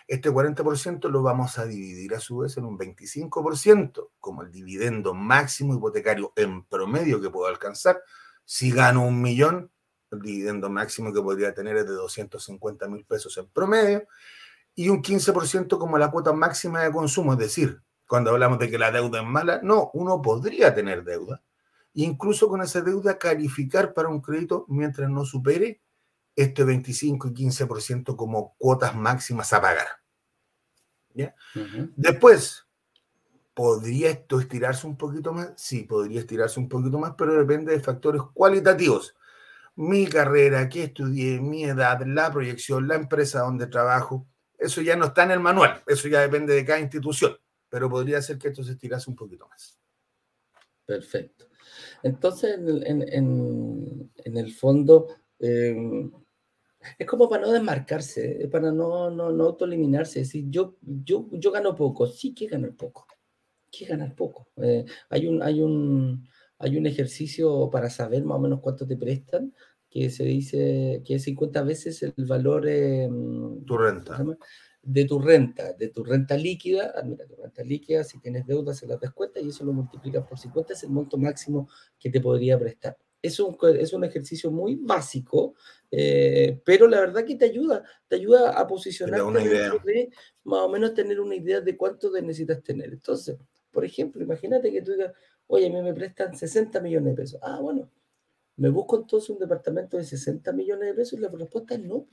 Este 0.08 0.30
40% 0.30 1.10
lo 1.10 1.22
vamos 1.22 1.58
a 1.58 1.66
dividir 1.66 2.14
a 2.16 2.20
su 2.20 2.40
vez 2.40 2.58
en 2.58 2.66
un 2.66 2.78
25% 2.78 4.10
como 4.20 4.44
el 4.44 4.52
dividendo 4.52 5.14
máximo 5.14 5.76
hipotecario 5.76 6.34
en 6.36 6.64
promedio 6.66 7.22
que 7.22 7.30
puedo 7.30 7.48
alcanzar. 7.48 8.02
Si 8.46 8.72
gano 8.72 9.06
un 9.06 9.22
millón, 9.22 9.72
el 10.12 10.20
dividendo 10.20 10.70
máximo 10.70 11.14
que 11.14 11.22
podría 11.22 11.54
tener 11.54 11.78
es 11.78 11.86
de 11.86 11.94
250 11.94 12.88
mil 12.88 13.06
pesos 13.06 13.38
en 13.38 13.48
promedio. 13.48 14.08
Y 14.76 14.90
un 14.90 15.02
15% 15.02 15.78
como 15.78 15.98
la 15.98 16.12
cuota 16.12 16.34
máxima 16.34 16.82
de 16.82 16.92
consumo. 16.92 17.34
Es 17.34 17.40
decir, 17.40 17.82
cuando 18.08 18.32
hablamos 18.32 18.60
de 18.60 18.70
que 18.70 18.78
la 18.78 18.92
deuda 18.92 19.22
es 19.22 19.28
mala, 19.28 19.60
no, 19.64 19.90
uno 19.94 20.22
podría 20.22 20.74
tener 20.74 21.04
deuda, 21.04 21.42
incluso 21.94 22.48
con 22.48 22.62
esa 22.62 22.82
deuda 22.82 23.18
calificar 23.18 23.94
para 23.94 24.10
un 24.10 24.22
crédito 24.22 24.66
mientras 24.68 25.10
no 25.10 25.26
supere 25.26 25.82
este 26.36 26.64
25 26.64 27.30
y 27.30 27.34
15% 27.34 28.16
como 28.16 28.56
cuotas 28.58 28.96
máximas 28.96 29.54
a 29.54 29.62
pagar. 29.62 29.88
Después, 31.96 32.66
¿podría 33.54 34.10
esto 34.10 34.40
estirarse 34.40 34.88
un 34.88 34.98
poquito 34.98 35.32
más? 35.34 35.54
Sí, 35.56 35.84
podría 35.84 36.20
estirarse 36.20 36.60
un 36.60 36.70
poquito 36.70 36.98
más, 36.98 37.14
pero 37.18 37.34
depende 37.34 37.72
de 37.72 37.80
factores 37.80 38.22
cualitativos. 38.34 39.16
Mi 39.76 40.08
carrera, 40.08 40.70
qué 40.70 40.84
estudié, 40.86 41.40
mi 41.40 41.66
edad, 41.66 42.02
la 42.06 42.32
proyección, 42.32 42.88
la 42.88 42.96
empresa 42.96 43.42
donde 43.42 43.68
trabajo, 43.68 44.28
eso 44.58 44.82
ya 44.82 44.96
no 44.96 45.06
está 45.06 45.24
en 45.24 45.32
el 45.32 45.40
manual, 45.40 45.84
eso 45.88 46.08
ya 46.08 46.22
depende 46.22 46.54
de 46.54 46.66
cada 46.66 46.80
institución, 46.80 47.38
pero 47.70 47.90
podría 47.90 48.22
ser 48.22 48.38
que 48.38 48.50
esto 48.50 48.64
se 48.64 48.74
estirase 48.74 49.10
un 49.10 49.16
poquito 49.16 49.48
más. 49.48 49.80
Perfecto. 50.86 51.48
Entonces, 52.04 52.58
en, 52.58 54.38
el 54.38 54.54
fondo, 54.54 55.08
em, 55.40 56.12
es 56.98 57.08
como 57.08 57.30
para 57.30 57.46
no 57.46 57.52
desmarcarse, 57.52 58.48
para 58.52 58.72
no, 58.72 59.10
no, 59.10 59.32
no 59.32 59.44
autoeliminarse. 59.44 60.22
Es 60.22 60.28
decir, 60.30 60.46
yo, 60.50 60.78
yo, 60.82 61.28
yo 61.32 61.52
gano 61.52 61.76
poco, 61.76 62.08
sí 62.08 62.34
que 62.34 62.48
ganar 62.48 62.76
poco. 62.76 63.08
¿Qué 63.72 63.86
ganar 63.86 64.16
poco? 64.16 64.50
Eh, 64.58 64.86
hay, 65.10 65.28
un, 65.28 65.42
hay, 65.42 65.62
un, 65.62 66.28
hay 66.60 66.78
un 66.78 66.86
ejercicio 66.86 67.70
para 67.72 67.90
saber 67.90 68.24
más 68.24 68.38
o 68.38 68.42
menos 68.42 68.60
cuánto 68.62 68.86
te 68.86 68.98
prestan, 68.98 69.54
que 69.90 70.10
se 70.10 70.24
dice 70.24 71.02
que 71.06 71.16
es 71.16 71.24
50 71.24 71.64
veces 71.64 72.04
el 72.04 72.26
valor. 72.26 72.68
Em, 72.68 73.64
tu 73.66 73.78
renta 73.78 74.18
de 74.84 75.06
tu 75.06 75.18
renta, 75.18 75.74
de 75.74 75.88
tu 75.88 76.04
renta 76.04 76.36
líquida, 76.36 76.94
ah, 76.96 77.04
mira, 77.04 77.26
tu 77.26 77.36
renta 77.38 77.64
líquida, 77.64 78.04
si 78.04 78.20
tienes 78.20 78.46
deuda 78.46 78.74
se 78.74 78.86
la 78.86 78.98
descuenta 78.98 79.40
y 79.40 79.48
eso 79.48 79.64
lo 79.64 79.72
multiplicas 79.72 80.28
por 80.28 80.38
50, 80.38 80.74
es 80.74 80.84
el 80.84 80.90
monto 80.90 81.18
máximo 81.18 81.70
que 81.98 82.10
te 82.10 82.20
podría 82.20 82.60
prestar. 82.60 82.98
Es 83.24 83.40
un, 83.40 83.58
es 83.80 83.94
un 83.94 84.04
ejercicio 84.04 84.52
muy 84.52 84.76
básico, 84.76 85.56
eh, 85.90 86.62
pero 86.64 86.88
la 86.88 87.00
verdad 87.00 87.26
que 87.26 87.36
te 87.36 87.46
ayuda, 87.46 87.84
te 88.08 88.18
ayuda 88.18 88.52
a 88.52 88.68
posicionarte 88.68 89.50
de 89.86 90.12
más 90.44 90.60
o 90.60 90.70
menos 90.70 90.94
tener 90.94 91.20
una 91.20 91.34
idea 91.34 91.62
de 91.62 91.76
cuánto 91.76 92.12
necesitas 92.12 92.62
tener. 92.62 92.94
Entonces, 92.94 93.38
por 93.72 93.86
ejemplo, 93.86 94.22
imagínate 94.22 94.72
que 94.72 94.82
tú 94.82 94.92
digas, 94.92 95.14
oye, 95.48 95.68
a 95.68 95.70
mí 95.70 95.82
me 95.82 95.94
prestan 95.94 96.36
60 96.36 96.80
millones 96.82 97.16
de 97.16 97.22
pesos. 97.22 97.40
Ah, 97.42 97.60
bueno, 97.62 97.90
me 98.58 98.70
busco 98.70 98.98
entonces 98.98 99.30
un 99.30 99.40
departamento 99.40 99.98
de 99.98 100.04
60 100.04 100.52
millones 100.52 100.90
de 100.90 100.94
pesos 100.94 101.14
y 101.14 101.22
la 101.22 101.30
respuesta 101.30 101.76
es 101.76 101.82
no. 101.82 102.08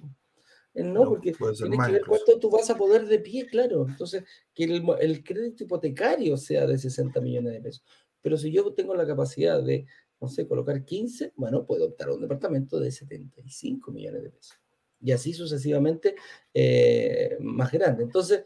Eh, 0.74 0.84
no, 0.84 1.04
porque 1.04 1.32
tienes 1.32 1.86
que 1.86 1.92
ver 1.92 2.04
cuánto 2.06 2.38
tú 2.38 2.48
vas 2.48 2.70
a 2.70 2.76
poder 2.76 3.06
de 3.06 3.18
pie, 3.18 3.46
claro. 3.46 3.86
Entonces, 3.88 4.24
que 4.54 4.64
el, 4.64 5.24
crédito 5.24 5.64
hipotecario 5.64 6.36
sea 6.36 6.66
de 6.66 6.78
60 6.78 7.20
millones 7.20 7.52
de 7.54 7.60
pesos. 7.60 7.84
Pero 8.22 8.36
si 8.36 8.52
yo 8.52 8.72
tengo 8.72 8.94
la 8.94 9.06
capacidad 9.06 9.62
de, 9.62 9.86
no 10.20 10.28
sé, 10.28 10.46
colocar 10.46 10.84
15, 10.84 11.32
bueno, 11.36 11.64
puedo 11.64 11.86
optar 11.86 12.08
a 12.08 12.14
un 12.14 12.20
departamento 12.20 12.78
de 12.78 12.90
75 12.90 13.90
millones 13.90 14.22
de 14.22 14.30
pesos. 14.30 14.58
Y 15.00 15.12
así 15.12 15.32
sucesivamente 15.32 16.14
eh, 16.52 17.38
más 17.40 17.72
grande. 17.72 18.02
Entonces, 18.02 18.44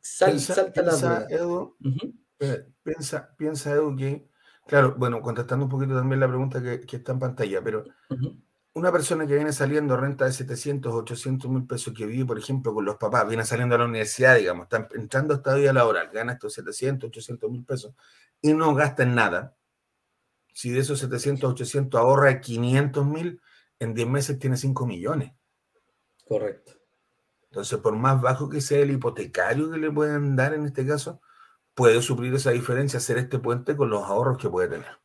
salta 0.00 0.82
la 0.82 1.26
Edu, 1.28 1.76
piensa, 2.82 3.34
piensa, 3.36 3.72
Edu, 3.72 3.94
que 3.96 4.30
Claro, 4.70 4.94
bueno, 4.96 5.20
contestando 5.20 5.64
un 5.64 5.68
poquito 5.68 5.96
también 5.96 6.20
la 6.20 6.28
pregunta 6.28 6.62
que, 6.62 6.96
está 6.96 7.10
en 7.10 7.18
pantalla, 7.18 7.60
pero 7.60 7.84
una 8.72 8.92
persona 8.92 9.26
que 9.26 9.34
viene 9.34 9.52
saliendo 9.52 9.96
renta 9.96 10.26
de 10.26 10.32
700, 10.32 10.94
800 10.94 11.50
mil 11.50 11.66
pesos, 11.66 11.92
que 11.92 12.06
vive, 12.06 12.24
por 12.24 12.38
ejemplo, 12.38 12.72
con 12.72 12.84
los 12.84 12.94
papás, 12.96 13.26
viene 13.26 13.44
saliendo 13.44 13.74
a 13.74 13.78
la 13.78 13.86
universidad, 13.86 14.36
digamos, 14.36 14.66
está 14.66 14.86
entrando 14.94 15.34
a 15.34 15.38
esta 15.38 15.56
vida 15.56 15.72
laboral, 15.72 16.10
gana 16.12 16.34
estos 16.34 16.52
700, 16.52 17.08
800 17.08 17.50
mil 17.50 17.64
pesos 17.64 17.94
y 18.40 18.52
no 18.52 18.72
gasta 18.76 19.02
en 19.02 19.16
nada. 19.16 19.56
Si 20.52 20.70
de 20.70 20.80
esos 20.80 20.98
700, 20.98 21.52
800 21.52 22.00
ahorra 22.00 22.40
500 22.40 23.06
mil, 23.06 23.40
en 23.78 23.94
10 23.94 24.08
meses 24.08 24.38
tiene 24.38 24.56
5 24.56 24.86
millones. 24.86 25.32
Correcto. 26.26 26.72
Entonces, 27.44 27.78
por 27.80 27.96
más 27.96 28.20
bajo 28.20 28.48
que 28.48 28.60
sea 28.60 28.78
el 28.80 28.92
hipotecario 28.92 29.70
que 29.70 29.78
le 29.78 29.90
pueden 29.90 30.36
dar 30.36 30.54
en 30.54 30.66
este 30.66 30.86
caso, 30.86 31.20
puede 31.74 32.00
suplir 32.02 32.32
esa 32.34 32.52
diferencia, 32.52 32.98
hacer 32.98 33.18
este 33.18 33.38
puente 33.38 33.76
con 33.76 33.90
los 33.90 34.04
ahorros 34.04 34.38
que 34.38 34.48
puede 34.48 34.68
tener. 34.68 35.00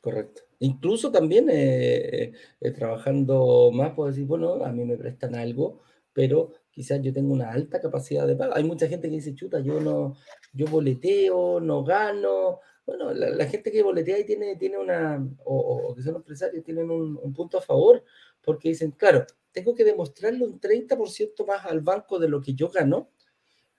Correcto. 0.00 0.42
Incluso 0.60 1.12
también 1.12 1.48
eh, 1.50 2.32
eh, 2.60 2.70
trabajando 2.72 3.70
más, 3.72 3.92
puedo 3.94 4.08
decir, 4.08 4.26
bueno, 4.26 4.64
a 4.64 4.72
mí 4.72 4.84
me 4.84 4.96
prestan 4.96 5.34
algo, 5.34 5.82
pero 6.12 6.52
quizás 6.70 7.00
yo 7.02 7.12
tengo 7.12 7.32
una 7.32 7.52
alta 7.52 7.80
capacidad 7.80 8.26
de 8.26 8.34
pago. 8.34 8.54
Hay 8.56 8.64
mucha 8.64 8.88
gente 8.88 9.08
que 9.08 9.16
dice, 9.16 9.34
chuta, 9.34 9.60
yo 9.60 9.80
no, 9.80 10.16
yo 10.52 10.66
boleteo, 10.66 11.60
no 11.60 11.84
gano. 11.84 12.60
Bueno, 12.88 13.12
la, 13.12 13.46
gente 13.46 13.70
que 13.70 13.82
boletea 13.82 14.18
y 14.18 14.24
tiene, 14.24 14.56
tiene 14.56 14.78
una, 14.78 15.22
o, 15.44 15.94
que 15.94 16.02
son 16.02 16.16
empresarios, 16.16 16.64
tienen 16.64 16.90
un, 16.90 17.20
un, 17.22 17.34
punto 17.34 17.58
a 17.58 17.60
favor, 17.60 18.02
porque 18.40 18.70
dicen, 18.70 18.92
claro, 18.92 19.26
tengo 19.52 19.74
que 19.74 19.84
demostrarle 19.84 20.42
un 20.42 20.58
30% 20.58 21.46
más 21.46 21.66
al 21.66 21.82
banco 21.82 22.18
de 22.18 22.30
lo 22.30 22.40
que 22.40 22.54
yo 22.54 22.70
gano, 22.70 23.10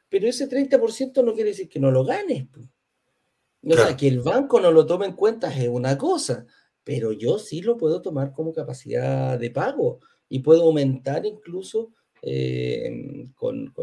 pero 0.10 0.28
ese 0.28 0.47
30% 0.47 1.24
no 1.24 1.34
quiere 1.34 1.49
decir 1.49 1.68
que 1.68 1.80
no 1.80 1.89
lo 1.89 2.05
ganes. 2.05 2.49
O 3.64 3.74
sea, 3.74 3.97
que 3.97 4.07
el 4.07 4.20
banco 4.20 4.60
no 4.60 4.72
lo 4.72 4.86
tome 4.86 5.07
en 5.07 5.14
cuenta 5.14 5.51
es 5.51 5.68
una 5.68 5.97
cosa, 5.97 6.45
pero 6.84 7.12
yo 7.12 7.39
sí 7.39 7.64
lo 7.64 7.78
puedo 7.78 8.03
tomar 8.03 8.32
como 8.32 8.53
capacidad 8.53 9.39
de 9.39 9.49
pago 9.49 10.01
y 10.30 10.41
puedo 10.41 10.66
aumentar 10.66 11.26
incluso 11.26 11.93
eh, 12.22 13.28
con, 13.34 13.74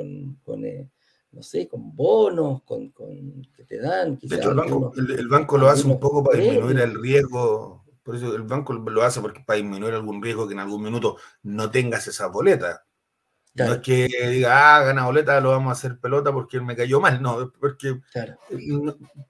eh, 0.64 0.88
no 1.36 1.42
sé, 1.42 1.68
con 1.68 1.94
bonos, 1.94 2.62
con, 2.62 2.90
que 2.90 3.64
te 3.64 3.78
dan. 3.78 4.18
De 4.22 4.36
hecho, 4.36 4.50
el 4.50 5.28
banco, 5.28 5.58
lo 5.58 5.68
hace 5.68 5.86
un 5.86 6.00
poco 6.00 6.24
para 6.24 6.38
disminuir 6.38 6.80
el 6.80 7.00
riesgo, 7.00 7.84
por 8.02 8.16
eso 8.16 8.34
el 8.34 8.42
banco 8.42 8.72
lo 8.72 9.02
hace 9.02 9.20
porque 9.20 9.42
para 9.44 9.58
disminuir 9.58 9.92
algún 9.92 10.22
riesgo 10.22 10.48
que 10.48 10.54
en 10.54 10.60
algún 10.60 10.82
minuto 10.82 11.18
no 11.42 11.70
tengas 11.70 12.08
esa 12.08 12.28
boleta. 12.28 12.84
No 13.54 13.74
es 13.74 13.80
que 13.80 14.08
diga, 14.30 14.76
ah, 14.76 14.84
gana 14.84 15.06
boleta, 15.06 15.40
lo 15.40 15.50
vamos 15.50 15.70
a 15.70 15.72
hacer 15.72 15.98
pelota 15.98 16.32
porque 16.32 16.60
me 16.60 16.76
cayó 16.76 17.00
mal, 17.00 17.20
no, 17.22 17.52
porque 17.58 18.00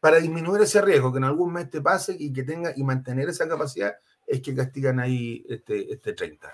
para 0.00 0.18
disminuir 0.18 0.62
ese 0.62 0.80
riesgo 0.80 1.12
que 1.12 1.18
en 1.18 1.24
algún 1.24 1.52
mes 1.52 1.70
te 1.70 1.80
pase 1.80 2.16
y 2.18 2.32
que 2.32 2.42
tenga 2.44 2.72
y 2.76 2.82
mantener 2.84 3.28
esa 3.28 3.48
capacidad 3.48 3.94
es 4.26 4.40
que 4.40 4.54
castigan 4.54 5.00
ahí 5.00 5.44
este, 5.48 5.92
este 5.92 6.12
30. 6.12 6.52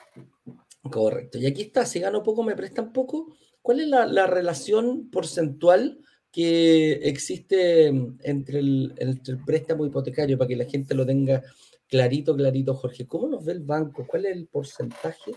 Correcto. 0.91 1.39
Y 1.39 1.47
aquí 1.47 1.63
está, 1.63 1.87
si 1.87 2.01
gano 2.01 2.23
poco, 2.23 2.43
me 2.43 2.57
prestan 2.57 2.93
poco. 2.93 3.35
¿Cuál 3.63 3.81
es 3.81 3.89
la, 3.89 4.27
relación 4.27 5.09
porcentual 5.11 5.99
que 6.31 6.93
existe 6.93 7.87
entre 7.87 8.59
el, 8.59 8.95
entre 8.99 9.35
el 9.35 9.45
préstamo 9.45 9.87
hipotecario 9.87 10.37
para 10.37 10.49
que 10.49 10.57
la 10.57 10.65
gente 10.65 10.95
lo 10.95 11.07
tenga 11.07 11.43
clarito, 11.89 12.37
clarito, 12.37 12.75
Jorge? 12.75 13.07
¿Cómo 13.07 13.29
nos 13.29 13.45
ve 13.45 13.53
el 13.53 13.61
banco? 13.61 14.07
¿Cuál 14.07 14.27
es 14.27 14.37
el 14.37 14.47
porcentaje 14.47 15.33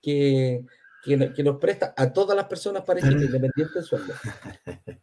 que, 0.00 0.64
que, 1.02 1.42
nos 1.42 1.58
presta 1.58 1.94
a 1.96 2.12
todas 2.12 2.36
las 2.36 2.46
personas 2.46 2.84
para 2.84 3.00
este 3.00 3.12
independiente 3.12 3.74
del 3.74 3.84
sueldo. 3.84 4.14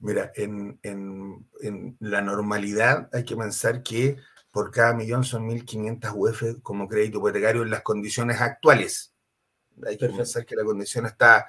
Mira, 0.00 0.32
en, 0.36 0.78
la 2.00 2.22
normalidad 2.22 3.08
hay 3.12 3.24
que 3.24 3.36
pensar 3.36 3.82
que 3.82 4.16
por 4.50 4.70
cada 4.70 4.94
millón 4.94 5.24
son 5.24 5.48
1.500 5.48 6.12
UF 6.14 6.62
como 6.62 6.88
crédito 6.88 7.18
hipotecario 7.18 7.62
en 7.62 7.70
las 7.70 7.82
condiciones 7.82 8.40
actuales. 8.40 9.12
Hay 9.86 9.96
que 9.96 10.08
pensar 10.08 10.46
que 10.46 10.56
la 10.56 10.64
condición 10.64 11.06
está, 11.06 11.46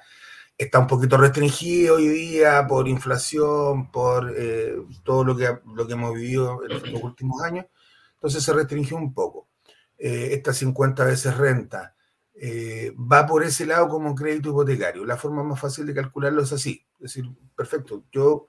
está 0.64 0.78
un 0.78 0.86
poquito 0.86 1.16
restringida 1.16 1.94
hoy 1.94 2.08
día 2.08 2.66
por 2.66 2.86
inflación, 2.86 3.90
por 3.90 4.32
eh, 4.36 4.76
todo 5.02 5.24
lo 5.24 5.36
que, 5.36 5.48
lo 5.74 5.86
que 5.86 5.92
hemos 5.94 6.14
vivido 6.14 6.60
en 6.68 6.92
los 6.92 7.02
últimos 7.02 7.42
años. 7.42 7.66
Entonces 8.14 8.42
se 8.42 8.52
restringió 8.52 8.96
un 8.96 9.14
poco. 9.14 9.48
Eh, 9.96 10.30
esta 10.32 10.52
50 10.52 11.04
veces 11.04 11.36
renta, 11.36 11.94
eh, 12.34 12.94
va 12.96 13.26
por 13.26 13.42
ese 13.42 13.66
lado 13.66 13.86
como 13.88 14.14
crédito 14.14 14.48
hipotecario. 14.48 15.04
La 15.04 15.18
forma 15.18 15.42
más 15.42 15.60
fácil 15.60 15.84
de 15.86 15.92
calcularlo 15.92 16.42
es 16.42 16.52
así. 16.52 16.86
Es 16.94 17.14
decir, 17.14 17.30
perfecto, 17.54 18.04
yo 18.10 18.46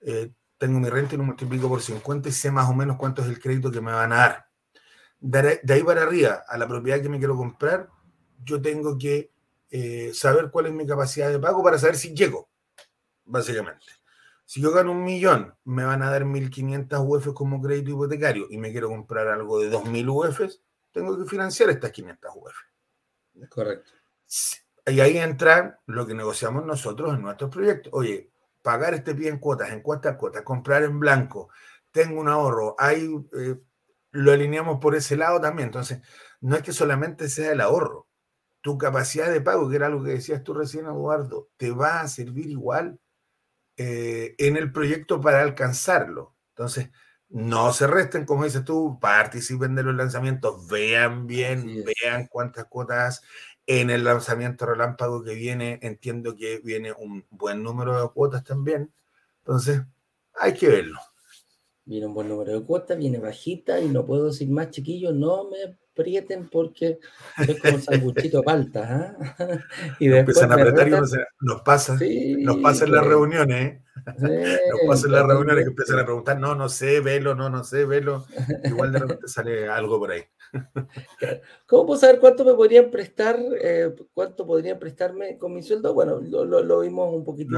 eh, 0.00 0.32
tengo 0.56 0.80
mi 0.80 0.88
renta 0.88 1.14
y 1.14 1.18
lo 1.18 1.24
multiplico 1.24 1.68
por 1.68 1.82
50 1.82 2.30
y 2.30 2.32
sé 2.32 2.50
más 2.50 2.70
o 2.70 2.74
menos 2.74 2.96
cuánto 2.96 3.20
es 3.20 3.28
el 3.28 3.38
crédito 3.38 3.70
que 3.70 3.82
me 3.82 3.92
van 3.92 4.12
a 4.12 4.16
dar. 4.16 4.46
De, 5.20 5.60
ahí 5.68 5.82
para 5.82 6.02
arriba, 6.04 6.42
a 6.48 6.56
la 6.56 6.66
propiedad 6.66 7.02
que 7.02 7.10
me 7.10 7.18
quiero 7.18 7.36
comprar, 7.36 7.90
yo 8.42 8.62
tengo 8.62 8.96
que 8.96 9.33
eh, 9.70 10.12
saber 10.14 10.50
cuál 10.50 10.66
es 10.66 10.72
mi 10.72 10.86
capacidad 10.86 11.30
de 11.30 11.38
pago 11.38 11.62
para 11.62 11.78
saber 11.78 11.96
si 11.96 12.14
llego, 12.14 12.48
básicamente. 13.24 13.86
Si 14.44 14.60
yo 14.60 14.72
gano 14.72 14.92
un 14.92 15.02
millón, 15.02 15.54
me 15.64 15.84
van 15.84 16.02
a 16.02 16.10
dar 16.10 16.24
1.500 16.24 17.04
UF 17.06 17.32
como 17.34 17.62
crédito 17.62 17.90
hipotecario 17.90 18.46
y 18.50 18.58
me 18.58 18.70
quiero 18.72 18.88
comprar 18.88 19.28
algo 19.28 19.58
de 19.58 19.70
2.000 19.70 20.08
UF, 20.08 20.40
tengo 20.92 21.18
que 21.18 21.24
financiar 21.24 21.70
estas 21.70 21.90
500 21.90 22.30
UF. 22.34 23.48
Correcto. 23.48 23.90
Y 24.86 25.00
ahí 25.00 25.16
entra 25.16 25.80
lo 25.86 26.06
que 26.06 26.14
negociamos 26.14 26.64
nosotros 26.66 27.14
en 27.14 27.22
nuestros 27.22 27.50
proyectos. 27.50 27.92
Oye, 27.94 28.30
pagar 28.60 28.94
este 28.94 29.14
pie 29.14 29.28
en 29.28 29.38
cuotas, 29.38 29.70
en 29.70 29.80
cuotas, 29.80 30.16
cuotas, 30.16 30.42
comprar 30.42 30.82
en 30.82 30.98
blanco, 31.00 31.48
tengo 31.90 32.20
un 32.20 32.28
ahorro, 32.28 32.74
ahí 32.78 33.08
eh, 33.38 33.56
lo 34.10 34.32
alineamos 34.32 34.78
por 34.80 34.94
ese 34.94 35.16
lado 35.16 35.40
también. 35.40 35.68
Entonces, 35.68 36.00
no 36.40 36.56
es 36.56 36.62
que 36.62 36.72
solamente 36.72 37.28
sea 37.28 37.52
el 37.52 37.60
ahorro, 37.60 38.08
tu 38.64 38.78
capacidad 38.78 39.30
de 39.30 39.42
pago, 39.42 39.68
que 39.68 39.76
era 39.76 39.88
algo 39.88 40.02
que 40.02 40.12
decías 40.12 40.42
tú 40.42 40.54
recién, 40.54 40.86
Eduardo, 40.86 41.50
te 41.58 41.70
va 41.70 42.00
a 42.00 42.08
servir 42.08 42.46
igual 42.46 42.98
eh, 43.76 44.34
en 44.38 44.56
el 44.56 44.72
proyecto 44.72 45.20
para 45.20 45.42
alcanzarlo. 45.42 46.34
Entonces, 46.48 46.88
no 47.28 47.74
se 47.74 47.86
resten, 47.86 48.24
como 48.24 48.44
dices 48.44 48.64
tú, 48.64 48.98
participen 48.98 49.74
de 49.74 49.82
los 49.82 49.94
lanzamientos, 49.94 50.66
vean 50.66 51.26
bien, 51.26 51.84
vean 52.02 52.26
cuántas 52.26 52.64
cuotas 52.64 53.20
en 53.66 53.90
el 53.90 54.02
lanzamiento 54.02 54.64
relámpago 54.64 55.22
que 55.22 55.34
viene. 55.34 55.78
Entiendo 55.82 56.34
que 56.34 56.60
viene 56.64 56.92
un 56.92 57.26
buen 57.28 57.62
número 57.62 58.00
de 58.00 58.08
cuotas 58.14 58.44
también. 58.44 58.90
Entonces, 59.40 59.82
hay 60.40 60.54
que 60.54 60.68
verlo. 60.68 61.00
Viene 61.84 62.06
un 62.06 62.14
buen 62.14 62.28
número 62.30 62.58
de 62.58 62.64
cuotas, 62.64 62.96
viene 62.96 63.18
bajita 63.18 63.78
y 63.78 63.88
no 63.88 64.06
puedo 64.06 64.28
decir 64.28 64.48
más, 64.48 64.70
chiquillos, 64.70 65.14
no 65.14 65.50
me 65.50 65.76
aprieten 65.94 66.48
porque 66.48 66.98
es 67.38 67.60
como 67.60 67.78
sanguchito 67.78 68.42
palta. 68.42 69.16
¿ah? 69.18 69.58
y 70.00 70.08
después 70.08 70.36
empiezan 70.38 70.52
a 70.52 70.54
apretar 70.54 70.88
y 70.88 70.90
nos 71.40 71.62
pasa, 71.62 71.98
nos 72.38 72.56
pasa 72.58 72.84
en 72.84 72.92
las 72.92 73.06
reuniones. 73.06 73.60
¿eh? 73.60 73.80
nos 74.72 74.80
pasa 74.88 75.06
en 75.06 75.12
las 75.12 75.26
reuniones 75.26 75.64
que 75.64 75.70
empiezan 75.70 75.98
a 76.00 76.04
preguntar, 76.04 76.38
no, 76.40 76.54
no 76.54 76.68
sé, 76.68 77.00
velo, 77.00 77.34
no, 77.34 77.48
no 77.48 77.62
sé, 77.62 77.84
velo. 77.84 78.26
Igual 78.64 78.92
de 78.92 78.98
repente 78.98 79.28
sale 79.28 79.68
algo 79.68 79.98
por 79.98 80.10
ahí. 80.10 80.22
¿Cómo 81.66 81.86
puedo 81.86 82.00
saber 82.00 82.18
cuánto 82.18 82.44
me 82.44 82.54
podrían 82.54 82.90
prestar, 82.90 83.38
eh, 83.60 83.94
cuánto 84.12 84.46
podrían 84.46 84.78
prestarme 84.78 85.38
con 85.38 85.54
mi 85.54 85.62
sueldo? 85.62 85.94
Bueno, 85.94 86.20
lo, 86.20 86.44
lo, 86.44 86.80
vimos 86.80 87.14
un 87.14 87.24
poquitito, 87.24 87.56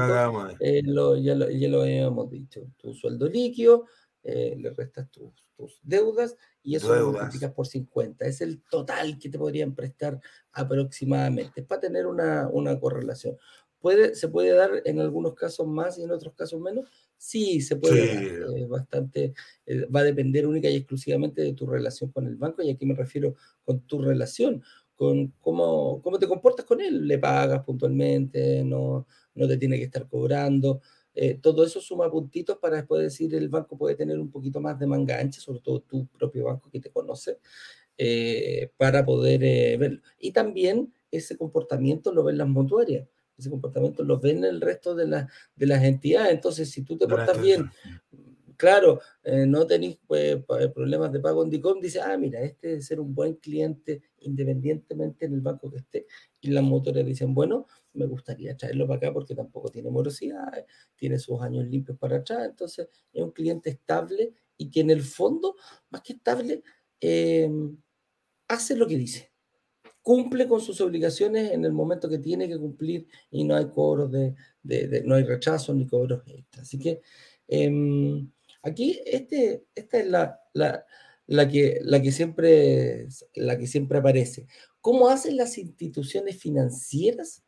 eh, 0.59 0.81
ya, 0.85 0.91
lo, 1.35 1.49
ya 1.49 1.67
lo 1.67 1.81
habíamos 1.81 2.29
dicho. 2.29 2.61
Tu 2.77 2.93
sueldo 2.93 3.27
líquido, 3.27 3.85
eh, 4.23 4.55
le 4.59 4.71
restas 4.71 5.09
tus, 5.09 5.31
tus, 5.55 5.79
deudas 5.83 6.35
y 6.67 6.75
eso 6.75 6.93
lo 6.93 7.13
multiplicas 7.13 7.53
por 7.53 7.65
50. 7.65 8.25
Es 8.25 8.41
el 8.41 8.61
total 8.69 9.17
que 9.17 9.29
te 9.29 9.39
podrían 9.39 9.73
prestar 9.73 10.19
aproximadamente. 10.51 11.61
Es 11.61 11.65
para 11.65 11.79
tener 11.79 12.05
una, 12.05 12.49
una 12.49 12.77
correlación. 12.77 13.37
¿Puede, 13.79 14.15
¿Se 14.15 14.27
puede 14.27 14.51
dar 14.51 14.81
en 14.83 14.99
algunos 14.99 15.33
casos 15.33 15.65
más 15.65 15.97
y 15.97 16.03
en 16.03 16.11
otros 16.11 16.33
casos 16.33 16.59
menos? 16.59 16.89
Sí, 17.15 17.61
se 17.61 17.77
puede 17.77 18.13
dar. 18.13 18.57
Eh, 18.57 18.65
bastante, 18.65 19.33
eh, 19.65 19.85
va 19.85 20.01
a 20.01 20.03
depender 20.03 20.45
única 20.45 20.69
y 20.69 20.75
exclusivamente 20.75 21.41
de 21.41 21.53
tu 21.53 21.65
relación 21.65 22.11
con 22.11 22.27
el 22.27 22.35
banco, 22.35 22.61
y 22.61 22.69
aquí 22.69 22.85
me 22.85 22.95
refiero 22.95 23.35
con 23.63 23.79
tu 23.87 24.01
relación, 24.01 24.61
con 24.93 25.27
cómo, 25.39 26.01
cómo 26.01 26.19
te 26.19 26.27
comportas 26.27 26.65
con 26.65 26.81
él. 26.81 27.07
Le 27.07 27.17
pagas 27.17 27.63
puntualmente, 27.63 28.61
no, 28.65 29.07
no 29.35 29.47
te 29.47 29.55
tiene 29.55 29.77
que 29.77 29.85
estar 29.85 30.05
cobrando. 30.09 30.81
Eh, 31.19 31.39
todo 31.41 31.65
eso 31.65 31.81
suma 31.81 32.11
puntitos 32.11 32.57
para 32.57 32.77
después 32.77 33.01
decir 33.01 33.33
el 33.33 33.49
banco 33.49 33.77
puede 33.77 33.95
tener 33.95 34.19
un 34.19 34.29
poquito 34.29 34.61
más 34.61 34.77
de 34.79 34.85
manga 34.85 35.19
ancha, 35.19 35.41
sobre 35.41 35.61
todo 35.61 35.81
tu 35.81 36.05
propio 36.07 36.45
banco 36.45 36.69
que 36.69 36.79
te 36.79 36.91
conoce, 36.91 37.39
para 38.77 39.03
poder 39.03 39.79
verlo. 39.79 40.01
Y 40.19 40.31
también 40.31 40.93
ese 41.09 41.35
comportamiento 41.35 42.13
lo 42.13 42.23
ven 42.23 42.37
las 42.37 42.47
mutuarias 42.47 43.07
ese 43.37 43.49
comportamiento 43.49 44.03
lo 44.03 44.19
ven 44.19 44.43
el 44.43 44.59
resto 44.61 44.95
de, 44.95 45.05
de 45.55 45.65
las 45.67 45.83
entidades. 45.83 46.33
Entonces, 46.33 46.69
si 46.71 46.81
tú 46.81 46.97
te 46.97 47.07
portas 47.07 47.39
bien 47.39 47.69
claro, 48.57 48.99
eh, 49.23 49.45
no 49.45 49.65
tenéis 49.67 49.99
pues, 50.05 50.43
problemas 50.73 51.11
de 51.11 51.19
pago 51.19 51.43
en 51.43 51.51
DICOM, 51.51 51.79
dice, 51.79 52.01
ah, 52.01 52.17
mira, 52.17 52.41
este 52.41 52.69
debe 52.69 52.81
ser 52.81 52.99
un 52.99 53.13
buen 53.13 53.35
cliente 53.35 54.01
independientemente 54.21 55.25
en 55.25 55.33
el 55.33 55.41
banco 55.41 55.69
que 55.69 55.77
esté. 55.77 56.07
Y 56.41 56.49
las 56.49 56.63
motoras 56.63 57.05
dicen, 57.05 57.33
bueno, 57.33 57.67
me 57.97 58.05
gustaría 58.05 58.55
traerlo 58.55 58.87
para 58.87 58.97
acá 58.97 59.13
porque 59.13 59.35
tampoco 59.35 59.69
tiene 59.69 59.89
morosidad, 59.89 60.65
tiene 60.95 61.19
sus 61.19 61.41
años 61.41 61.65
limpios 61.67 61.97
para 61.97 62.17
atrás, 62.17 62.45
entonces 62.45 62.87
es 63.11 63.21
un 63.23 63.31
cliente 63.31 63.69
estable 63.69 64.33
y 64.57 64.69
que 64.69 64.81
en 64.81 64.91
el 64.91 65.01
fondo, 65.01 65.55
más 65.89 66.01
que 66.01 66.13
estable, 66.13 66.63
eh, 67.01 67.49
hace 68.47 68.75
lo 68.75 68.87
que 68.87 68.97
dice 68.97 69.31
cumple 70.07 70.47
con 70.47 70.61
sus 70.61 70.79
obligaciones 70.79 71.51
en 71.51 71.65
el 71.65 71.73
momento 71.73 72.07
que 72.07 72.17
tiene 72.17 72.47
que 72.47 72.57
cumplir 72.57 73.09
y 73.29 73.43
no 73.43 73.57
hay 73.57 73.65
cobros 73.67 74.09
de, 74.09 74.33
no 75.03 75.15
hay 75.15 75.23
rechazos 75.25 75.75
ni 75.75 75.85
cobros 75.85 76.23
extra. 76.27 76.61
Así 76.61 76.79
que 76.79 77.01
em, 77.45 78.31
aquí 78.61 79.01
este, 79.05 79.65
esta 79.75 79.99
es 79.99 80.07
la, 80.07 80.39
la, 80.53 81.49
que, 81.49 81.81
la, 81.83 82.01
que 82.01 82.13
siempre, 82.13 83.09
la 83.35 83.57
que 83.57 83.67
siempre 83.67 83.97
aparece. 83.97 84.47
¿Cómo 84.79 85.09
hacen 85.09 85.35
las 85.35 85.57
instituciones 85.57 86.37
financieras 86.37 87.43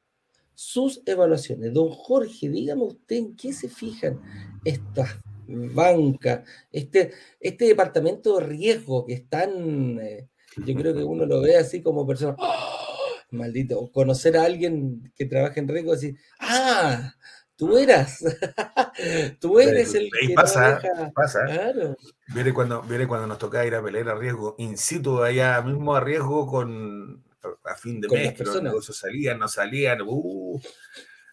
sus 0.59 1.01
evaluaciones? 1.05 1.73
Don 1.73 1.89
Jorge, 1.89 2.49
dígame 2.49 2.83
usted 2.83 3.15
en 3.15 3.35
qué 3.37 3.53
se 3.53 3.69
fijan 3.69 4.19
estas 4.65 5.17
bancas, 5.47 6.41
este, 6.69 7.13
este 7.39 7.63
departamento 7.63 8.37
de 8.37 8.45
riesgo 8.45 9.05
que 9.05 9.13
están... 9.13 9.99
Eh, 10.01 10.27
yo 10.57 10.75
creo 10.75 10.93
que 10.93 11.03
uno 11.03 11.25
lo 11.25 11.39
ve 11.39 11.55
así 11.55 11.81
como 11.81 12.05
persona, 12.05 12.35
¡Oh! 12.37 13.13
maldito, 13.31 13.89
conocer 13.93 14.35
a 14.35 14.43
alguien 14.43 15.13
que 15.15 15.25
trabaja 15.25 15.61
en 15.61 15.69
riesgo, 15.69 15.93
decir, 15.93 16.17
ah, 16.41 17.13
tú 17.55 17.77
eras, 17.77 18.19
tú 19.39 19.61
eres 19.61 19.95
el 19.95 20.09
que 20.09 20.33
pasa, 20.33 20.81
pasa. 21.15 21.45
Claro. 21.45 21.95
Viene 22.33 22.53
cuando, 22.53 22.81
viene 22.81 23.07
cuando 23.07 23.27
nos 23.27 23.37
toca 23.37 23.65
ir 23.65 23.75
a 23.75 23.81
pelear 23.81 24.09
a 24.09 24.15
riesgo, 24.15 24.55
in 24.57 24.77
situ, 24.77 25.23
allá 25.23 25.61
mismo 25.61 25.95
a 25.95 26.01
riesgo 26.01 26.47
con 26.47 27.23
a 27.63 27.75
fin 27.75 28.01
de 28.01 28.07
mes, 28.07 28.33
pero 28.37 28.53
los 28.53 28.63
negocios 28.63 28.97
salían, 28.97 29.39
no 29.39 29.47
salían, 29.47 30.01
uh, 30.05 30.59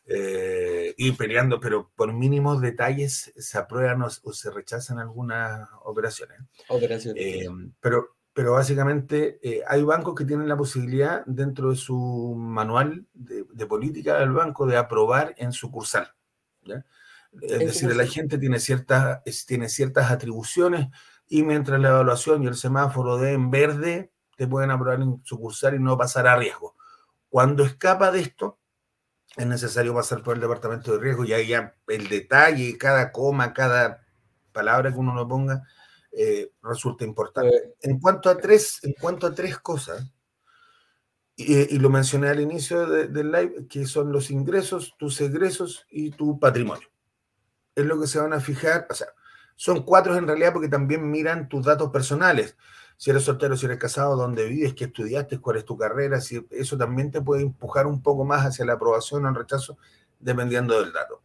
eh, 0.06 0.94
y 0.96 1.12
peleando, 1.12 1.58
pero 1.58 1.90
por 1.96 2.12
mínimos 2.12 2.60
detalles 2.60 3.32
se 3.36 3.58
aprueban 3.58 4.02
o, 4.02 4.10
se 4.10 4.50
rechazan 4.50 4.98
algunas 4.98 5.68
operaciones. 5.84 6.38
Operaciones. 6.68 7.22
Eh, 7.24 7.48
pero 7.80 8.16
pero 8.36 8.52
básicamente 8.52 9.38
eh, 9.42 9.62
hay 9.66 9.82
bancos 9.82 10.14
que 10.14 10.26
tienen 10.26 10.46
la 10.46 10.58
posibilidad 10.58 11.24
dentro 11.24 11.70
de 11.70 11.76
su 11.76 12.34
manual 12.36 13.06
de, 13.14 13.66
política 13.66 14.18
del 14.18 14.30
banco 14.32 14.66
de 14.66 14.76
aprobar 14.76 15.34
en 15.38 15.52
sucursal. 15.52 16.12
Es 17.40 17.58
decir, 17.60 17.96
la 17.96 18.06
gente 18.06 18.36
tiene 18.36 18.60
ciertas, 18.60 19.22
tiene 19.46 19.70
ciertas 19.70 20.10
atribuciones 20.10 20.88
y 21.26 21.44
mientras 21.44 21.80
la 21.80 21.88
evaluación 21.88 22.42
y 22.42 22.46
el 22.46 22.56
semáforo 22.56 23.16
de 23.16 23.32
en 23.32 23.50
verde, 23.50 24.12
te 24.36 24.46
pueden 24.46 24.70
aprobar 24.70 25.00
en 25.00 25.20
sucursal 25.24 25.74
y 25.74 25.78
no 25.78 25.96
pasar 25.96 26.26
a 26.26 26.36
riesgo. 26.36 26.76
Cuando 27.28 27.64
escapa 27.64 28.10
de 28.10 28.20
esto, 28.20 28.58
es 29.36 29.46
necesario 29.46 29.94
pasar 29.94 30.22
por 30.22 30.36
el 30.36 30.40
departamento 30.40 30.92
de 30.92 30.98
riesgo 30.98 31.24
y 31.24 31.32
ahí 31.32 31.48
ya 31.48 31.74
el 31.88 32.08
detalle, 32.08 32.78
cada 32.78 33.12
coma, 33.12 33.52
cada 33.52 34.06
palabra 34.52 34.92
que 34.92 34.98
uno 34.98 35.14
lo 35.14 35.26
ponga, 35.28 35.62
eh, 36.12 36.52
resulta 36.62 37.04
importante. 37.04 37.54
Eh, 37.54 37.74
en, 37.82 37.98
cuanto 38.00 38.30
a 38.30 38.38
tres, 38.38 38.80
en 38.82 38.94
cuanto 38.94 39.26
a 39.26 39.34
tres 39.34 39.58
cosas, 39.58 40.10
y, 41.38 41.78
lo 41.78 41.90
mencioné 41.90 42.30
al 42.30 42.40
inicio 42.40 42.86
del 42.86 43.30
live, 43.30 43.66
que 43.68 43.84
son 43.84 44.10
los 44.10 44.30
ingresos, 44.30 44.94
tus 44.98 45.20
egresos 45.20 45.84
y 45.90 46.10
tu 46.12 46.40
patrimonio. 46.40 46.88
Es 47.74 47.84
lo 47.84 48.00
que 48.00 48.06
se 48.06 48.18
van 48.18 48.32
a 48.32 48.40
fijar, 48.40 48.86
o 48.88 48.94
sea, 48.94 49.08
son 49.54 49.82
cuatro 49.82 50.16
en 50.16 50.26
realidad 50.26 50.54
porque 50.54 50.70
también 50.70 51.10
miran 51.10 51.46
tus 51.50 51.66
datos 51.66 51.90
personales. 51.90 52.56
Si 52.96 53.10
eres 53.10 53.24
soltero, 53.24 53.56
si 53.56 53.66
eres 53.66 53.78
casado, 53.78 54.16
dónde 54.16 54.46
vives, 54.48 54.74
qué 54.74 54.84
estudiaste, 54.84 55.38
cuál 55.38 55.58
es 55.58 55.64
tu 55.64 55.76
carrera, 55.76 56.20
si 56.20 56.46
eso 56.50 56.78
también 56.78 57.10
te 57.10 57.20
puede 57.20 57.42
empujar 57.42 57.86
un 57.86 58.02
poco 58.02 58.24
más 58.24 58.46
hacia 58.46 58.64
la 58.64 58.74
aprobación 58.74 59.24
o 59.24 59.28
el 59.28 59.34
rechazo, 59.34 59.76
dependiendo 60.18 60.80
del 60.80 60.92
dato. 60.92 61.22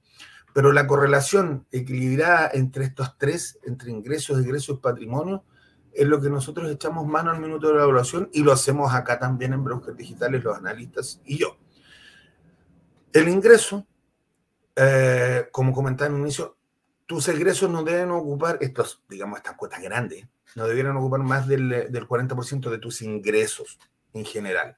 Pero 0.54 0.74
la 0.74 0.86
correlación 0.86 1.66
equilibrada 1.72 2.52
entre 2.54 2.86
estos 2.86 3.18
tres, 3.18 3.58
entre 3.64 3.92
ingresos, 3.92 4.40
egresos 4.40 4.78
y 4.78 4.82
patrimonio, 4.82 5.46
es 5.94 6.08
lo 6.08 6.22
que 6.22 6.30
nosotros 6.30 6.70
echamos 6.70 7.06
mano 7.06 7.32
al 7.32 7.40
minuto 7.40 7.68
de 7.68 7.76
la 7.76 7.84
evaluación 7.84 8.30
y 8.34 8.44
lo 8.44 8.52
hacemos 8.52 8.94
acá 8.94 9.20
también 9.20 9.54
en 9.54 9.64
Brokers 9.64 9.98
Digitales, 9.98 10.44
los 10.44 10.58
analistas 10.58 11.22
y 11.26 11.38
yo. 11.38 11.58
El 13.14 13.28
ingreso, 13.28 13.86
eh, 14.76 15.48
como 15.52 15.74
comentaba 15.74 16.10
en 16.10 16.16
un 16.16 16.22
inicio, 16.22 16.58
tus 17.06 17.28
egresos 17.28 17.70
no 17.70 17.84
deben 17.84 18.12
ocupar, 18.12 18.58
estos, 18.62 19.04
digamos, 19.10 19.38
estas 19.38 19.56
cuotas 19.56 19.82
grandes, 19.82 20.26
no 20.56 20.68
debieran 20.68 20.98
ocupar 20.98 21.22
más 21.22 21.48
del, 21.48 21.70
del 21.70 22.08
40% 22.08 22.70
de 22.70 22.78
tus 22.78 23.02
ingresos 23.02 23.80
en 24.14 24.26
general. 24.26 24.78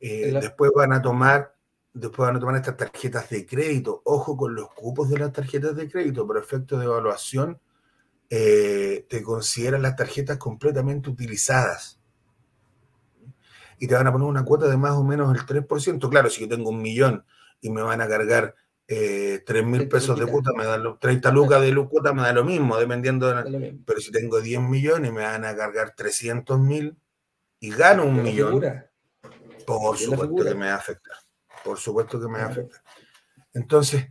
Eh, 0.00 0.32
después 0.40 0.72
van 0.74 0.92
a 0.92 1.00
tomar 1.00 1.54
después 1.94 2.26
van 2.26 2.36
a 2.36 2.40
tomar 2.40 2.56
estas 2.56 2.76
tarjetas 2.76 3.28
de 3.30 3.46
crédito. 3.46 4.02
Ojo 4.04 4.36
con 4.36 4.54
los 4.54 4.68
cupos 4.74 5.10
de 5.10 5.18
las 5.18 5.32
tarjetas 5.32 5.76
de 5.76 5.90
crédito, 5.90 6.26
por 6.26 6.38
efecto 6.38 6.78
de 6.78 6.86
evaluación, 6.86 7.60
eh, 8.30 9.06
te 9.08 9.22
consideran 9.22 9.82
las 9.82 9.96
tarjetas 9.96 10.38
completamente 10.38 11.10
utilizadas. 11.10 12.00
Y 13.78 13.86
te 13.86 13.94
van 13.94 14.06
a 14.06 14.12
poner 14.12 14.28
una 14.28 14.44
cuota 14.44 14.68
de 14.68 14.76
más 14.76 14.92
o 14.92 15.04
menos 15.04 15.34
el 15.34 15.44
3%. 15.44 16.08
Claro, 16.08 16.30
si 16.30 16.42
yo 16.42 16.48
tengo 16.48 16.70
un 16.70 16.80
millón 16.80 17.24
y 17.60 17.70
me 17.70 17.82
van 17.82 18.00
a 18.00 18.08
cargar 18.08 18.54
eh, 18.88 19.42
3 19.46 19.64
mil 19.64 19.88
pesos 19.88 20.18
de 20.18 20.26
cuota, 20.26 20.52
me 20.56 20.64
dan 20.64 20.82
30 20.98 21.30
lucas 21.30 21.60
de 21.62 21.74
cuota, 21.86 22.12
me 22.12 22.22
da 22.22 22.32
lo 22.32 22.44
mismo, 22.44 22.76
dependiendo 22.76 23.28
de 23.28 23.78
Pero 23.86 24.00
si 24.00 24.10
tengo 24.10 24.40
10 24.40 24.60
millones 24.60 25.10
y 25.10 25.14
me 25.14 25.22
van 25.22 25.44
a 25.44 25.56
cargar 25.56 25.94
300 25.94 26.58
mil 26.58 26.96
y 27.60 27.70
gano 27.70 28.04
un 28.04 28.22
millón, 28.22 28.62
por 29.66 29.96
supuesto 29.96 30.44
que 30.44 30.54
me 30.54 30.66
va 30.66 30.74
a 30.74 30.76
afectar 30.76 31.16
por 31.62 31.78
supuesto 31.78 32.20
que 32.20 32.28
me 32.28 32.40
afecta. 32.40 32.82
Entonces, 33.54 34.06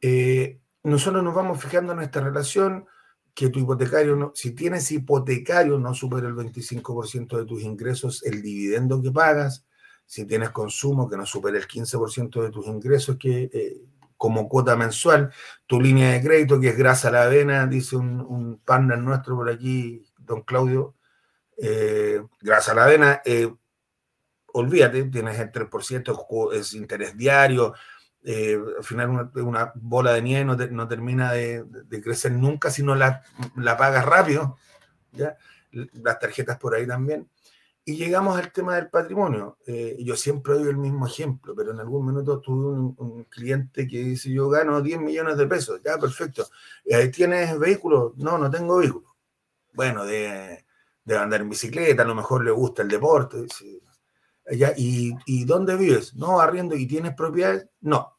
eh, 0.00 0.60
nosotros 0.82 1.22
nos 1.22 1.34
vamos 1.34 1.60
fijando 1.60 1.92
en 1.92 2.00
esta 2.00 2.20
relación, 2.20 2.86
que 3.32 3.48
tu 3.48 3.60
hipotecario, 3.60 4.16
no, 4.16 4.32
si 4.34 4.52
tienes 4.52 4.90
hipotecario, 4.90 5.78
no 5.78 5.94
supera 5.94 6.26
el 6.26 6.34
25% 6.34 7.38
de 7.38 7.44
tus 7.44 7.62
ingresos 7.62 8.22
el 8.24 8.42
dividendo 8.42 9.00
que 9.00 9.12
pagas, 9.12 9.66
si 10.04 10.26
tienes 10.26 10.50
consumo, 10.50 11.08
que 11.08 11.16
no 11.16 11.24
supera 11.24 11.56
el 11.56 11.68
15% 11.68 12.42
de 12.42 12.50
tus 12.50 12.66
ingresos 12.66 13.16
que, 13.16 13.48
eh, 13.52 13.80
como 14.20 14.50
cuota 14.50 14.76
mensual, 14.76 15.32
tu 15.66 15.80
línea 15.80 16.10
de 16.10 16.20
crédito, 16.20 16.60
que 16.60 16.68
es 16.68 16.76
grasa 16.76 17.08
a 17.08 17.10
la 17.10 17.22
avena, 17.22 17.66
dice 17.66 17.96
un, 17.96 18.60
partner 18.66 18.98
nuestro 18.98 19.34
por 19.34 19.48
aquí, 19.48 20.04
don 20.18 20.42
Claudio, 20.42 20.94
eh, 21.56 22.20
grasa 22.38 22.72
a 22.72 22.74
la 22.74 22.84
avena, 22.84 23.22
eh, 23.24 23.50
olvídate, 24.52 25.04
tienes 25.04 25.38
el 25.38 25.50
3%, 25.50 26.52
es 26.52 26.74
interés 26.74 27.16
diario, 27.16 27.72
eh, 28.22 28.60
al 28.76 28.84
final 28.84 29.30
una, 29.36 29.72
bola 29.76 30.12
de 30.12 30.20
nieve 30.20 30.44
no, 30.44 30.86
termina 30.86 31.32
de, 31.32 31.64
crecer 32.04 32.32
nunca 32.32 32.70
si 32.70 32.82
no 32.82 32.94
la, 32.94 33.22
la 33.56 33.78
pagas 33.78 34.04
rápido, 34.04 34.58
¿ya? 35.12 35.38
las 35.72 36.18
tarjetas 36.18 36.58
por 36.58 36.74
ahí 36.74 36.86
también. 36.86 37.26
Y 37.84 37.96
llegamos 37.96 38.38
al 38.38 38.52
tema 38.52 38.76
del 38.76 38.90
patrimonio. 38.90 39.58
Eh, 39.66 39.96
yo 40.00 40.14
siempre 40.16 40.54
doy 40.54 40.68
el 40.68 40.76
mismo 40.76 41.06
ejemplo, 41.06 41.54
pero 41.56 41.72
en 41.72 41.80
algún 41.80 42.06
minuto 42.06 42.40
tuve 42.40 42.94
un, 42.96 43.24
cliente 43.24 43.88
que 43.88 43.98
dice, 43.98 44.30
yo 44.30 44.48
gano 44.48 44.80
10 44.80 45.00
millones 45.00 45.36
de 45.36 45.46
pesos, 45.46 45.80
ya, 45.84 45.98
perfecto. 45.98 46.46
Eh, 46.84 47.08
¿Tienes 47.08 47.58
vehículo? 47.58 48.14
No, 48.16 48.38
no 48.38 48.50
tengo 48.50 48.78
vehículo. 48.78 49.16
Bueno, 49.72 50.04
de, 50.04 50.64
de 51.04 51.18
andar 51.18 51.40
en 51.40 51.48
bicicleta, 51.48 52.02
a 52.02 52.06
lo 52.06 52.14
mejor 52.14 52.44
le 52.44 52.50
gusta 52.50 52.82
el 52.82 52.88
deporte. 52.88 53.46
¿y, 54.76 55.44
dónde 55.44 55.76
vives? 55.76 56.14
No, 56.14 56.40
arriendo. 56.40 56.74
¿Y 56.74 56.86
tienes 56.86 57.14
propiedades? 57.14 57.66
No. 57.80 58.16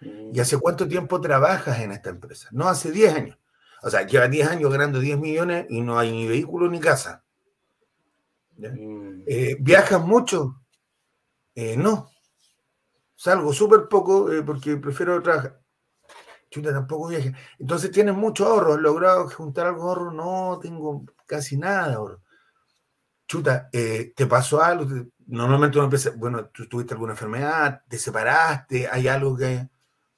¿Y 0.00 0.38
hace 0.40 0.58
cuánto 0.58 0.86
tiempo 0.86 1.20
trabajas 1.20 1.80
en 1.80 1.92
esta 1.92 2.10
empresa? 2.10 2.48
No, 2.52 2.68
hace 2.68 2.90
10 2.90 3.14
años. 3.14 3.38
O 3.82 3.90
sea, 3.90 4.06
lleva 4.06 4.28
10 4.28 4.48
años 4.48 4.70
ganando 4.70 5.00
10 5.00 5.18
millones 5.18 5.66
y 5.70 5.80
no 5.80 5.98
hay 5.98 6.12
ni 6.12 6.26
vehículo 6.26 6.68
ni 6.68 6.80
casa. 6.80 7.24
Mm. 8.56 9.22
Eh, 9.26 9.56
¿Viajas 9.60 10.02
mucho? 10.02 10.62
Eh, 11.54 11.76
no. 11.76 12.10
Salgo 13.14 13.52
súper 13.52 13.88
poco 13.88 14.32
eh, 14.32 14.42
porque 14.42 14.76
prefiero 14.76 15.22
trabajar. 15.22 15.60
Chuta, 16.50 16.72
tampoco 16.72 17.08
viaje. 17.08 17.34
Entonces 17.58 17.90
tienes 17.90 18.14
mucho 18.14 18.46
ahorro. 18.46 18.74
¿Has 18.74 18.80
logrado 18.80 19.28
juntar 19.30 19.66
algo 19.66 19.82
de 19.82 19.88
ahorro? 19.88 20.12
No, 20.12 20.58
tengo 20.60 21.04
casi 21.26 21.56
nada 21.56 21.88
de 21.88 21.94
ahorro 21.94 22.22
chuta, 23.28 23.68
¿te 23.70 24.26
pasó 24.28 24.62
algo? 24.62 24.86
Normalmente 25.26 25.78
uno 25.78 25.86
empieza, 25.86 26.10
bueno, 26.16 26.46
tú 26.46 26.68
tuviste 26.68 26.94
alguna 26.94 27.14
enfermedad, 27.14 27.82
te 27.88 27.98
separaste, 27.98 28.88
hay 28.88 29.08
algo 29.08 29.36
que... 29.36 29.68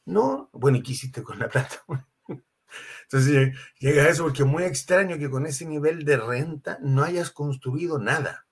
No, 0.04 0.50
bueno, 0.52 0.78
¿y 0.78 0.82
qué 0.82 0.92
hiciste 0.92 1.22
con 1.22 1.38
la 1.38 1.48
plata? 1.48 1.82
Entonces 3.10 3.54
llega 3.78 4.02
a 4.02 4.08
eso 4.08 4.24
porque 4.24 4.42
es 4.42 4.48
muy 4.48 4.64
extraño 4.64 5.16
que 5.16 5.30
con 5.30 5.46
ese 5.46 5.64
nivel 5.64 6.04
de 6.04 6.18
renta 6.18 6.78
no 6.82 7.02
hayas 7.02 7.30
construido 7.30 7.98
nada. 7.98 8.46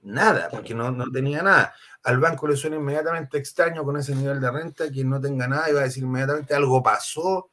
Nada, 0.00 0.48
porque 0.50 0.74
no, 0.74 0.90
no 0.90 1.10
tenía 1.10 1.42
nada. 1.42 1.74
Al 2.04 2.18
banco 2.18 2.48
le 2.48 2.56
suena 2.56 2.76
inmediatamente 2.76 3.36
extraño 3.36 3.84
con 3.84 3.98
ese 3.98 4.14
nivel 4.14 4.40
de 4.40 4.50
renta 4.50 4.90
que 4.90 5.04
no 5.04 5.20
tenga 5.20 5.46
nada 5.46 5.68
y 5.68 5.74
va 5.74 5.80
a 5.80 5.84
decir 5.84 6.04
inmediatamente 6.04 6.54
algo 6.54 6.82
pasó, 6.82 7.50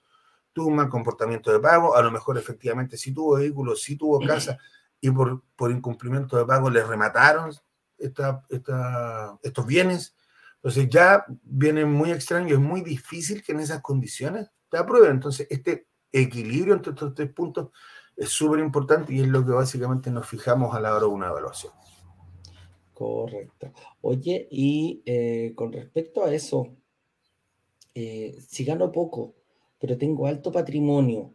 tuvo 0.54 0.68
un 0.68 0.76
mal 0.76 0.90
comportamiento 0.90 1.52
de 1.52 1.60
pago, 1.60 1.98
a 1.98 2.02
lo 2.02 2.12
mejor 2.12 2.38
efectivamente 2.38 2.96
sí 2.98 3.14
tuvo 3.14 3.36
vehículos, 3.36 3.82
sí 3.82 3.98
tuvo 3.98 4.26
casa, 4.26 4.58
y 5.02 5.12
por, 5.12 5.44
por 5.58 5.72
incumplimiento 5.72 6.38
de 6.38 6.46
pago 6.46 6.70
le 6.70 6.84
remataron 6.84 7.54
estos 7.98 9.66
bienes. 9.66 10.16
Entonces 10.56 10.88
ya 10.88 11.26
viene 11.44 11.84
muy 11.84 12.12
extraño, 12.12 12.54
es 12.54 12.62
muy 12.62 12.82
difícil 12.82 13.44
que 13.44 13.52
en 13.52 13.60
esas 13.60 13.82
condiciones 13.82 14.48
te 14.70 14.78
aprueben. 14.78 15.12
Entonces 15.12 15.48
este 15.50 15.88
equilibrio 16.12 16.74
entre 16.74 16.92
estos 16.94 17.14
tres 17.14 17.32
puntos 17.32 17.70
es 18.16 18.30
súper 18.30 18.60
importante 18.60 19.14
y 19.14 19.22
es 19.22 19.28
lo 19.28 19.46
que 19.46 19.52
básicamente 19.52 20.10
nos 20.10 20.28
fijamos 20.28 20.74
a 20.74 20.80
la 20.80 20.92
hora 20.92 21.02
de 21.02 21.12
una 21.12 21.28
evaluación. 21.28 21.74
Correcto. 22.94 23.74
Oye, 24.02 24.48
y 24.50 25.02
eh, 25.06 25.52
con 25.54 25.74
respecto 25.74 26.24
a 26.24 26.34
eso, 26.34 26.78
eh, 27.94 28.38
si 28.48 28.64
gano 28.64 28.90
poco, 28.92 29.36
pero 29.78 29.98
tengo 29.98 30.28
alto 30.28 30.50
patrimonio, 30.50 31.34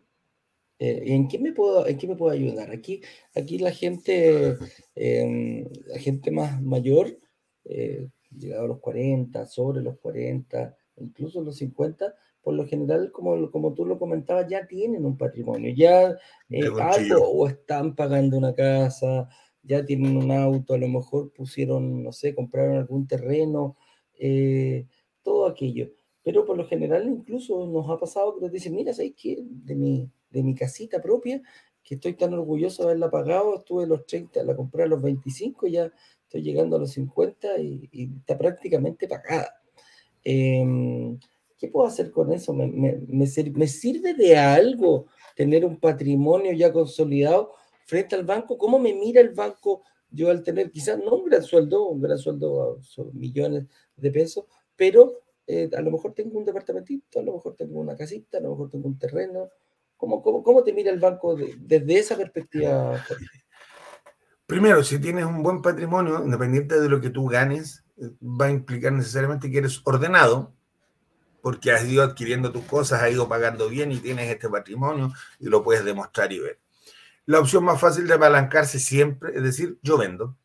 eh, 0.78 1.02
¿en 1.08 1.28
qué 1.28 1.38
me 1.38 1.52
puedo, 1.52 1.86
en 1.86 1.98
qué 1.98 2.08
me 2.08 2.16
puedo 2.16 2.32
ayudar? 2.32 2.70
Aquí, 2.70 3.02
aquí 3.34 3.58
la 3.58 3.72
gente, 3.72 4.56
em, 4.94 5.66
la 5.84 5.98
gente 5.98 6.30
más 6.30 6.62
mayor, 6.62 7.18
llegado 7.64 8.64
a 8.64 8.68
los 8.68 8.80
40, 8.80 9.44
sobre 9.44 9.82
los 9.82 9.98
40, 9.98 10.74
incluso 10.96 11.42
los 11.42 11.56
50, 11.56 12.14
por 12.42 12.54
lo 12.54 12.66
general, 12.66 13.10
como, 13.12 13.50
como 13.50 13.74
tú 13.74 13.84
lo 13.84 13.98
comentabas, 13.98 14.46
ya 14.48 14.66
tienen 14.66 15.04
un 15.04 15.16
patrimonio, 15.16 15.74
ya 15.74 16.16
algo 16.80 17.28
o 17.28 17.46
están 17.46 17.94
pagando 17.94 18.38
una 18.38 18.54
casa, 18.54 19.28
ya 19.62 19.84
tienen 19.84 20.16
un 20.16 20.30
auto, 20.30 20.74
a 20.74 20.78
lo 20.78 20.88
mejor 20.88 21.32
pusieron, 21.32 22.02
no 22.02 22.12
sé, 22.12 22.34
compraron 22.34 22.76
algún 22.76 23.06
terreno, 23.06 23.76
eh, 24.18 24.86
todo 25.22 25.46
aquello. 25.46 25.90
Pero 26.22 26.44
por 26.44 26.56
lo 26.56 26.66
general 26.66 27.06
incluso 27.08 27.66
nos 27.66 27.88
ha 27.88 27.98
pasado 27.98 28.34
que 28.34 28.42
nos 28.42 28.52
dicen, 28.52 28.74
mira, 28.74 28.92
¿sabes 28.92 29.14
qué? 29.20 29.38
De 29.42 29.74
mi, 29.74 30.10
de 30.30 30.42
mi 30.42 30.54
casita 30.54 31.00
propia, 31.00 31.42
que 31.82 31.94
estoy 31.94 32.14
tan 32.14 32.32
orgulloso 32.34 32.82
de 32.82 32.90
haberla 32.90 33.10
pagado, 33.10 33.58
estuve 33.58 33.86
los 33.86 34.06
30, 34.06 34.42
la 34.44 34.56
compré 34.56 34.84
a 34.84 34.86
los 34.86 35.02
25, 35.02 35.66
ya 35.66 35.90
estoy 36.22 36.42
llegando 36.42 36.76
a 36.76 36.78
los 36.78 36.92
50 36.92 37.58
y, 37.58 37.88
está 38.18 38.38
prácticamente 38.38 39.08
pagada. 39.08 39.60
Em, 40.22 41.18
¿Qué 41.60 41.68
puedo 41.68 41.86
hacer 41.86 42.10
con 42.10 42.32
eso? 42.32 42.54
¿Me, 42.54 42.66
me, 42.66 42.98
me, 43.06 43.66
sirve 43.66 44.14
de 44.14 44.36
algo 44.36 45.06
tener 45.36 45.64
un 45.64 45.78
patrimonio 45.78 46.52
ya 46.52 46.72
consolidado 46.72 47.52
frente 47.84 48.14
al 48.14 48.24
banco, 48.24 48.56
¿cómo 48.56 48.78
me 48.78 48.94
mira 48.94 49.20
el 49.20 49.30
banco 49.30 49.82
yo 50.10 50.30
al 50.30 50.42
tener 50.42 50.70
quizás 50.70 50.98
no 50.98 51.16
un 51.16 51.28
gran 51.28 51.42
sueldo, 51.42 51.88
un 51.88 52.00
gran 52.00 52.18
sueldo 52.18 52.78
son 52.82 53.10
millones 53.12 53.66
de 53.96 54.10
pesos, 54.10 54.44
pero 54.74 55.20
eh, 55.46 55.68
a 55.76 55.80
lo 55.80 55.90
mejor 55.90 56.14
tengo 56.14 56.38
un 56.38 56.44
departamentito, 56.44 57.20
a 57.20 57.22
lo 57.22 57.34
mejor 57.34 57.54
tengo 57.56 57.78
una 57.78 57.96
casita, 57.96 58.38
a 58.38 58.40
lo 58.40 58.50
mejor 58.50 58.70
tengo 58.70 58.88
un 58.88 58.98
terreno. 58.98 59.50
¿Cómo, 59.96 60.22
cómo, 60.22 60.42
cómo 60.42 60.62
te 60.62 60.72
mira 60.72 60.90
el 60.90 60.98
banco 60.98 61.36
desde 61.36 61.98
esa 61.98 62.16
perspectiva? 62.16 63.04
Primero, 64.46 64.82
si 64.82 64.98
tienes 64.98 65.26
un 65.26 65.42
buen 65.42 65.60
patrimonio, 65.60 66.24
independiente 66.24 66.80
de 66.80 66.88
lo 66.88 67.00
que 67.00 67.10
tú 67.10 67.26
ganes, 67.26 67.84
eh, 67.98 68.10
va 68.22 68.46
a 68.46 68.50
implicar 68.50 68.92
necesariamente 68.92 69.50
que 69.50 69.58
eres 69.58 69.80
ordenado, 69.84 70.54
porque 71.42 71.72
has 71.72 71.84
ido 71.84 72.02
adquiriendo 72.02 72.52
tus 72.52 72.64
cosas, 72.64 73.02
has 73.02 73.10
ido 73.10 73.28
pagando 73.28 73.68
bien 73.68 73.92
y 73.92 73.98
tienes 73.98 74.30
este 74.30 74.48
patrimonio 74.48 75.12
y 75.38 75.48
lo 75.48 75.62
puedes 75.62 75.84
demostrar 75.84 76.32
y 76.32 76.40
ver. 76.40 76.58
La 77.26 77.38
opción 77.38 77.64
más 77.64 77.80
fácil 77.80 78.06
de 78.06 78.14
apalancarse 78.14 78.78
siempre 78.78 79.32
es 79.34 79.42
decir, 79.42 79.78
yo 79.82 79.96
vendo. 79.96 80.36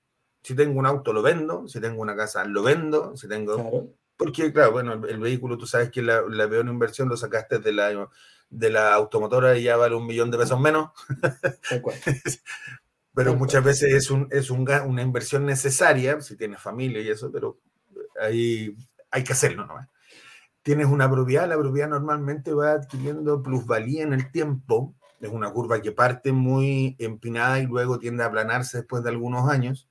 Si 0.43 0.55
tengo 0.55 0.77
un 0.77 0.85
auto, 0.85 1.13
lo 1.13 1.21
vendo. 1.21 1.67
Si 1.67 1.81
tengo 1.81 2.01
una 2.01 2.15
casa, 2.15 2.45
lo 2.45 2.61
vendo. 2.61 3.15
Si 3.17 3.27
tengo... 3.27 3.89
Porque, 4.17 4.53
claro, 4.53 4.71
bueno, 4.71 4.93
el, 4.93 5.19
vehículo, 5.19 5.57
tú 5.57 5.67
sabes 5.67 5.89
que 5.89 6.01
la, 6.01 6.21
la 6.29 6.47
peor 6.47 6.65
inversión 6.67 7.09
lo 7.09 7.17
sacaste 7.17 7.59
de 7.59 7.73
la, 7.73 8.09
de 8.49 8.69
la 8.69 8.93
automotora 8.93 9.57
y 9.57 9.63
ya 9.63 9.75
vale 9.75 9.95
un 9.95 10.05
millón 10.05 10.31
de 10.31 10.37
pesos 10.37 10.59
menos. 10.59 10.91
pero 13.15 13.35
muchas 13.35 13.63
veces 13.63 13.93
es, 13.93 14.11
un, 14.11 14.27
es 14.29 14.49
un, 14.49 14.69
una 14.85 15.01
inversión 15.01 15.45
necesaria, 15.45 16.21
si 16.21 16.37
tienes 16.37 16.61
familia 16.61 17.01
y 17.01 17.09
eso, 17.09 17.31
pero 17.31 17.59
ahí 18.21 18.75
hay 19.09 19.23
que 19.23 19.33
hacerlo, 19.33 19.65
¿no? 19.65 19.75
Tienes 20.65 20.87
una 20.87 21.09
propiedad, 21.09 21.47
la 21.47 21.57
propiedad 21.57 21.87
normalmente 21.87 22.51
va 22.51 22.73
adquiriendo 22.73 23.41
plusvalía 23.41 24.03
en 24.03 24.11
el 24.11 24.29
tiempo 24.31 24.95
es 25.25 25.31
una 25.31 25.51
curva 25.51 25.81
que 25.81 25.91
parte 25.91 26.31
muy 26.31 26.95
empinada 26.99 27.59
y 27.59 27.65
luego 27.65 27.99
tiende 27.99 28.23
a 28.23 28.27
aplanarse 28.27 28.79
después 28.79 29.03
de 29.03 29.09
algunos 29.09 29.49
años. 29.49 29.87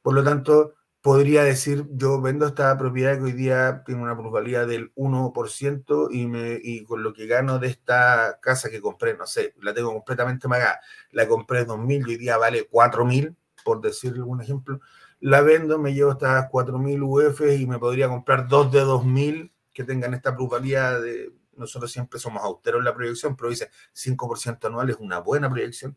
Por 0.00 0.14
lo 0.14 0.24
tanto, 0.24 0.74
podría 1.00 1.44
decir, 1.44 1.86
yo 1.90 2.20
vendo 2.20 2.46
esta 2.46 2.76
propiedad 2.76 3.18
que 3.18 3.24
hoy 3.24 3.32
día 3.32 3.82
tiene 3.84 4.02
una 4.02 4.16
plusvalía 4.16 4.66
del 4.66 4.92
1% 4.94 6.08
y, 6.10 6.28
y 6.62 6.84
con 6.84 7.02
lo 7.02 7.12
que 7.12 7.26
gano 7.26 7.58
de 7.58 7.68
esta 7.68 8.38
casa 8.40 8.70
que 8.70 8.80
compré, 8.80 9.16
no 9.16 9.26
sé, 9.26 9.54
la 9.60 9.74
tengo 9.74 9.92
completamente 9.92 10.48
pagada, 10.48 10.80
la 11.10 11.28
compré 11.28 11.60
en 11.60 11.68
2.000 11.68 12.00
y 12.06 12.10
hoy 12.10 12.16
día 12.16 12.36
vale 12.36 12.68
4.000, 12.68 13.36
por 13.64 13.80
decir 13.80 14.14
algún 14.14 14.40
ejemplo, 14.40 14.80
la 15.22 15.40
vendo, 15.40 15.78
me 15.78 15.94
llevo 15.94 16.12
estas 16.12 16.50
4.000 16.50 17.00
UF 17.00 17.40
y 17.56 17.66
me 17.66 17.78
podría 17.78 18.08
comprar 18.08 18.48
dos 18.48 18.72
de 18.72 18.82
2.000 18.82 19.52
que 19.72 19.84
tengan 19.84 20.14
esta 20.14 20.36
plusvalía 20.36 20.98
de 20.98 21.32
nosotros 21.56 21.92
siempre 21.92 22.18
somos 22.18 22.42
austeros 22.42 22.80
en 22.80 22.86
la 22.86 22.94
proyección, 22.94 23.36
pero 23.36 23.50
dice 23.50 23.70
5% 23.94 24.66
anual 24.66 24.90
es 24.90 24.96
una 24.96 25.20
buena 25.20 25.48
proyección. 25.48 25.96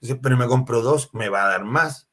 Pero 0.00 0.36
me 0.36 0.48
compro 0.48 0.82
dos, 0.82 1.14
me 1.14 1.28
va 1.28 1.44
a 1.44 1.48
dar 1.48 1.64
más. 1.64 2.08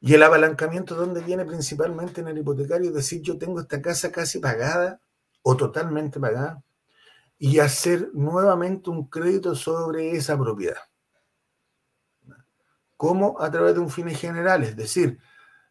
Y 0.00 0.12
el 0.12 0.22
apalancamiento, 0.22 0.94
¿dónde 0.94 1.22
viene 1.22 1.46
principalmente 1.46 2.20
en 2.20 2.28
el 2.28 2.38
hipotecario? 2.38 2.88
Es 2.88 2.94
decir, 2.94 3.22
yo 3.22 3.38
tengo 3.38 3.60
esta 3.60 3.80
casa 3.80 4.12
casi 4.12 4.40
pagada 4.40 5.00
o 5.42 5.56
totalmente 5.56 6.20
pagada 6.20 6.62
y 7.38 7.60
hacer 7.60 8.10
nuevamente 8.12 8.90
un 8.90 9.08
crédito 9.08 9.54
sobre 9.54 10.10
esa 10.10 10.36
propiedad. 10.36 10.87
¿Cómo? 12.98 13.40
A 13.40 13.48
través 13.50 13.74
de 13.74 13.80
un 13.80 13.90
fin 13.90 14.10
general. 14.10 14.64
Es 14.64 14.76
decir, 14.76 15.18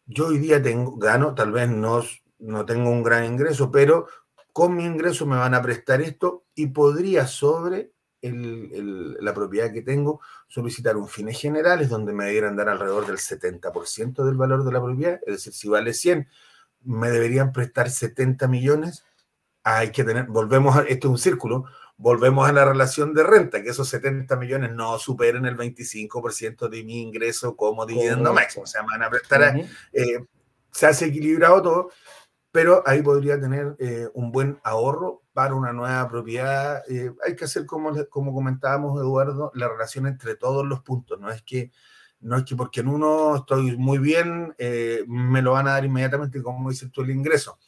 yo 0.05 0.27
hoy 0.27 0.39
día 0.39 0.63
tengo, 0.63 0.95
gano, 0.95 1.35
tal 1.35 1.51
vez 1.51 1.69
no, 1.69 2.01
no 2.39 2.65
tengo 2.65 2.89
un 2.89 3.03
gran 3.03 3.25
ingreso, 3.25 3.69
pero 3.69 4.07
con 4.53 4.75
mi 4.75 4.85
ingreso 4.85 5.25
me 5.25 5.35
van 5.35 5.53
a 5.53 5.61
prestar 5.61 6.01
esto 6.01 6.45
y 6.55 6.67
podría 6.67 7.27
sobre 7.27 7.91
la 8.21 9.33
propiedad 9.33 9.71
que 9.71 9.81
tengo 9.81 10.21
solicitar 10.47 10.97
un 10.97 11.07
fines 11.07 11.39
generales 11.39 11.89
donde 11.89 12.13
me 12.13 12.25
debieran 12.25 12.55
dar 12.55 12.69
alrededor 12.69 13.05
del 13.05 13.17
70% 13.17 14.23
del 14.23 14.35
valor 14.35 14.63
de 14.63 14.71
la 14.71 14.81
propiedad, 14.81 15.19
es 15.25 15.33
decir, 15.35 15.53
si 15.53 15.67
vale 15.67 15.93
100, 15.93 16.27
me 16.81 17.11
deberían 17.11 17.51
prestar 17.51 17.89
70 17.89 18.47
millones. 18.47 19.03
Hay 19.63 19.91
que 19.91 20.03
tener, 20.03 20.25
volvemos 20.27 20.77
a, 20.77 20.83
esto 20.83 21.07
es 21.07 21.11
un 21.11 21.17
círculo, 21.17 21.65
volvemos 21.97 22.47
a 22.47 22.53
la 22.53 22.63
relación 22.63 23.13
de 23.13 23.23
renta, 23.23 23.61
que 23.61 23.69
esos 23.69 23.89
70 23.89 24.35
millones 24.37 24.71
no 24.73 24.97
superen 24.99 25.45
el 25.45 25.57
25% 25.57 26.69
de 26.69 26.83
mi 26.83 27.01
ingreso 27.01 27.55
como 27.55 27.85
dividendo 27.85 28.33
máximo, 28.33 28.63
o 28.63 28.67
sea, 28.67 28.83
me 28.83 28.89
van 28.91 29.03
a 29.03 29.09
prestar, 29.09 29.55
eh, 29.93 30.19
se 30.71 30.85
hace 30.85 31.05
equilibrado 31.05 31.61
todo, 31.61 31.89
pero 32.51 32.81
ahí 32.85 33.01
podría 33.01 33.39
tener 33.39 33.75
eh, 33.79 34.07
un 34.13 34.31
buen 34.31 34.59
ahorro 34.63 35.21
para 35.31 35.53
una 35.53 35.73
nueva 35.73 36.09
propiedad. 36.09 36.81
Eh, 36.89 37.11
hay 37.23 37.35
que 37.35 37.45
hacer, 37.45 37.67
como, 37.67 37.93
como 38.09 38.33
comentábamos, 38.33 38.99
Eduardo, 38.99 39.51
la 39.53 39.67
relación 39.67 40.07
entre 40.07 40.35
todos 40.35 40.65
los 40.65 40.81
puntos. 40.81 41.19
No 41.19 41.29
es 41.29 41.43
que, 41.43 41.71
no 42.21 42.37
es 42.37 42.45
que 42.45 42.55
porque 42.55 42.79
en 42.79 42.87
uno 42.87 43.35
estoy 43.35 43.77
muy 43.77 43.99
bien, 43.99 44.55
eh, 44.57 45.03
me 45.07 45.43
lo 45.43 45.51
van 45.51 45.67
a 45.67 45.73
dar 45.73 45.85
inmediatamente, 45.85 46.41
como 46.41 46.71
dices 46.71 46.91
tú, 46.91 47.01
el 47.01 47.11
ingreso. 47.11 47.59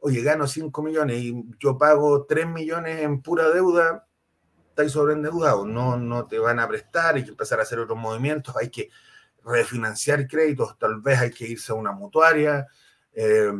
Oye, 0.00 0.22
gano 0.22 0.46
5 0.46 0.82
millones 0.82 1.18
y 1.18 1.34
yo 1.58 1.76
pago 1.76 2.24
3 2.24 2.46
millones 2.46 3.00
en 3.00 3.20
pura 3.20 3.48
deuda, 3.48 4.06
estáis 4.68 4.92
sobreendeudado, 4.92 5.66
no, 5.66 5.96
no 5.96 6.26
te 6.26 6.38
van 6.38 6.60
a 6.60 6.68
prestar, 6.68 7.16
hay 7.16 7.24
que 7.24 7.30
empezar 7.30 7.58
a 7.58 7.62
hacer 7.62 7.80
otros 7.80 7.98
movimientos, 7.98 8.56
hay 8.56 8.70
que 8.70 8.90
refinanciar 9.44 10.26
créditos, 10.28 10.78
tal 10.78 11.00
vez 11.00 11.18
hay 11.18 11.30
que 11.30 11.46
irse 11.46 11.72
a 11.72 11.74
una 11.74 11.92
mutuaria. 11.92 12.66
Eh, 13.12 13.52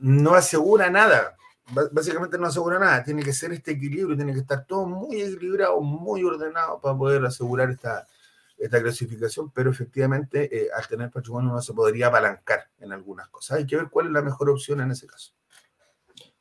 no 0.00 0.34
asegura 0.34 0.90
nada. 0.90 1.36
Básicamente 1.92 2.38
no 2.38 2.46
asegura 2.46 2.78
nada. 2.78 3.02
Tiene 3.02 3.22
que 3.22 3.32
ser 3.32 3.52
este 3.52 3.72
equilibrio, 3.72 4.16
tiene 4.16 4.32
que 4.32 4.40
estar 4.40 4.64
todo 4.66 4.86
muy 4.86 5.20
equilibrado, 5.20 5.80
muy 5.80 6.22
ordenado 6.24 6.80
para 6.80 6.96
poder 6.96 7.24
asegurar 7.24 7.70
esta, 7.70 8.06
esta 8.58 8.82
clasificación, 8.82 9.50
pero 9.50 9.70
efectivamente 9.70 10.48
eh, 10.50 10.68
al 10.74 10.86
tener 10.86 11.10
patrimonio 11.10 11.52
no 11.52 11.60
se 11.60 11.74
podría 11.74 12.08
apalancar 12.08 12.70
en 12.78 12.92
algunas 12.92 13.28
cosas. 13.28 13.58
Hay 13.58 13.66
que 13.66 13.76
ver 13.76 13.88
cuál 13.90 14.06
es 14.06 14.12
la 14.12 14.22
mejor 14.22 14.50
opción 14.50 14.80
en 14.80 14.90
ese 14.90 15.06
caso. 15.06 15.32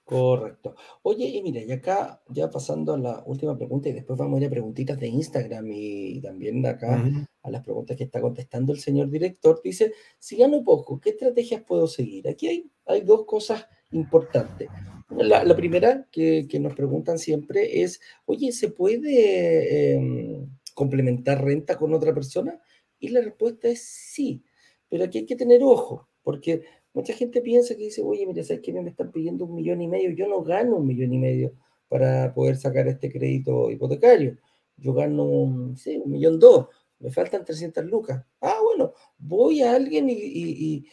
Correcto. 0.06 0.76
Oye, 1.02 1.26
y 1.26 1.42
mira, 1.42 1.62
y 1.62 1.72
acá 1.72 2.22
ya 2.30 2.52
pasando 2.52 2.94
a 2.94 2.98
la 2.98 3.24
última 3.26 3.58
pregunta 3.58 3.90
y 3.90 3.94
después 3.94 4.20
vamos 4.20 4.38
a 4.38 4.42
ir 4.42 4.48
a 4.48 4.52
preguntitas 4.52 5.00
de 5.00 5.08
Instagram 5.08 5.66
y 5.72 6.22
también 6.22 6.62
de 6.62 6.70
acá 6.70 7.04
a 7.42 7.50
las 7.50 7.64
preguntas 7.64 7.98
que 7.98 8.04
está 8.04 8.22
contestando 8.22 8.72
el 8.72 8.80
señor 8.80 9.10
director. 9.10 9.62
Dice, 9.64 9.94
si 10.20 10.38
gano 10.38 10.64
poco, 10.64 11.00
¿qué 11.00 11.10
estrategias 11.10 11.64
puedo 11.64 11.88
seguir? 11.88 12.28
Aquí 12.28 12.48
hay, 12.48 12.72
hay 12.86 13.02
dos 13.02 13.26
cosas 13.26 13.66
importantes. 13.92 14.70
La, 15.10 15.56
primera 15.56 16.08
que, 16.12 16.48
nos 16.60 16.76
preguntan 16.76 17.18
siempre 17.18 17.82
es, 17.82 18.00
oye, 18.26 18.52
¿se 18.52 18.70
puede 18.70 19.96
em, 19.96 20.50
complementar 20.76 21.44
renta 21.44 21.76
con 21.76 21.96
otra 21.96 22.14
persona? 22.14 22.62
Y 23.00 23.10
la 23.10 23.22
respuesta 23.22 23.68
es 23.68 23.84
sí, 23.84 24.44
pero 24.88 25.06
aquí 25.06 25.18
hay 25.18 25.26
que 25.26 25.36
tener 25.36 25.64
ojo, 25.64 26.08
porque 26.22 26.64
Mucha 26.96 27.14
gente 27.14 27.42
piensa 27.42 27.76
que 27.76 27.84
dice, 27.84 28.02
oye, 28.02 28.26
mira, 28.26 28.42
¿sabes 28.42 28.62
qué? 28.64 28.72
Me 28.72 28.90
están 28.90 29.12
pidiendo 29.12 29.44
un 29.44 29.54
millón 29.54 29.82
y 29.82 29.88
medio, 29.90 30.12
yo 30.12 30.30
no 30.30 30.42
gano 30.42 30.78
un 30.78 30.88
millón 30.88 31.14
y 31.14 31.18
medio 31.18 31.54
para 31.90 32.34
poder 32.34 32.56
sacar 32.56 32.88
este 32.88 33.12
crédito 33.12 33.70
hipotecario. 33.70 34.38
Yo 34.78 34.94
gano, 34.94 35.26
un 35.26 35.76
millón 36.06 36.40
dos, 36.40 36.68
me 37.00 37.12
faltan 37.12 37.44
300 37.44 37.84
lucas. 37.84 38.26
Ah, 38.40 38.60
bueno, 38.64 38.94
voy 39.18 39.62
a 39.62 39.76
alguien 39.76 40.06
y, 40.10 40.86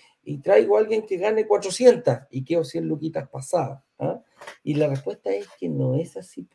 traigo 0.42 0.76
a 0.76 0.80
alguien 0.80 1.06
que 1.06 1.18
gane 1.18 1.46
400 1.46 2.18
y 2.32 2.44
quedo 2.44 2.64
100 2.64 2.84
luquitas 2.84 3.28
pasadas. 3.28 3.80
¿ah? 4.00 4.20
Y 4.64 4.74
la 4.74 4.88
respuesta 4.88 5.32
es 5.32 5.46
que 5.56 5.68
no 5.68 5.94
es 5.94 6.16
así. 6.16 6.48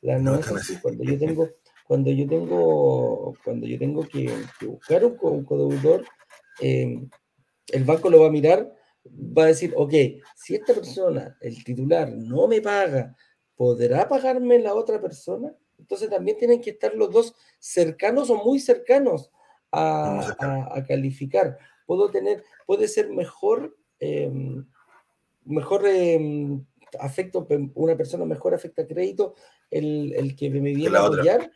La, 0.00 0.18
no, 0.18 0.34
es 0.34 0.48
así. 0.50 0.74
Cuando 0.82 1.04
yo 1.04 1.16
tengo, 1.16 1.48
cuando 1.90 2.12
yo 2.12 2.24
tengo, 2.28 3.34
cuando 3.42 3.66
yo 3.66 3.76
tengo 3.76 4.06
que, 4.06 4.32
buscar 4.64 5.04
un, 5.04 5.18
un 5.20 5.44
codeudor, 5.44 6.04
eh, 6.60 7.00
el 7.66 7.82
banco 7.82 8.08
lo 8.08 8.20
va 8.20 8.28
a 8.28 8.30
mirar, 8.30 8.72
va 9.04 9.42
a 9.42 9.46
decir, 9.46 9.74
ok, 9.76 9.92
si 10.36 10.54
esta 10.54 10.72
persona, 10.72 11.36
el 11.40 11.64
titular, 11.64 12.08
no 12.08 12.46
me 12.46 12.60
paga, 12.60 13.16
¿podrá 13.56 14.08
pagarme 14.08 14.60
la 14.60 14.72
otra 14.72 15.00
persona? 15.00 15.52
Entonces 15.80 16.08
también 16.08 16.38
tienen 16.38 16.60
que 16.60 16.70
estar 16.70 16.94
los 16.94 17.10
dos 17.10 17.34
cercanos 17.58 18.30
o 18.30 18.36
muy 18.36 18.60
cercanos 18.60 19.32
a, 19.72 20.84
calificar. 20.86 21.58
Puedo 21.86 22.08
tener, 22.08 22.44
puede 22.68 22.86
ser 22.86 23.10
mejor, 23.10 23.76
em, 23.98 24.64
mejor 25.44 25.84
em, 25.88 26.64
afecto, 26.98 27.46
una 27.74 27.96
persona 27.96 28.24
mejor 28.24 28.54
afecta 28.54 28.86
crédito 28.86 29.34
el, 29.70 30.12
el 30.14 30.34
que 30.34 30.50
me 30.50 30.74
viene 30.74 30.96
a 30.96 31.04
apoyar. 31.04 31.50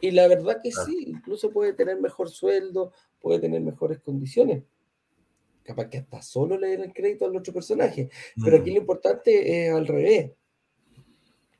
Y 0.00 0.10
la 0.10 0.28
verdad 0.28 0.60
que 0.62 0.72
sí, 0.72 1.04
incluso 1.06 1.50
puede 1.50 1.72
tener 1.72 2.00
mejor 2.00 2.30
sueldo, 2.30 2.92
puede 3.20 3.40
tener 3.40 3.60
mejores 3.60 4.00
condiciones 4.00 4.64
capaz 5.68 5.90
que 5.90 5.98
hasta 5.98 6.22
solo 6.22 6.56
le 6.56 6.68
den 6.68 6.84
el 6.84 6.94
crédito 6.94 7.26
al 7.26 7.36
otro 7.36 7.52
personaje. 7.52 8.08
Pero 8.42 8.56
aquí 8.56 8.70
lo 8.70 8.78
importante 8.78 9.66
es 9.66 9.74
al 9.74 9.86
revés. 9.86 10.32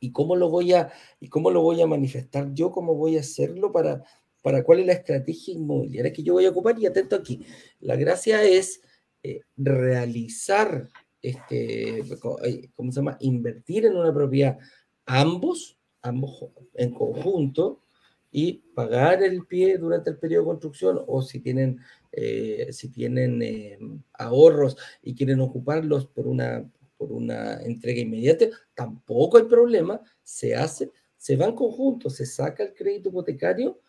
¿Y 0.01 0.13
cómo 0.13 0.35
lo 0.35 0.49
voy 0.49 0.73
a, 0.73 0.91
y 1.21 1.29
cómo 1.29 1.51
lo 1.51 1.61
voy 1.61 1.83
a 1.83 1.87
manifestar 1.87 2.55
yo? 2.55 2.73
¿Cómo 2.73 2.95
voy 2.95 3.19
a 3.19 3.21
hacerlo? 3.21 3.71
Para, 3.71 4.03
para 4.43 4.65
cuál 4.65 4.81
es 4.81 4.87
la 4.87 4.95
estrategia 4.95 5.53
inmobiliaria 5.53 6.13
que 6.13 6.23
yo 6.23 6.33
voy 6.33 6.47
a 6.47 6.51
ocupar? 6.51 6.79
Y 6.79 6.87
atento 6.87 7.17
aquí, 7.17 7.45
la 7.81 7.97
gracia 7.97 8.43
es 8.43 8.81
eh, 9.23 9.41
realizar, 9.57 10.89
este, 11.23 12.01
eh, 12.01 12.71
¿cómo 12.75 12.93
se 12.93 12.97
llama? 13.01 13.17
Invertir 13.21 13.87
en 13.87 13.97
una 13.97 14.13
propiedad 14.13 14.59
ambos, 15.07 15.79
ambos 16.03 16.47
en 16.75 16.93
conjunto, 16.93 17.83
y 18.31 18.55
pagar 18.75 19.23
el 19.23 19.47
pie 19.47 19.79
durante 19.79 20.11
el 20.11 20.19
periodo 20.19 20.43
de 20.43 20.49
construcción 20.49 21.03
o 21.07 21.23
si 21.23 21.41
tienen, 21.41 21.81
eh, 22.13 22.69
si 22.73 22.91
tienen 22.91 23.43
eh, 23.43 23.79
ahorros 24.13 24.77
y 25.03 25.15
quieren 25.15 25.41
ocuparlos 25.41 26.07
por 26.07 26.27
una, 26.27 26.71
por 26.97 27.13
una 27.13 27.63
entrega 27.63 28.01
inmediata, 28.01 28.47
tampoco 28.75 29.39
hay 29.39 29.45
problema, 29.45 30.01
se 30.23 30.55
hace, 30.55 30.91
se 31.17 31.37
van 31.37 31.55
conjuntos, 31.55 32.17
se 32.17 32.27
saca 32.27 32.63
el 32.63 32.75
crédito 32.75 33.09
hipotecario, 33.09 33.81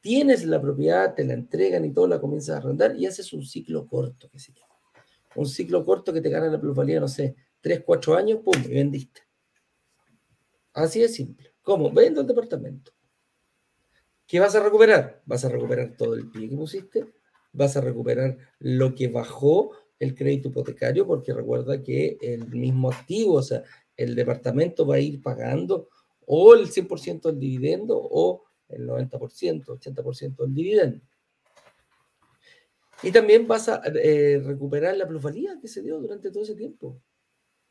tienes 0.00 0.44
la 0.44 0.60
propiedad, 0.60 1.14
te 1.14 1.24
la 1.24 1.34
entregan 1.34 1.84
y 1.84 1.92
todo, 1.92 2.06
la 2.06 2.20
comienzas 2.20 2.56
a 2.56 2.58
arrendar 2.58 2.96
y 2.96 3.06
haces 3.06 3.32
un 3.32 3.44
ciclo 3.44 3.86
corto, 3.86 4.30
que 4.30 4.38
se 4.38 4.52
llama. 4.52 4.69
Un 5.34 5.46
ciclo 5.46 5.84
corto 5.84 6.12
que 6.12 6.20
te 6.20 6.28
gana 6.28 6.48
la 6.48 6.60
plusvalía, 6.60 7.00
no 7.00 7.08
sé, 7.08 7.36
3, 7.60 7.82
4 7.84 8.16
años, 8.16 8.40
pum, 8.44 8.54
y 8.64 8.74
vendiste. 8.74 9.22
Así 10.72 11.00
de 11.00 11.08
simple. 11.08 11.54
¿Cómo? 11.62 11.90
Vendo 11.90 12.20
el 12.20 12.26
departamento 12.26 12.92
¿Qué 14.26 14.38
vas 14.38 14.54
a 14.54 14.62
recuperar? 14.62 15.22
Vas 15.26 15.44
a 15.44 15.48
recuperar 15.48 15.96
todo 15.96 16.14
el 16.14 16.30
pie 16.30 16.48
que 16.48 16.54
pusiste, 16.54 17.04
vas 17.52 17.76
a 17.76 17.80
recuperar 17.80 18.38
lo 18.60 18.94
que 18.94 19.08
bajó 19.08 19.72
el 19.98 20.14
crédito 20.14 20.48
hipotecario, 20.48 21.04
porque 21.04 21.34
recuerda 21.34 21.82
que 21.82 22.16
el 22.20 22.46
mismo 22.48 22.92
activo, 22.92 23.34
o 23.34 23.42
sea, 23.42 23.64
el 23.96 24.14
departamento 24.14 24.86
va 24.86 24.94
a 24.94 25.00
ir 25.00 25.20
pagando 25.20 25.88
o 26.26 26.54
el 26.54 26.70
100% 26.70 27.22
del 27.22 27.40
dividendo 27.40 28.00
o 28.00 28.44
el 28.68 28.86
90%, 28.86 29.64
80% 29.64 30.36
del 30.36 30.54
dividendo. 30.54 31.00
Y 33.02 33.12
también 33.12 33.46
vas 33.46 33.68
a 33.68 33.82
eh, 33.86 34.42
recuperar 34.44 34.96
la 34.96 35.06
plusvalía 35.06 35.58
que 35.60 35.68
se 35.68 35.82
dio 35.82 35.98
durante 35.98 36.30
todo 36.30 36.42
ese 36.42 36.54
tiempo. 36.54 37.00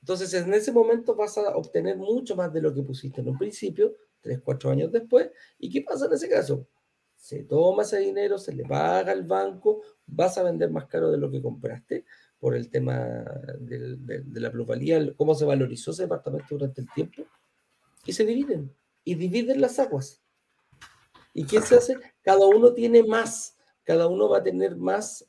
Entonces, 0.01 0.33
en 0.33 0.53
ese 0.53 0.71
momento 0.71 1.15
vas 1.15 1.37
a 1.37 1.55
obtener 1.55 1.97
mucho 1.97 2.35
más 2.35 2.51
de 2.53 2.61
lo 2.61 2.73
que 2.73 2.81
pusiste 2.81 3.21
en 3.21 3.29
un 3.29 3.37
principio, 3.37 3.95
tres, 4.21 4.39
cuatro 4.43 4.71
años 4.71 4.91
después. 4.91 5.29
¿Y 5.57 5.69
qué 5.69 5.81
pasa 5.81 6.05
en 6.05 6.13
ese 6.13 6.29
caso? 6.29 6.67
Se 7.15 7.43
toma 7.43 7.83
ese 7.83 7.99
dinero, 7.99 8.37
se 8.37 8.53
le 8.53 8.63
paga 8.63 9.11
al 9.11 9.23
banco, 9.23 9.81
vas 10.07 10.37
a 10.37 10.43
vender 10.43 10.71
más 10.71 10.85
caro 10.85 11.11
de 11.11 11.17
lo 11.17 11.29
que 11.29 11.41
compraste 11.41 12.05
por 12.39 12.55
el 12.55 12.69
tema 12.69 13.25
de, 13.59 14.23
la 14.39 14.51
plusvalía, 14.51 15.13
cómo 15.17 15.35
se 15.35 15.43
valorizó 15.43 15.91
ese 15.91 16.03
departamento 16.03 16.47
durante 16.51 16.81
el 16.81 16.87
tiempo, 16.95 17.23
y 18.05 18.13
se 18.13 18.25
dividen, 18.25 18.73
y 19.03 19.15
dividen 19.15 19.59
las 19.59 19.77
aguas. 19.79 20.21
¿Y 21.33 21.45
qué 21.45 21.61
se 21.61 21.75
hace? 21.75 21.97
Cada 22.21 22.47
uno 22.47 22.73
tiene 22.73 23.03
más, 23.03 23.57
cada 23.89 24.05
uno 24.07 24.29
va 24.29 24.37
a 24.37 24.43
tener 24.43 24.77
más... 24.77 25.25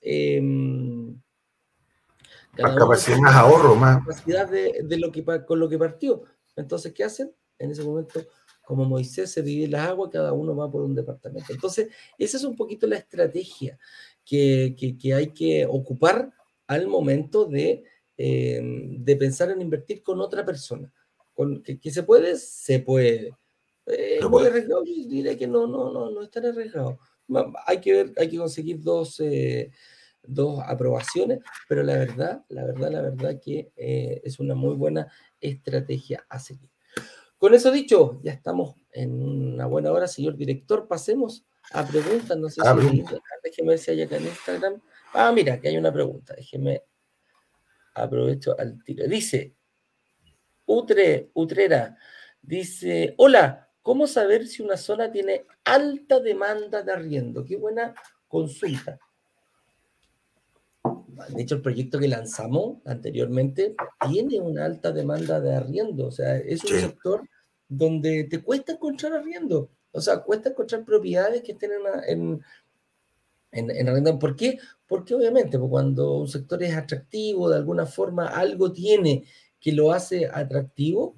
Más 2.58 2.76
capacidad, 2.76 3.16
más 3.16 3.34
ahorro, 3.34 3.74
más 3.74 4.00
capacidad 4.00 4.50
de, 4.50 4.82
de, 4.84 4.98
lo 4.98 5.11
que 5.11 5.24
con 5.24 5.58
lo 5.58 5.66
que 5.66 5.78
partió. 5.78 6.24
Entonces, 6.56 6.92
¿qué 6.92 7.04
hacen? 7.04 7.32
En 7.58 7.70
ese 7.70 7.82
momento 7.82 8.20
como 8.66 8.84
Moisés 8.84 9.30
se 9.30 9.42
divide 9.42 9.68
las 9.68 9.88
aguas, 9.88 10.11
cada 10.12 10.34
uno 10.34 10.54
va 10.54 10.70
por 10.70 10.82
un 10.82 10.94
departamento. 10.94 11.54
Entonces, 11.54 11.88
esa 12.18 12.36
es 12.36 12.44
un 12.44 12.54
poquito 12.54 12.86
la 12.86 12.96
estrategia 12.96 13.78
que, 14.26 14.76
hay 15.16 15.28
que 15.32 15.64
ocupar 15.64 16.30
al 16.66 16.86
momento 16.86 17.46
de, 17.46 17.82
em, 18.18 19.02
de, 19.02 19.16
pensar 19.16 19.50
en 19.50 19.62
invertir 19.62 20.02
con 20.02 20.20
otra 20.20 20.44
persona. 20.44 20.92
Con, 21.32 21.62
que, 21.62 21.90
se 21.90 22.02
puede, 22.02 22.36
se 22.36 22.80
puede. 22.80 23.34
Eh, 23.86 24.20
muy 24.28 24.44
arriesgado, 24.44 24.84
yo 24.84 25.08
diré 25.08 25.38
que 25.38 25.46
no, 25.46 25.66
no, 25.66 25.90
no, 25.90 26.11
no 26.11 26.22
es 26.22 26.30
tan 26.30 26.44
arriesgado. 26.44 26.98
Hay 27.66 27.81
que 27.81 27.93
ver, 27.93 28.12
hay 28.16 28.28
que 28.28 28.39
conseguir 28.39 28.81
dos, 28.81 29.20
eh, 29.20 29.70
dos 30.22 30.62
aprobaciones, 30.66 31.41
pero 31.68 31.83
la 31.83 31.95
verdad, 31.95 32.45
la 32.49 32.64
verdad, 32.64 32.91
la 32.91 33.03
verdad 33.03 33.41
que 33.41 33.72
eh, 33.76 34.20
es 34.24 34.39
una 34.41 34.55
muy 34.55 34.74
buena 34.74 35.09
estrategia 35.41 36.24
a 36.28 36.39
seguir. 36.39 36.70
Con 37.39 37.55
eso 37.55 37.72
dicho, 37.72 38.20
ya 38.22 38.33
estamos 38.33 38.74
en 38.93 39.22
una 39.22 39.66
buena 39.66 39.91
hora, 39.93 40.07
señor 40.07 40.37
director. 40.37 40.87
Pasemos 40.87 41.47
a 41.72 41.87
preguntas. 41.87 42.37
No 42.37 42.51
sé 42.51 42.61
ah, 42.64 42.76
si 42.78 43.03
déjeme 43.43 43.68
ver 43.70 43.78
si 43.78 43.91
hay 43.93 44.03
acá 44.03 44.16
en 44.16 44.26
Instagram. 44.26 44.83
Ah, 45.14 45.33
mira, 45.33 45.59
que 45.59 45.68
hay 45.68 45.78
una 45.78 45.93
pregunta. 45.93 46.35
Déjeme 46.37 46.83
aprovecho 47.95 48.55
al 48.59 48.83
tiro. 48.85 49.07
Dice 49.09 49.55
Utre, 50.66 51.31
Utrera, 51.35 51.97
dice, 52.41 53.14
hola, 53.16 53.70
¿cómo 53.83 54.07
saber 54.07 54.47
si 54.47 54.62
una 54.62 54.76
zona 54.76 55.11
tiene 55.11 55.45
alta 55.64 56.20
demanda 56.20 56.83
de 56.83 56.93
arriendo? 56.93 57.45
Qué 57.45 57.57
buena 57.57 57.95
consulta. 58.28 58.99
De 61.28 61.43
hecho, 61.43 61.57
el 61.57 61.62
proyecto 61.62 61.99
que 61.99 62.09
lanzamos 62.09 62.78
anteriormente 62.87 63.74
tiene 64.09 64.41
una 64.41 64.64
alta 64.64 64.93
demanda 64.93 65.41
de 65.41 65.55
arriendo. 65.55 66.07
O 66.07 66.11
sea, 66.11 66.37
es 66.37 66.64
un 66.64 66.81
sector 66.81 67.28
donde 67.68 68.24
te 68.24 68.43
cuesta 68.43 68.72
encontrar 68.72 69.12
arriendo. 69.12 69.70
O 69.93 70.01
sea, 70.01 70.18
cuesta 70.22 70.51
encontrar 70.51 70.85
propiedades 70.85 71.43
que 71.43 71.53
estén 71.53 71.72
en, 72.07 72.41
en, 73.53 73.70
en, 73.70 73.89
arriendo. 73.89 74.18
¿Por 74.18 74.37
qué? 74.37 74.59
Porque 74.87 75.14
obviamente 75.14 75.59
pues, 75.59 75.70
cuando 75.70 76.18
un 76.18 76.28
sector 76.28 76.62
es 76.62 76.74
atractivo, 76.74 77.51
de 77.51 77.57
alguna 77.57 77.87
forma 77.87 78.26
algo 78.26 78.72
tiene 78.72 79.24
que 79.61 79.72
lo 79.72 79.93
hace 79.93 80.26
atractivo, 80.26 81.16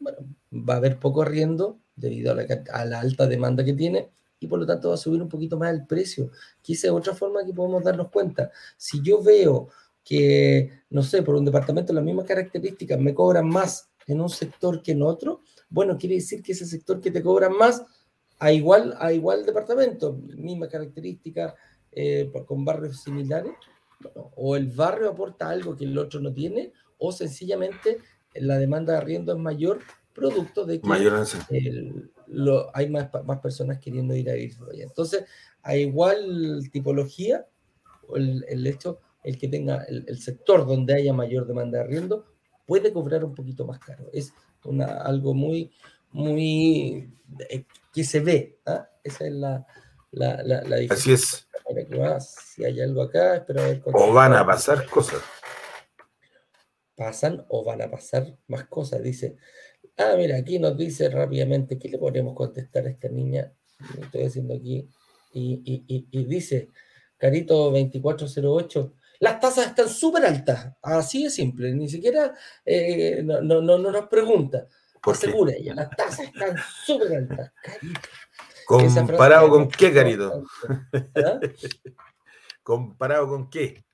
bueno, 0.00 0.18
va 0.52 0.74
a 0.74 0.78
haber 0.78 0.98
poco 0.98 1.22
arriendo 1.22 1.78
debido 1.96 2.32
a 2.32 2.34
la, 2.34 2.46
a 2.72 2.84
la 2.84 3.00
alta 3.00 3.26
demanda 3.26 3.64
que 3.64 3.74
tiene 3.74 4.10
y 4.40 4.46
por 4.46 4.58
lo 4.58 4.66
tanto 4.66 4.88
va 4.88 4.94
a 4.94 4.98
subir 4.98 5.22
un 5.22 5.28
poquito 5.28 5.58
más 5.58 5.72
el 5.72 5.86
precio. 5.86 6.30
Quizá 6.60 6.92
otra 6.92 7.14
forma 7.14 7.44
que 7.44 7.52
podemos 7.52 7.82
darnos 7.82 8.10
cuenta. 8.10 8.50
Si 8.76 9.00
yo 9.02 9.22
veo 9.22 9.68
que, 10.04 10.70
no 10.90 11.02
sé, 11.02 11.22
por 11.22 11.34
un 11.34 11.44
departamento 11.44 11.92
las 11.92 12.04
mismas 12.04 12.26
características 12.26 13.00
me 13.00 13.14
cobran 13.14 13.48
más 13.48 13.90
en 14.06 14.20
un 14.20 14.28
sector 14.28 14.82
que 14.82 14.92
en 14.92 15.02
otro, 15.02 15.40
bueno, 15.70 15.96
quiere 15.96 16.16
decir 16.16 16.42
que 16.42 16.52
ese 16.52 16.66
sector 16.66 17.00
que 17.00 17.10
te 17.10 17.22
cobra 17.22 17.48
más 17.48 17.82
a 18.38 18.52
igual, 18.52 18.94
a 18.98 19.12
igual 19.12 19.46
departamento, 19.46 20.12
misma 20.36 20.68
característica, 20.68 21.54
eh, 21.90 22.30
con 22.46 22.64
barrios 22.64 23.02
similares, 23.02 23.52
o 24.36 24.56
el 24.56 24.66
barrio 24.66 25.08
aporta 25.08 25.48
algo 25.48 25.74
que 25.76 25.84
el 25.84 25.96
otro 25.96 26.20
no 26.20 26.32
tiene, 26.32 26.72
o 26.98 27.12
sencillamente 27.12 27.98
la 28.34 28.58
demanda 28.58 28.92
de 28.92 28.98
arriendo 28.98 29.32
es 29.32 29.38
mayor, 29.38 29.80
producto 30.14 30.64
de 30.64 30.80
que 30.80 30.88
hay 32.72 32.88
más, 32.88 33.10
más 33.24 33.40
personas 33.40 33.78
queriendo 33.80 34.14
ir 34.14 34.30
a 34.30 34.32
allá. 34.32 34.84
Entonces, 34.84 35.24
a 35.62 35.76
igual 35.76 36.68
tipología, 36.72 37.46
el, 38.14 38.44
el 38.48 38.66
hecho, 38.66 39.00
el 39.22 39.38
que 39.38 39.48
tenga 39.48 39.82
el, 39.84 40.04
el, 40.08 40.18
sector 40.20 40.66
donde 40.66 40.94
haya 40.94 41.12
mayor 41.12 41.46
demanda 41.46 41.78
de 41.78 41.84
arriendo, 41.84 42.26
puede 42.66 42.92
cobrar 42.92 43.24
un 43.24 43.34
poquito 43.34 43.66
más 43.66 43.78
caro. 43.78 44.08
Es 44.12 44.32
una, 44.64 44.86
algo 45.02 45.34
muy, 45.34 45.72
muy 46.12 47.10
eh, 47.48 47.64
que 47.92 48.04
se 48.04 48.20
ve. 48.20 48.58
¿ah? 48.66 48.88
Esa 49.02 49.26
es 49.26 49.32
la, 49.32 49.66
la, 50.12 50.42
la, 50.42 50.76
Así 50.90 51.12
es. 51.12 51.48
si 52.20 52.64
hay 52.64 52.80
algo 52.80 53.02
acá, 53.02 53.36
espero 53.36 53.62
ver. 53.62 53.82
O 53.86 54.12
van 54.12 54.34
a 54.34 54.46
pasar 54.46 54.86
cosas. 54.86 55.22
Pasan 56.96 57.44
o 57.48 57.64
van 57.64 57.82
a 57.82 57.90
pasar 57.90 58.36
más 58.46 58.64
cosas, 58.64 59.02
dice. 59.02 59.36
Ah, 59.96 60.14
mira, 60.16 60.36
aquí 60.36 60.58
nos 60.58 60.76
dice 60.76 61.08
rápidamente, 61.08 61.78
¿qué 61.78 61.88
le 61.88 61.98
podemos 61.98 62.34
contestar 62.34 62.86
a 62.86 62.90
esta 62.90 63.08
niña? 63.08 63.52
Estoy 64.00 64.24
haciendo 64.24 64.54
aquí. 64.54 64.88
Y, 65.32 66.24
dice, 66.24 66.70
Carito 67.16 67.70
2408, 67.70 68.94
las 69.20 69.40
tasas 69.40 69.68
están 69.68 69.88
súper 69.88 70.24
altas. 70.26 70.72
Así 70.82 71.24
de 71.24 71.30
simple, 71.30 71.72
ni 71.74 71.88
siquiera 71.88 72.34
eh, 72.64 73.22
no, 73.24 73.40
no, 73.40 73.60
no, 73.60 73.78
nos 73.78 74.08
pregunta. 74.08 74.66
Asegura 75.02 75.52
ella, 75.52 75.74
las 75.74 75.90
tasas 75.90 76.26
están 76.26 76.56
súper 76.84 77.16
altas, 77.16 77.52
Carito. 77.62 78.00
¿Comparado 78.66 79.50
con 79.50 79.68
qué, 79.68 79.92
Carito? 79.92 80.44
¿Ah? 81.14 81.40
¿Comparado 82.62 83.28
con 83.28 83.50
qué? 83.50 83.84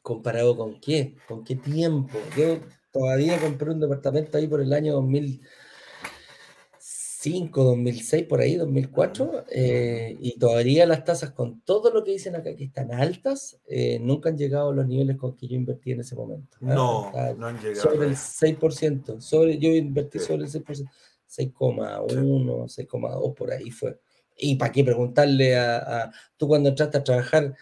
¿Comparado 0.00 0.56
con 0.56 0.80
qué? 0.80 1.16
¿Con 1.26 1.42
qué 1.44 1.56
tiempo? 1.56 2.18
Yo 2.36 2.60
todavía 2.94 3.38
compré 3.40 3.72
un 3.72 3.80
departamento 3.80 4.38
ahí 4.38 4.46
por 4.46 4.60
el 4.60 4.72
año 4.72 4.92
2005, 4.92 7.64
2006, 7.64 8.26
por 8.26 8.40
ahí, 8.40 8.54
2004, 8.54 9.46
eh, 9.50 10.16
y 10.20 10.38
todavía 10.38 10.86
las 10.86 11.02
tasas 11.02 11.32
con 11.32 11.60
todo 11.62 11.90
lo 11.90 12.04
que 12.04 12.12
dicen 12.12 12.36
acá 12.36 12.54
que 12.54 12.62
están 12.62 12.92
altas, 12.92 13.58
eh, 13.66 13.98
nunca 14.00 14.28
han 14.28 14.38
llegado 14.38 14.70
a 14.70 14.74
los 14.74 14.86
niveles 14.86 15.16
con 15.16 15.36
que 15.36 15.48
yo 15.48 15.56
invertí 15.56 15.90
en 15.90 16.02
ese 16.02 16.14
momento. 16.14 16.56
¿ah? 16.62 16.72
No, 16.72 17.10
no 17.36 17.48
han 17.48 17.60
llegado. 17.60 17.82
Sobre 17.82 18.06
el 18.06 18.14
6%, 18.14 19.20
sobre, 19.20 19.58
yo 19.58 19.70
invertí 19.70 20.20
sobre 20.20 20.44
el 20.44 20.48
6%, 20.48 20.88
6,1, 21.28 22.06
6,2, 22.06 23.34
por 23.34 23.50
ahí 23.50 23.72
fue. 23.72 23.98
Y 24.38 24.54
para 24.54 24.70
qué 24.70 24.84
preguntarle 24.84 25.56
a, 25.56 26.12
tú 26.36 26.46
cuando 26.46 26.68
entraste 26.68 26.98
a 26.98 27.02
trabajar, 27.02 27.56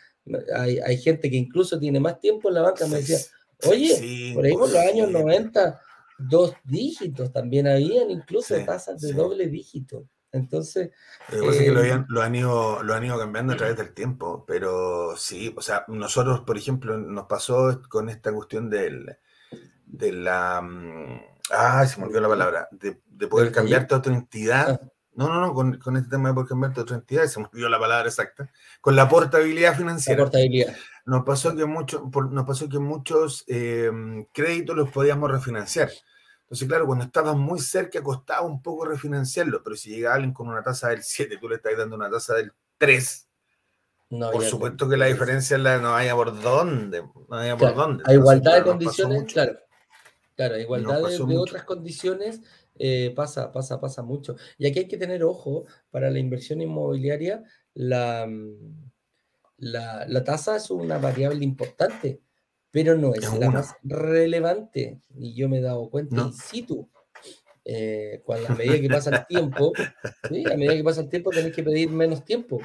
hay, 0.55 0.79
hay, 0.79 0.99
gente 0.99 1.31
que 1.31 1.37
incluso 1.37 1.79
tiene 1.79 2.01
más 2.01 2.21
tiempo 2.21 2.49
en 2.49 2.55
la 2.55 2.61
banca, 2.61 2.87
me 2.87 2.97
decía, 2.97 3.17
oye, 3.69 4.33
por 4.35 4.45
ahí 4.45 4.53
por 4.53 4.61
los 4.69 4.75
años 4.75 5.11
90, 5.11 5.81
dos 6.19 6.55
dígitos 6.65 7.33
también 7.33 7.67
habían, 7.67 8.11
incluso 8.11 8.55
tasas 8.65 9.01
de 9.01 9.13
doble 9.13 9.47
dígito. 9.49 10.07
Entonces. 10.33 10.91
Lo 11.31 11.51
que 11.51 11.59
que 11.59 11.71
lo, 11.71 11.83
eh, 11.83 12.05
lo, 12.09 12.23
han 12.23 12.35
ido, 12.35 12.83
lo 12.83 12.95
han 12.95 13.05
ido 13.05 13.19
cambiando 13.19 13.53
a 13.53 13.57
través 13.57 13.77
del 13.77 13.93
tiempo, 13.93 14.45
pero 14.47 15.15
sí, 15.17 15.55
o 15.57 15.61
sea, 15.61 15.85
nosotros, 15.89 16.41
por 16.41 16.57
ejemplo, 16.57 16.97
nos 16.97 17.27
pasó 17.27 17.83
con 17.89 18.09
esta 18.09 18.33
cuestión 18.33 18.71
del, 18.71 19.17
de 19.85 20.13
la. 20.13 20.67
Ah, 21.51 21.87
se 21.87 21.99
me 22.01 22.07
olvidó 22.07 22.23
la 22.23 22.29
palabra, 22.29 22.69
de, 22.71 23.03
de 23.07 23.27
poder 23.27 23.53
cambiarte 23.53 23.95
a 23.95 23.99
otra 23.99 24.15
entidad. 24.15 24.81
No, 25.15 25.29
no, 25.29 25.41
no, 25.41 25.53
con, 25.53 25.79
con, 25.79 25.97
este 25.97 26.11
tema 26.11 26.31
de 26.31 26.35
por 26.35 26.49
cambiarte 26.49 26.81
otra 26.81 26.97
entidad, 26.97 27.27
se 27.27 27.39
me 27.39 27.47
olvidó 27.47 27.69
la 27.69 27.79
palabra 27.79 28.09
exacta, 28.09 28.51
con 28.81 28.97
la 28.97 29.09
portabilidad 29.09 29.77
financiera. 29.77 30.19
La 30.19 30.25
portabilidad. 30.25 30.75
Nos 31.05 31.25
pasó 31.25 31.55
que, 31.55 31.67
mucho, 31.67 32.11
nos 32.31 32.47
pasó 32.47 32.69
que 32.69 32.79
muchos 32.79 33.45
em, 33.47 34.25
créditos 34.33 34.75
los 34.75 34.91
podíamos 34.91 35.31
refinanciar. 35.31 35.91
Entonces, 36.43 36.69
claro, 36.69 36.87
cuando 36.87 37.05
estabas 37.05 37.37
muy 37.37 37.61
cerca 37.61 38.03
costaba 38.03 38.43
un 38.43 38.63
poco 38.63 38.85
refinanciarlo, 38.85 39.63
pero 39.63 39.77
si 39.77 39.91
llega 39.91 40.15
alguien 40.15 40.33
con 40.33 40.49
una 40.49 40.63
tasa 40.63 40.89
del 40.89 41.03
7, 41.03 41.39
tú 41.39 41.49
le 41.49 41.57
estás 41.57 41.77
dando 41.77 41.97
una 41.97 42.11
tasa 42.11 42.35
del 42.35 42.53
3, 42.79 43.29
por 44.21 44.45
supuesto 44.45 44.89
que 44.89 44.97
la 44.97 45.07
diferencia 45.07 45.57
la, 45.57 45.79
no 45.79 45.95
haya 45.95 46.15
por 46.15 46.39
dónde. 46.43 47.03
No 47.29 47.37
haya 47.37 47.57
por 47.57 47.75
dónde. 47.75 48.05
A 48.07 48.13
igualdad 48.13 48.57
de 48.57 48.63
condiciones, 48.63 49.33
claro. 49.33 49.59
Claro, 50.37 50.55
a 50.55 50.59
igualdad 50.59 51.03
de, 51.03 51.39
otras 51.39 51.65
condiciones 51.65 52.41
eh, 52.79 53.13
pasa, 53.15 53.53
pasa, 53.53 53.81
pasa 53.81 54.03
mucho. 54.03 54.37
Y 54.59 54.67
aquí 54.67 54.81
hay 54.81 54.89
que 54.89 54.97
tener 54.97 55.23
ojo 55.25 55.67
para 55.91 56.11
la 56.11 56.19
inversión 56.19 56.61
inmobiliaria, 56.61 57.43
la, 57.75 58.27
mm, 58.27 58.91
la, 59.59 60.25
tasa 60.25 60.57
es 60.57 60.71
una 60.71 60.99
variable 60.99 61.45
importante, 61.45 62.21
pero 62.71 62.97
no 62.97 63.15
es, 63.15 63.33
la 63.39 63.51
más 63.51 63.75
relevante. 63.83 65.01
Y 65.17 65.35
yo 65.35 65.49
me 65.49 65.59
he 65.59 65.63
dado 65.63 65.89
cuenta 65.91 66.17
in 66.21 66.33
situ. 66.33 66.89
Eh, 67.65 68.23
cuando 68.25 68.49
a 68.49 68.57
medida 68.57 68.81
que 68.81 68.89
pasa 68.89 69.11
el 69.11 69.27
tiempo, 69.27 69.73
a 69.77 70.57
medida 70.57 70.75
que 70.75 70.83
pasa 70.83 71.03
el 71.03 71.09
tiempo 71.09 71.31
tenés 71.31 71.55
que 71.55 71.63
pedir 71.63 71.91
menos 71.91 72.25
tiempo. 72.25 72.61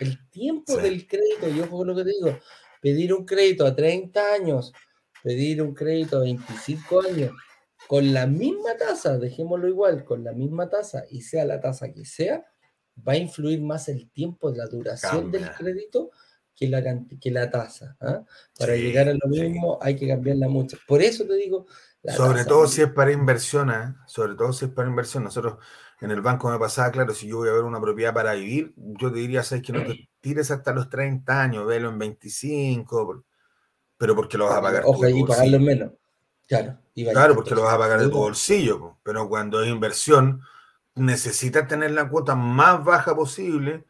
El 0.00 0.28
tiempo 0.30 0.76
del 0.78 1.06
crédito, 1.06 1.48
yo 1.48 1.68
con 1.68 1.86
lo 1.86 1.94
que 1.94 2.04
te 2.04 2.10
digo, 2.10 2.38
pedir 2.80 3.12
un 3.12 3.24
crédito 3.24 3.66
a 3.66 3.76
30 3.76 4.32
años, 4.32 4.72
pedir 5.22 5.62
un 5.62 5.74
crédito 5.74 6.16
a 6.16 6.20
25 6.20 7.02
años, 7.02 7.32
con 7.90 8.12
la 8.12 8.24
misma 8.24 8.76
tasa, 8.76 9.18
dejémoslo 9.18 9.66
igual, 9.66 10.04
con 10.04 10.22
la 10.22 10.30
misma 10.30 10.68
tasa 10.68 11.06
y 11.10 11.22
sea 11.22 11.44
la 11.44 11.60
tasa 11.60 11.92
que 11.92 12.04
sea, 12.04 12.46
va 12.96 13.14
a 13.14 13.16
influir 13.16 13.60
más 13.60 13.88
el 13.88 14.08
tiempo, 14.12 14.48
la 14.52 14.68
duración 14.68 15.32
del 15.32 15.50
crédito 15.50 16.12
que 16.54 16.68
la, 16.68 16.84
que 17.20 17.30
la 17.32 17.50
tasa. 17.50 17.96
¿ah? 18.00 18.22
Para 18.56 18.76
llegar 18.76 19.08
a 19.08 19.14
lo 19.14 19.28
mismo 19.28 19.76
hay 19.82 19.96
que 19.96 20.06
cambiarla 20.06 20.48
mucho. 20.48 20.78
Por 20.86 21.02
eso 21.02 21.26
te 21.26 21.34
digo... 21.34 21.66
sobre 22.16 22.44
todo 22.44 22.68
si 22.68 22.80
es 22.80 22.92
para 22.92 23.10
inversión, 23.10 23.70
¿eh? 23.70 23.96
sobre 24.06 24.36
todo 24.36 24.52
si 24.52 24.66
es 24.66 24.70
para 24.70 24.88
inversión. 24.88 25.24
Nosotros 25.24 25.58
en 26.00 26.12
el 26.12 26.20
banco 26.20 26.48
me 26.48 26.60
pasaba, 26.60 26.92
claro, 26.92 27.12
si 27.12 27.26
yo 27.26 27.38
voy 27.38 27.48
a 27.48 27.54
ver 27.54 27.64
una 27.64 27.80
propiedad 27.80 28.14
para 28.14 28.34
vivir, 28.34 28.72
yo 28.76 29.10
te 29.10 29.18
diría, 29.18 29.42
sabes 29.42 29.64
que 29.64 29.72
no 29.72 29.84
te 29.84 30.08
tires 30.20 30.52
hasta 30.52 30.72
los 30.72 30.88
30 30.88 31.42
años, 31.42 31.66
velo 31.66 31.88
en 31.88 31.98
25, 31.98 33.24
pero 33.98 34.14
porque 34.14 34.38
lo 34.38 34.44
vas 34.44 34.58
a 34.58 34.62
pagar. 34.62 34.84
Ojo, 34.86 35.08
y 35.08 35.24
pagarlo 35.24 35.58
menos. 35.58 35.90
Claro, 36.50 36.78
claro 37.12 37.34
porque 37.36 37.54
lo 37.54 37.62
vas 37.62 37.74
a 37.74 37.78
pagar 37.78 38.00
de 38.00 38.08
tu 38.08 38.18
bolsillo, 38.18 38.98
pero 39.04 39.28
cuando 39.28 39.62
es 39.62 39.68
inversión, 39.68 40.42
necesitas 40.96 41.68
tener 41.68 41.92
la 41.92 42.08
cuota 42.08 42.34
más 42.34 42.84
baja 42.84 43.14
posible 43.14 43.86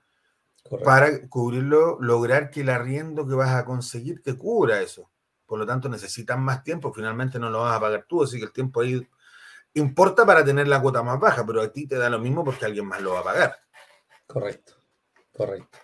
para 0.84 1.26
cubrirlo, 1.30 1.96
lograr 2.02 2.50
que 2.50 2.60
el 2.60 2.68
arriendo 2.68 3.26
que 3.26 3.34
vas 3.34 3.54
a 3.54 3.64
conseguir 3.64 4.22
te 4.22 4.36
cubra 4.36 4.82
eso. 4.82 5.10
Por 5.46 5.58
lo 5.58 5.64
tanto, 5.64 5.88
necesitas 5.88 6.38
más 6.38 6.62
tiempo, 6.62 6.92
finalmente 6.92 7.38
no 7.38 7.48
lo 7.48 7.60
vas 7.62 7.78
a 7.78 7.80
pagar 7.80 8.04
tú, 8.06 8.24
así 8.24 8.36
que 8.36 8.44
el 8.44 8.52
tiempo 8.52 8.82
ahí 8.82 9.08
importa 9.72 10.26
para 10.26 10.44
tener 10.44 10.68
la 10.68 10.82
cuota 10.82 11.02
más 11.02 11.18
baja, 11.18 11.46
pero 11.46 11.62
a 11.62 11.72
ti 11.72 11.86
te 11.86 11.96
da 11.96 12.10
lo 12.10 12.18
mismo 12.18 12.44
porque 12.44 12.66
alguien 12.66 12.84
más 12.84 13.00
lo 13.00 13.14
va 13.14 13.20
a 13.20 13.24
pagar. 13.24 13.56
Correcto, 14.26 14.74
correcto. 15.32 15.78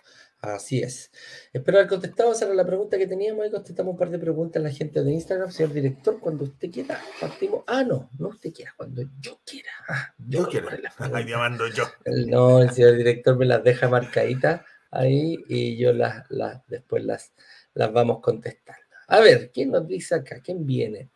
Así 0.55 0.79
es. 0.79 1.11
Espero 1.51 1.77
haber 1.77 1.89
contestado. 1.89 2.31
Esa 2.31 2.45
era 2.45 2.53
la 2.53 2.65
pregunta 2.65 2.97
que 2.97 3.07
teníamos. 3.07 3.43
Ahí 3.43 3.51
contestamos 3.51 3.91
un 3.91 3.97
par 3.97 4.09
de 4.09 4.19
preguntas 4.19 4.59
a 4.59 4.63
la 4.63 4.71
gente 4.71 5.03
de 5.03 5.11
Instagram. 5.11 5.51
Señor 5.51 5.73
director, 5.73 6.19
cuando 6.19 6.45
usted 6.45 6.71
quiera, 6.71 7.01
partimos. 7.19 7.63
Ah, 7.67 7.83
no, 7.83 8.09
no 8.17 8.29
usted 8.29 8.53
quiera, 8.53 8.73
cuando 8.77 9.03
yo 9.19 9.39
quiera. 9.45 9.71
Ah, 9.89 10.13
yo, 10.17 10.47
quiero. 10.47 10.69
Ahí 11.13 11.25
llamando 11.25 11.67
yo. 11.67 11.83
No, 12.05 12.61
el 12.61 12.71
señor 12.71 12.95
director 12.95 13.37
me 13.37 13.45
las 13.45 13.63
deja 13.63 13.89
marcaditas 13.89 14.61
ahí 14.91 15.37
y 15.47 15.77
yo 15.77 15.93
las, 15.93 16.29
las 16.29 16.65
después 16.67 17.03
las, 17.03 17.33
las 17.73 17.91
vamos 17.91 18.21
contestando. 18.21 18.81
A 19.07 19.19
ver, 19.19 19.51
¿quién 19.53 19.71
nos 19.71 19.87
dice 19.87 20.15
acá? 20.15 20.41
¿Quién 20.41 20.65
viene? 20.65 21.09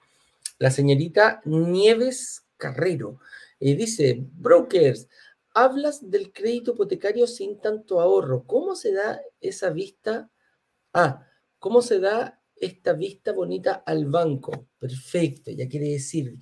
La 0.59 0.71
señorita 0.71 1.41
Nieves 1.45 2.45
Carrero. 2.57 3.19
Y 3.59 3.75
dice, 3.75 4.17
brokers, 4.19 5.07
hablas 5.53 6.09
del 6.09 6.31
crédito 6.31 6.71
hipotecario 6.71 7.27
sin 7.27 7.59
tanto 7.59 7.99
ahorro. 7.99 8.45
¿Cómo 8.45 8.75
se 8.75 8.93
da 8.93 9.21
esa 9.39 9.69
vista? 9.69 10.29
Ah, 10.93 11.27
¿cómo 11.59 11.81
se 11.81 11.99
da 11.99 12.41
esta 12.55 12.93
vista 12.93 13.33
bonita 13.33 13.83
al 13.85 14.05
banco? 14.05 14.67
Perfecto, 14.79 15.51
ya 15.51 15.67
quiere 15.67 15.89
decir, 15.89 16.37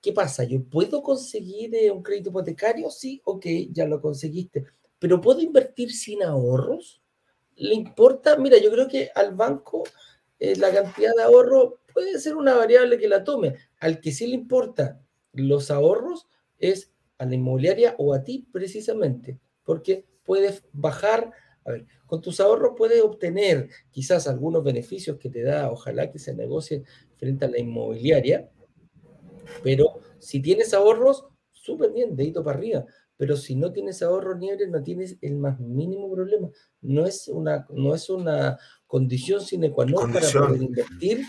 ¿qué 0.00 0.12
pasa? 0.12 0.44
¿Yo 0.44 0.64
puedo 0.64 1.02
conseguir 1.02 1.74
eh, 1.74 1.90
un 1.90 2.02
crédito 2.02 2.30
hipotecario? 2.30 2.90
Sí, 2.90 3.20
ok, 3.24 3.46
ya 3.70 3.86
lo 3.86 4.00
conseguiste. 4.00 4.64
¿Pero 4.98 5.20
puedo 5.20 5.40
invertir 5.40 5.92
sin 5.92 6.22
ahorros? 6.22 7.02
¿Le 7.56 7.74
importa? 7.74 8.36
Mira, 8.36 8.58
yo 8.58 8.70
creo 8.70 8.88
que 8.88 9.10
al 9.14 9.34
banco 9.34 9.84
eh, 10.38 10.56
la 10.56 10.72
cantidad 10.72 11.12
de 11.16 11.22
ahorro 11.22 11.80
puede 11.92 12.18
ser 12.18 12.36
una 12.36 12.54
variable 12.54 12.98
que 12.98 13.08
la 13.08 13.24
tome. 13.24 13.56
Al 13.78 14.00
que 14.00 14.12
sí 14.12 14.26
le 14.26 14.34
importa 14.34 15.00
los 15.32 15.70
ahorros 15.70 16.26
es 16.58 16.92
a 17.20 17.26
la 17.26 17.34
inmobiliaria 17.34 17.94
o 17.98 18.14
a 18.14 18.24
ti 18.24 18.48
precisamente, 18.50 19.38
porque 19.62 20.06
puedes 20.24 20.64
bajar, 20.72 21.30
a 21.66 21.72
ver, 21.72 21.86
con 22.06 22.22
tus 22.22 22.40
ahorros 22.40 22.72
puedes 22.76 23.02
obtener 23.02 23.68
quizás 23.90 24.26
algunos 24.26 24.64
beneficios 24.64 25.18
que 25.18 25.28
te 25.28 25.42
da, 25.42 25.70
ojalá 25.70 26.10
que 26.10 26.18
se 26.18 26.34
negocie 26.34 26.82
frente 27.16 27.44
a 27.44 27.50
la 27.50 27.58
inmobiliaria, 27.58 28.50
pero 29.62 30.00
si 30.18 30.40
tienes 30.40 30.72
ahorros, 30.72 31.26
súper 31.52 31.92
bien, 31.92 32.16
dedito 32.16 32.42
para 32.42 32.56
arriba, 32.56 32.86
pero 33.18 33.36
si 33.36 33.54
no 33.54 33.70
tienes 33.70 34.02
ahorros 34.02 34.38
nieve, 34.38 34.66
no 34.66 34.82
tienes 34.82 35.18
el 35.20 35.36
más 35.36 35.60
mínimo 35.60 36.10
problema. 36.10 36.48
No 36.80 37.04
es 37.04 37.28
una, 37.28 37.66
no 37.68 37.94
es 37.94 38.08
una 38.08 38.58
condición 38.86 39.42
sine 39.42 39.70
qua 39.70 39.84
non 39.84 40.10
para 40.10 40.24
poder 40.24 40.62
invertir 40.62 41.20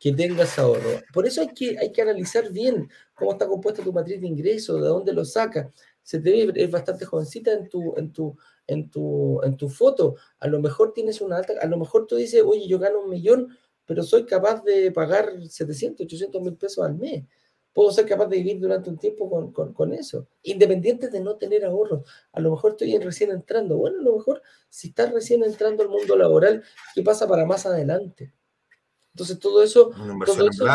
que 0.00 0.12
tengas 0.12 0.58
ahorro. 0.58 1.00
Por 1.12 1.26
eso 1.26 1.40
hay 1.40 1.48
que, 1.48 1.78
hay 1.78 1.92
que 1.92 2.02
analizar 2.02 2.50
bien 2.50 2.88
cómo 3.14 3.32
está 3.32 3.46
compuesta 3.46 3.82
tu 3.82 3.92
matriz 3.92 4.20
de 4.20 4.26
ingresos, 4.26 4.80
de 4.80 4.88
dónde 4.88 5.12
lo 5.12 5.24
sacas. 5.24 5.72
Se 6.02 6.18
te 6.18 6.30
ve, 6.30 6.52
es 6.54 6.70
bastante 6.70 7.04
jovencita 7.04 7.52
en 7.52 7.68
tu, 7.68 7.94
en 7.96 8.12
tu, 8.12 8.36
en 8.66 8.90
tu, 8.90 9.40
en 9.42 9.56
tu 9.56 9.68
foto. 9.68 10.16
A 10.40 10.48
lo 10.48 10.60
mejor 10.60 10.92
tienes 10.92 11.20
una 11.20 11.38
alta, 11.38 11.54
a 11.60 11.66
lo 11.66 11.78
mejor 11.78 12.06
tú 12.06 12.16
dices, 12.16 12.42
oye, 12.44 12.66
yo 12.68 12.78
gano 12.78 13.00
un 13.00 13.10
millón, 13.10 13.56
pero 13.86 14.02
soy 14.02 14.26
capaz 14.26 14.62
de 14.64 14.90
pagar 14.92 15.30
700, 15.48 16.04
800 16.04 16.42
mil 16.42 16.56
pesos 16.56 16.84
al 16.84 16.96
mes. 16.96 17.24
Puedo 17.72 17.90
ser 17.90 18.06
capaz 18.06 18.26
de 18.26 18.36
vivir 18.36 18.60
durante 18.60 18.88
un 18.88 18.98
tiempo 18.98 19.28
con, 19.28 19.52
con, 19.52 19.72
con, 19.72 19.92
eso, 19.92 20.28
independiente 20.42 21.08
de 21.08 21.20
no 21.20 21.36
tener 21.36 21.64
ahorros. 21.64 22.08
A 22.30 22.40
lo 22.40 22.52
mejor 22.52 22.72
estoy 22.72 22.96
recién 22.98 23.32
entrando. 23.32 23.76
Bueno, 23.76 23.98
a 23.98 24.02
lo 24.02 24.16
mejor 24.16 24.42
si 24.68 24.88
estás 24.88 25.12
recién 25.12 25.42
entrando 25.42 25.82
al 25.82 25.88
mundo 25.88 26.16
laboral, 26.16 26.62
¿qué 26.94 27.02
pasa 27.02 27.26
para 27.26 27.44
más 27.46 27.66
adelante? 27.66 28.32
Entonces 29.14 29.38
todo 29.38 29.62
eso, 29.62 29.92
todo 30.26 30.48
eso 30.48 30.66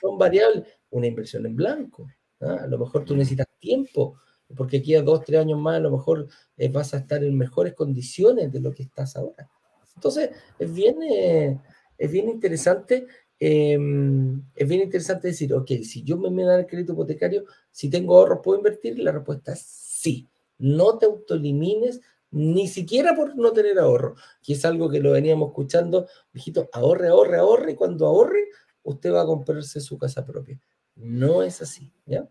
son, 0.00 0.18
variables. 0.18 0.64
Una 0.88 1.06
inversión 1.06 1.44
en 1.44 1.54
blanco. 1.54 2.06
¿ah? 2.40 2.60
A 2.62 2.66
lo 2.66 2.78
mejor 2.78 3.04
tú 3.04 3.14
necesitas 3.14 3.46
tiempo, 3.58 4.16
porque 4.56 4.78
aquí 4.78 4.94
a 4.94 5.02
dos, 5.02 5.22
tres 5.22 5.40
años 5.40 5.60
más 5.60 5.76
a 5.76 5.80
lo 5.80 5.90
mejor 5.90 6.26
eh, 6.56 6.68
vas 6.70 6.94
a 6.94 6.98
estar 6.98 7.22
en 7.22 7.36
mejores 7.36 7.74
condiciones 7.74 8.50
de 8.50 8.60
lo 8.60 8.72
que 8.72 8.84
estás 8.84 9.16
ahora. 9.16 9.50
Entonces, 9.94 10.30
es 10.58 10.72
bien, 10.72 10.96
eh, 11.02 11.60
es 11.98 12.10
bien 12.10 12.30
interesante. 12.30 13.06
Em, 13.38 14.42
es 14.54 14.66
bien 14.66 14.80
interesante 14.80 15.28
decir, 15.28 15.52
ok, 15.52 15.70
si 15.82 16.02
yo 16.04 16.16
me, 16.16 16.30
me 16.30 16.44
dan 16.44 16.60
el 16.60 16.66
crédito 16.66 16.94
hipotecario, 16.94 17.44
si 17.70 17.90
tengo 17.90 18.16
ahorros, 18.16 18.40
¿puedo 18.42 18.56
invertir? 18.58 18.98
La 18.98 19.12
respuesta 19.12 19.52
es 19.52 19.60
sí. 19.60 20.26
No 20.56 20.96
te 20.96 21.04
autoelimines, 21.04 22.00
ni 22.34 22.66
siquiera 22.66 23.14
por 23.14 23.36
no 23.36 23.52
tener 23.52 23.78
ahorro, 23.78 24.16
que 24.42 24.54
es 24.54 24.64
algo 24.64 24.90
que 24.90 24.98
lo 24.98 25.12
veníamos 25.12 25.50
escuchando, 25.50 26.08
viejito, 26.32 26.68
ahorre, 26.72 27.08
ahorre, 27.08 27.38
ahorre, 27.38 27.72
y 27.72 27.74
cuando 27.76 28.06
ahorre, 28.06 28.48
usted 28.82 29.12
va 29.12 29.22
a 29.22 29.26
comprarse 29.26 29.80
su 29.80 29.96
casa 29.96 30.26
propia. 30.26 30.60
No 30.96 31.44
es 31.44 31.62
así, 31.62 31.92
¿ya? 32.04 32.28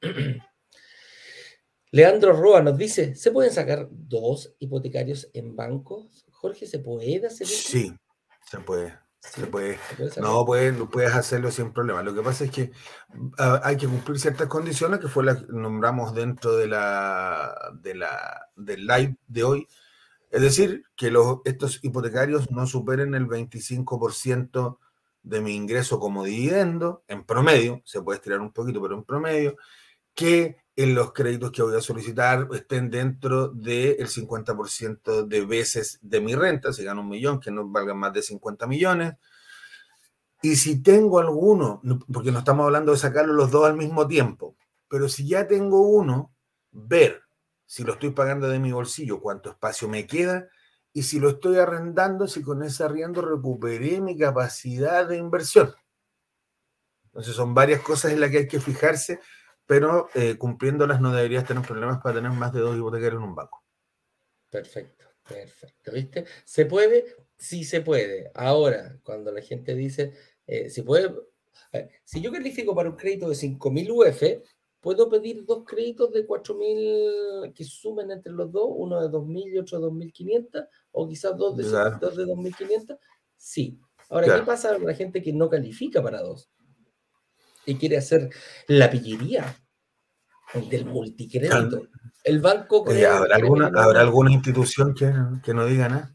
Leandro 1.92 2.32
Roa 2.32 2.62
nos 2.62 2.76
dice, 2.76 3.14
¿se 3.14 3.30
pueden 3.30 3.52
sacar 3.52 3.86
dos 3.90 4.56
hipotecarios 4.58 5.30
en 5.34 5.54
bancos? 5.54 6.26
Jorge, 6.30 6.66
¿se 6.66 6.80
puede 6.80 7.24
hacer 7.24 7.46
eso? 7.46 7.70
Sí, 7.70 7.94
se 8.50 8.58
puede. 8.58 8.98
Se 9.22 9.46
puede. 9.46 9.78
no, 10.20 10.44
puedes, 10.44 10.76
puedes 10.90 11.14
hacerlo 11.14 11.50
sin 11.50 11.72
problema. 11.72 12.02
Lo 12.02 12.14
que 12.14 12.22
pasa 12.22 12.44
es 12.44 12.50
que 12.50 12.72
ah, 13.38 13.60
hay 13.62 13.76
que 13.76 13.86
cumplir 13.86 14.18
ciertas 14.18 14.48
condiciones 14.48 14.98
que 14.98 15.08
fue 15.08 15.24
las 15.24 15.42
que 15.42 15.52
nombramos 15.52 16.14
dentro 16.14 16.56
de 16.56 16.66
la, 16.66 17.54
de 17.80 17.94
la, 17.94 18.48
del 18.56 18.86
live 18.86 19.16
de 19.28 19.44
hoy. 19.44 19.68
Es 20.30 20.42
decir, 20.42 20.84
que 20.96 21.10
los, 21.10 21.38
estos 21.44 21.78
hipotecarios 21.82 22.50
no 22.50 22.66
superen 22.66 23.14
el 23.14 23.26
25% 23.28 24.78
de 25.22 25.40
mi 25.40 25.54
ingreso 25.54 26.00
como 26.00 26.24
dividendo, 26.24 27.04
en 27.06 27.24
promedio, 27.24 27.80
se 27.84 28.02
puede 28.02 28.16
estirar 28.16 28.40
un 28.40 28.52
poquito, 28.52 28.82
pero 28.82 28.96
en 28.96 29.04
promedio, 29.04 29.56
que 30.14 30.56
en 30.74 30.94
los 30.94 31.12
créditos 31.12 31.52
que 31.52 31.62
voy 31.62 31.76
a 31.76 31.82
solicitar 31.82 32.48
estén 32.52 32.90
dentro 32.90 33.48
del 33.48 34.08
50% 34.08 35.26
de 35.26 35.44
veces 35.44 35.98
de 36.00 36.20
mi 36.20 36.34
renta, 36.34 36.72
si 36.72 36.82
gano 36.82 37.02
un 37.02 37.08
millón, 37.08 37.40
que 37.40 37.50
no 37.50 37.68
valgan 37.68 37.98
más 37.98 38.12
de 38.12 38.22
50 38.22 38.66
millones. 38.66 39.14
Y 40.40 40.56
si 40.56 40.82
tengo 40.82 41.18
alguno, 41.18 41.82
porque 42.12 42.32
no 42.32 42.38
estamos 42.38 42.64
hablando 42.64 42.92
de 42.92 42.98
sacarlo 42.98 43.34
los 43.34 43.50
dos 43.50 43.66
al 43.66 43.76
mismo 43.76 44.08
tiempo, 44.08 44.56
pero 44.88 45.08
si 45.08 45.28
ya 45.28 45.46
tengo 45.46 45.82
uno, 45.82 46.34
ver 46.70 47.22
si 47.66 47.84
lo 47.84 47.92
estoy 47.92 48.10
pagando 48.10 48.48
de 48.48 48.58
mi 48.58 48.72
bolsillo, 48.72 49.20
cuánto 49.20 49.50
espacio 49.50 49.88
me 49.88 50.06
queda 50.06 50.48
y 50.92 51.04
si 51.04 51.20
lo 51.20 51.30
estoy 51.30 51.56
arrendando, 51.56 52.26
si 52.26 52.42
con 52.42 52.62
ese 52.62 52.84
arriendo 52.84 53.22
recuperé 53.22 54.00
mi 54.00 54.16
capacidad 54.18 55.06
de 55.06 55.16
inversión. 55.16 55.74
Entonces 57.06 57.34
son 57.34 57.54
varias 57.54 57.80
cosas 57.80 58.12
en 58.12 58.20
las 58.20 58.30
que 58.30 58.38
hay 58.38 58.48
que 58.48 58.60
fijarse 58.60 59.20
pero 59.66 60.08
eh, 60.14 60.36
cumpliéndolas 60.36 61.00
no 61.00 61.12
deberías 61.12 61.44
tener 61.44 61.64
problemas 61.64 62.02
para 62.02 62.16
tener 62.16 62.32
más 62.32 62.52
de 62.52 62.60
dos 62.60 62.76
hipotecarios 62.76 63.22
en 63.22 63.28
un 63.28 63.34
banco. 63.34 63.62
Perfecto, 64.50 65.06
perfecto. 65.26 65.92
¿Viste? 65.92 66.24
¿Se 66.44 66.66
puede? 66.66 67.16
Sí 67.36 67.64
se 67.64 67.80
puede. 67.80 68.30
Ahora, 68.34 68.98
cuando 69.02 69.32
la 69.32 69.40
gente 69.40 69.74
dice, 69.74 70.12
eh, 70.46 70.68
si 70.68 70.82
puede, 70.82 71.14
si 72.04 72.20
yo 72.20 72.30
califico 72.30 72.74
para 72.74 72.90
un 72.90 72.96
crédito 72.96 73.28
de 73.28 73.34
5.000 73.34 73.90
UF, 73.90 74.22
puedo 74.80 75.08
pedir 75.08 75.46
dos 75.46 75.64
créditos 75.64 76.12
de 76.12 76.26
4.000 76.26 77.52
que 77.54 77.64
sumen 77.64 78.10
entre 78.10 78.32
los 78.32 78.50
dos, 78.50 78.66
uno 78.68 79.00
de 79.00 79.08
2.000 79.08 79.54
y 79.54 79.58
otro 79.58 79.80
de 79.80 79.86
2.500, 79.86 80.68
o 80.90 81.08
quizás 81.08 81.36
dos 81.36 81.56
de, 81.56 81.64
dos 81.64 82.16
de 82.16 82.24
2.500. 82.26 82.98
Sí. 83.36 83.78
Ahora, 84.10 84.36
¿qué 84.36 84.42
pasa 84.42 84.74
con 84.74 84.86
la 84.86 84.94
gente 84.94 85.22
que 85.22 85.32
no 85.32 85.48
califica 85.48 86.02
para 86.02 86.20
dos? 86.20 86.50
Y 87.66 87.76
quiere 87.76 87.96
hacer 87.96 88.30
la 88.68 88.90
pillería 88.90 89.56
del 90.68 90.84
multicrédito. 90.86 91.88
El 92.24 92.40
banco 92.40 92.84
¿habrá, 92.86 93.36
alguna, 93.36 93.66
¿habrá 93.74 94.00
alguna 94.00 94.32
institución 94.32 94.94
que, 94.94 95.12
que, 95.42 95.54
no 95.54 95.66
diga 95.66 95.88
nada? 95.88 96.12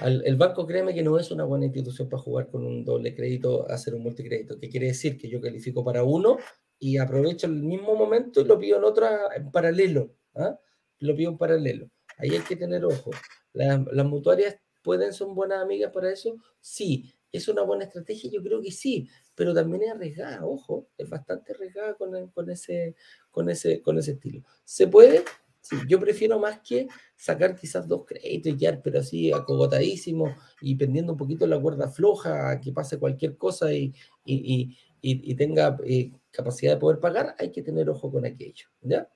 El 0.00 0.36
banco 0.36 0.66
créeme 0.66 0.92
que 0.92 1.02
no 1.02 1.18
es 1.18 1.30
una 1.30 1.44
buena 1.44 1.66
institución 1.66 2.08
para 2.08 2.22
jugar 2.22 2.48
con 2.48 2.64
un 2.64 2.84
doble 2.84 3.14
crédito, 3.14 3.70
hacer 3.70 3.94
un 3.94 4.02
multicrédito. 4.02 4.58
¿Qué 4.58 4.68
quiere 4.68 4.88
decir? 4.88 5.16
Que 5.16 5.28
yo 5.28 5.40
califico 5.40 5.84
para 5.84 6.02
uno 6.02 6.38
y 6.78 6.98
aprovecho 6.98 7.46
el 7.46 7.62
mismo 7.62 7.94
momento 7.94 8.40
y 8.40 8.44
lo 8.44 8.58
pido 8.58 8.78
en 8.78 8.84
otra 8.84 9.20
en 9.36 9.50
paralelo. 9.50 10.14
¿ah? 10.34 10.58
Lo 10.98 11.14
pido 11.14 11.30
en 11.30 11.38
paralelo. 11.38 11.88
Ahí 12.18 12.30
hay 12.30 12.40
que 12.40 12.56
tener 12.56 12.84
ojo. 12.84 13.10
Las, 13.52 13.80
las 13.92 14.06
mutuarias 14.06 14.56
pueden, 14.82 15.12
son 15.12 15.34
buenas 15.34 15.62
amigas 15.62 15.92
para 15.92 16.10
eso. 16.10 16.36
Sí, 16.60 17.14
¿Es 17.34 17.48
una 17.48 17.62
buena 17.62 17.82
estrategia? 17.82 18.30
Yo 18.30 18.40
creo 18.44 18.62
que 18.62 18.70
sí, 18.70 19.08
pero 19.34 19.52
también 19.52 19.82
es 19.82 19.90
arriesgada, 19.90 20.46
ojo, 20.46 20.86
es 20.96 21.10
bastante 21.10 21.52
arriesgada 21.52 21.94
con, 21.94 22.14
ese, 22.48 22.94
con, 23.32 23.50
ese, 23.50 23.82
con 23.82 23.98
ese 23.98 24.12
estilo. 24.12 24.44
¿Se 24.62 24.86
puede? 24.86 25.24
Sí, 25.60 25.74
yo 25.88 25.98
prefiero 25.98 26.38
más 26.38 26.60
que 26.60 26.86
sacar 27.16 27.56
quizás 27.56 27.88
dos 27.88 28.04
créditos 28.06 28.52
y 28.52 28.56
quedar, 28.56 28.80
pero 28.80 29.00
así 29.00 29.32
acogotadísimo 29.32 30.36
y 30.60 30.76
pendiendo 30.76 31.14
un 31.14 31.18
poquito 31.18 31.44
la 31.48 31.60
cuerda 31.60 31.88
floja, 31.88 32.60
que 32.60 32.70
pase 32.70 33.00
cualquier 33.00 33.36
cosa 33.36 33.72
y, 33.72 33.92
y, 34.24 35.34
tenga 35.34 35.76
eh, 35.84 36.12
capacidad 36.30 36.74
de 36.74 36.78
poder 36.78 37.00
pagar, 37.00 37.34
hay 37.36 37.50
que 37.50 37.62
tener 37.62 37.90
ojo 37.90 38.12
con 38.12 38.24
aquello. 38.24 38.68
¿ya? 38.80 39.10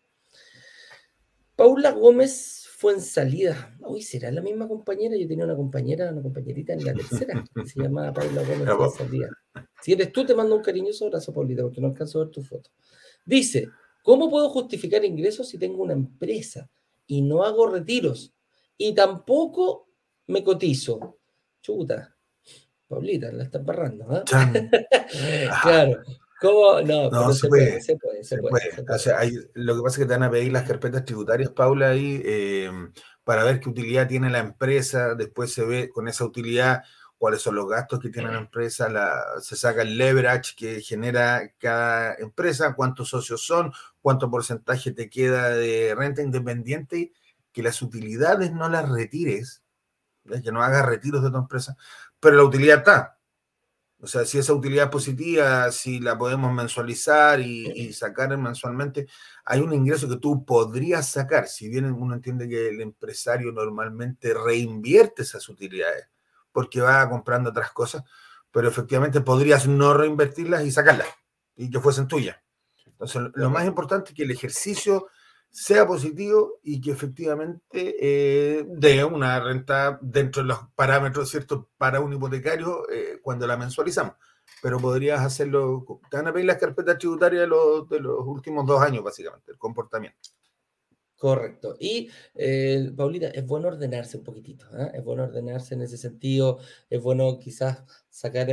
Paula 1.55 1.93
Gómez 1.93 2.68
fue 2.79 2.93
en 2.93 3.01
salida. 3.01 3.77
Uy, 3.81 4.03
¿será 4.03 4.31
la 4.31 4.41
misma 4.41 4.69
compañera? 4.69 5.17
Yo 5.17 5.27
tenía 5.27 5.45
una 5.45 5.57
compañera, 5.57 6.13
una 6.13 6.23
compañerita 6.23 6.75
en 6.75 6.85
la 6.85 6.95
tercera, 6.95 7.45
que 7.53 7.67
se 7.67 7.83
llamaba 7.83 8.13
Paula 8.13 8.41
Gómez 8.43 8.69
fue 8.69 8.87
en 8.87 8.93
salida. 8.93 9.29
Si 9.83 9.95
eres 9.95 10.13
tú, 10.13 10.25
te 10.25 10.33
mando 10.33 10.55
un 10.55 10.63
cariñoso 10.63 11.07
abrazo, 11.07 11.35
Paulita, 11.35 11.63
porque 11.63 11.81
no 11.81 11.89
alcanzo 11.89 12.21
a 12.21 12.25
ver 12.25 12.31
tu 12.31 12.41
foto. 12.41 12.71
Dice, 13.27 13.67
¿cómo 14.05 14.31
puedo 14.31 14.49
justificar 14.51 15.05
ingresos 15.05 15.49
si 15.49 15.59
tengo 15.59 15.83
una 15.83 15.95
empresa 15.95 16.71
y 17.09 17.21
no 17.21 17.43
hago 17.43 17.67
retiros? 17.67 18.33
Y 18.77 18.95
tampoco 18.95 19.89
me 20.29 20.45
cotizo. 20.45 21.19
Chuta. 21.61 22.15
Paulita, 22.87 23.33
la 23.33 23.43
estás 23.43 23.65
barrando, 23.65 24.07
¿ah? 24.09 24.23
claro. 25.63 26.01
¿Cómo? 26.41 26.81
No, 26.83 27.33
se, 27.33 27.49
puede, 27.49 27.81
se, 27.81 27.97
puede, 27.97 28.23
se, 28.23 28.39
puede, 28.39 28.71
lo 29.55 29.77
que 29.77 29.83
pasa 29.83 29.95
es 29.95 29.99
que 29.99 30.07
te 30.07 30.13
van 30.13 30.23
a 30.23 30.31
pedir 30.31 30.53
las 30.53 30.69
carpetas 30.69 31.05
tributarias, 31.05 31.51
Paula, 31.51 31.89
ahí 31.89 32.23
eh, 32.25 32.71
para 33.25 33.43
ver 33.43 33.59
qué 33.59 33.69
utilidad 33.69 34.07
tiene 34.07 34.31
la 34.31 34.39
empresa. 34.39 35.15
Después 35.15 35.53
se 35.53 35.65
ve 35.65 35.91
con 35.91 36.07
esa 36.07 36.25
utilidad 36.25 36.85
cuáles 37.19 37.43
son 37.43 37.57
los 37.57 37.69
gastos 37.69 37.99
que 37.99 38.11
tiene 38.11 38.31
la 38.31 38.39
empresa, 38.39 38.89
se 39.41 39.57
saca 39.57 39.83
el 39.83 39.99
leverage 39.99 40.55
que 40.57 40.81
genera 40.81 41.53
cada 41.59 42.15
empresa, 42.15 42.75
cuántos 42.75 43.09
socios 43.09 43.45
son, 43.45 43.73
cuánto 44.01 44.31
porcentaje 44.31 44.93
te 44.93 45.11
queda 45.11 45.51
de 45.51 45.95
renta 45.97 46.23
independiente, 46.23 47.13
que 47.53 47.63
las 47.65 47.83
utilidades 47.83 48.53
no 48.53 48.69
las 48.69 48.89
retires, 48.89 49.63
que 50.45 50.53
no 50.53 50.63
hagas 50.63 50.87
retiros 50.87 51.25
de 51.25 51.31
tu 51.31 51.37
empresa, 51.39 51.77
pero 52.21 52.37
la 52.37 52.45
utilidad 52.45 52.79
está. 52.79 53.18
O 54.01 54.07
sea, 54.07 54.25
si 54.25 54.39
esa 54.39 54.53
utilidad 54.53 54.85
es 54.85 54.91
positiva, 54.91 55.73
si 55.73 55.99
la 55.99 56.17
podemos 56.17 56.53
mensualizar 56.53 57.41
y, 57.41 57.93
sacar 57.93 58.37
mensualmente, 58.39 59.09
hay 59.45 59.61
un 59.61 59.73
ingreso 59.73 60.09
que 60.09 60.19
tú 60.19 60.45
podrías 60.45 61.11
sacar, 61.11 61.49
si 61.49 61.69
bien 61.69 61.87
uno 61.87 62.15
entiende 62.15 62.49
que 62.49 62.69
el 62.69 62.81
empresario 62.81 63.51
normalmente 63.51 64.35
reinvierte 64.35 65.23
esas 65.23 65.49
utilidades 65.49 66.09
porque 66.53 66.81
va 66.81 67.09
comprando 67.09 67.51
otras 67.51 67.73
cosas, 67.73 68.05
pero 68.53 68.69
efectivamente 68.69 69.21
podrías 69.21 69.67
no 69.67 69.95
reinvertirlas 69.95 70.65
y 70.65 70.71
sacarlas 70.71 71.09
y 71.57 71.69
que 71.69 71.81
fuesen 71.81 72.07
tuyas. 72.07 72.37
Entonces, 72.87 73.23
lo 73.35 73.51
más 73.51 73.67
importante 73.67 74.11
es 74.11 74.17
que 74.17 74.25
el 74.25 74.31
ejercicio 74.31 75.09
sea 75.51 75.87
positivo 75.87 76.61
y 76.63 76.81
que 76.81 76.91
efectivamente 76.91 77.97
eh, 78.01 78.65
dé 78.69 79.05
una 79.05 79.41
renta 79.41 79.99
dentro 80.01 80.43
de 80.43 80.49
los 80.49 80.59
parámetros, 80.75 81.31
¿cierto?, 81.31 81.69
para 81.77 82.01
un 82.01 82.13
hipotecario 82.13 82.89
eh, 82.91 83.19
cuando 83.23 83.47
la 83.47 83.57
mensualizamos. 83.57 84.15
Pero 84.63 84.79
podrías 84.79 85.21
hacerlo, 85.21 85.85
te 86.11 86.17
van 86.17 86.29
a 86.29 86.33
pedir 86.33 86.47
las 86.47 86.59
carpetas 86.59 86.99
tributarias 86.99 87.43
de 87.43 87.47
los, 87.49 87.89
de 87.89 88.01
los 88.01 88.21
últimos 88.25 88.67
dos 88.67 88.81
años, 88.81 89.05
básicamente, 89.05 89.53
el 89.53 89.59
comportamiento. 89.59 90.31
Correcto. 91.17 91.77
Y, 91.81 92.09
eh, 92.37 92.93
Paulita, 92.97 93.29
es 93.29 93.45
bueno 93.45 93.69
ordenarse 93.69 94.19
un 94.19 94.25
poquitito, 94.25 94.67
¿ah? 94.73 94.93
es 94.95 95.03
bueno 95.03 95.25
ordenarse 95.25 95.75
en 95.75 95.83
ese 95.83 95.99
sentido, 95.99 96.61
es 96.89 97.03
bueno 97.03 97.39
quizás 97.41 97.83
sacar, 98.09 98.47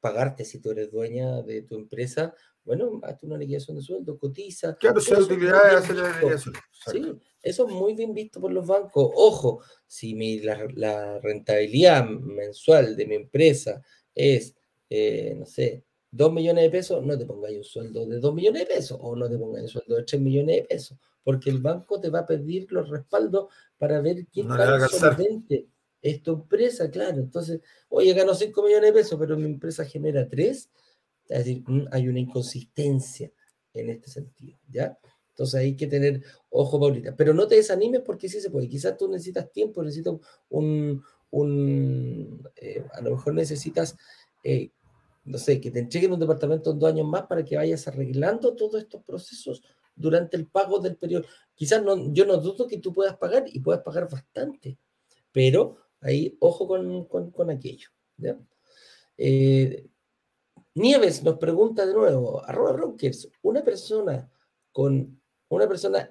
pagarte 0.00 0.46
si 0.46 0.60
tú 0.60 0.70
eres 0.70 0.90
dueña 0.90 1.42
de 1.42 1.60
tu 1.60 1.76
empresa, 1.76 2.34
bueno, 2.64 3.00
hazte 3.02 3.26
una 3.26 3.38
liquidación 3.38 3.76
de 3.76 3.82
sueldo, 3.82 4.18
cotiza. 4.18 4.76
Claro, 4.76 5.00
si 5.00 5.14
utilidad 5.14 5.76
hacer 5.76 5.96
la 5.96 6.12
liquidación. 6.12 6.54
Sí, 6.92 7.18
eso 7.42 7.66
es 7.66 7.74
muy 7.74 7.94
bien 7.94 8.14
visto 8.14 8.40
por 8.40 8.52
los 8.52 8.66
bancos. 8.66 9.10
Ojo, 9.14 9.62
si 9.86 10.14
mi, 10.14 10.40
la, 10.40 11.18
rentabilidad 11.20 12.06
mensual 12.06 12.96
de 12.96 13.06
mi 13.06 13.14
empresa 13.16 13.82
es, 14.14 14.54
eh, 14.88 15.34
no 15.36 15.46
sé, 15.46 15.84
2 16.10 16.32
millones 16.32 16.64
de 16.64 16.70
pesos, 16.70 17.04
no 17.04 17.16
te 17.16 17.24
pongáis 17.24 17.56
un 17.56 17.64
sueldo 17.64 18.06
de 18.06 18.18
2 18.18 18.34
millones 18.34 18.68
de 18.68 18.74
pesos 18.74 18.98
o 19.00 19.14
no 19.14 19.28
te 19.28 19.38
pongáis 19.38 19.64
un 19.64 19.68
sueldo 19.68 19.96
de 19.96 20.02
3 20.04 20.20
millones 20.20 20.56
de 20.56 20.62
pesos, 20.64 20.98
porque 21.22 21.50
el 21.50 21.60
banco 21.60 22.00
te 22.00 22.10
va 22.10 22.20
a 22.20 22.26
pedir 22.26 22.70
los 22.72 22.90
respaldos 22.90 23.46
para 23.78 24.00
ver 24.00 24.26
quién 24.26 24.48
no 24.48 24.56
tan 24.56 24.88
solvente 24.88 25.68
es 26.02 26.22
tu 26.22 26.32
empresa, 26.32 26.90
claro. 26.90 27.18
Entonces, 27.18 27.60
oye, 27.88 28.12
gano 28.14 28.34
5 28.34 28.62
millones 28.62 28.92
de 28.92 29.00
pesos, 29.00 29.18
pero 29.18 29.36
mi 29.36 29.44
empresa 29.44 29.84
genera 29.84 30.28
3 30.28 30.70
es 31.30 31.38
decir, 31.38 31.64
hay 31.92 32.08
una 32.08 32.20
inconsistencia. 32.20 33.32
en 33.72 33.90
este 33.90 34.10
sentido, 34.10 34.58
¿ya? 34.68 34.98
Entonces 35.30 35.60
hay 35.60 35.76
que 35.76 35.86
tener 35.86 36.22
ojo, 36.50 36.78
Paulita. 36.78 37.14
Pero 37.16 37.32
no 37.32 37.46
te 37.46 37.54
desanimes 37.54 38.02
porque 38.02 38.28
sí 38.28 38.40
se 38.40 38.50
puede. 38.50 38.68
Quizás 38.68 38.96
tú 38.98 39.08
necesitas 39.08 39.50
tiempo, 39.52 39.82
necesitas 39.82 40.14
un, 40.48 41.02
un 41.30 42.46
eh, 42.56 42.84
a 42.92 43.00
lo 43.00 43.12
mejor 43.12 43.34
necesitas, 43.34 43.96
eh, 44.44 44.70
no 45.24 45.38
sé, 45.38 45.60
que 45.60 45.70
te 45.70 45.78
entreguen 45.78 46.12
un 46.12 46.20
departamento 46.20 46.72
en 46.72 46.78
dos 46.78 46.92
años 46.92 47.06
más 47.06 47.22
para 47.26 47.44
que 47.44 47.56
vayas 47.56 47.86
arreglando 47.88 48.54
todos 48.54 48.82
estos 48.82 49.02
procesos 49.04 49.62
durante 49.94 50.36
el 50.36 50.46
pago 50.46 50.80
del 50.80 50.96
periodo. 50.96 51.24
Quizás 51.54 51.82
no, 51.82 52.12
yo 52.12 52.26
no 52.26 52.36
dudo 52.38 52.66
que 52.66 52.78
tú 52.78 52.92
puedas 52.92 53.16
pagar 53.16 53.44
y 53.46 53.60
puedas 53.60 53.82
pagar 53.82 54.10
bastante, 54.10 54.78
pero 55.32 55.76
ahí 56.00 56.36
ojo 56.40 56.66
con, 56.66 57.06
con, 57.06 57.50
aquello. 57.50 57.88
Eh, 59.16 59.88
Nieves 60.74 61.22
nos 61.24 61.38
pregunta 61.38 61.84
de 61.84 61.94
nuevo, 61.94 62.44
arroba 62.44 62.72
Rockers, 62.72 63.28
una 63.42 63.64
persona 63.64 64.30
con 64.72 65.20
una 65.48 65.68
persona 65.68 66.10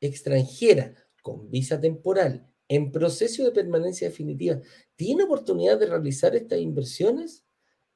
extranjera 0.00 0.94
con 1.22 1.50
visa 1.50 1.78
temporal 1.78 2.48
en 2.68 2.92
proceso 2.92 3.44
de 3.44 3.52
permanencia 3.52 4.08
definitiva, 4.08 4.60
¿tiene 4.94 5.24
oportunidad 5.24 5.78
de 5.78 5.86
realizar 5.86 6.36
estas 6.36 6.58
inversiones? 6.58 7.44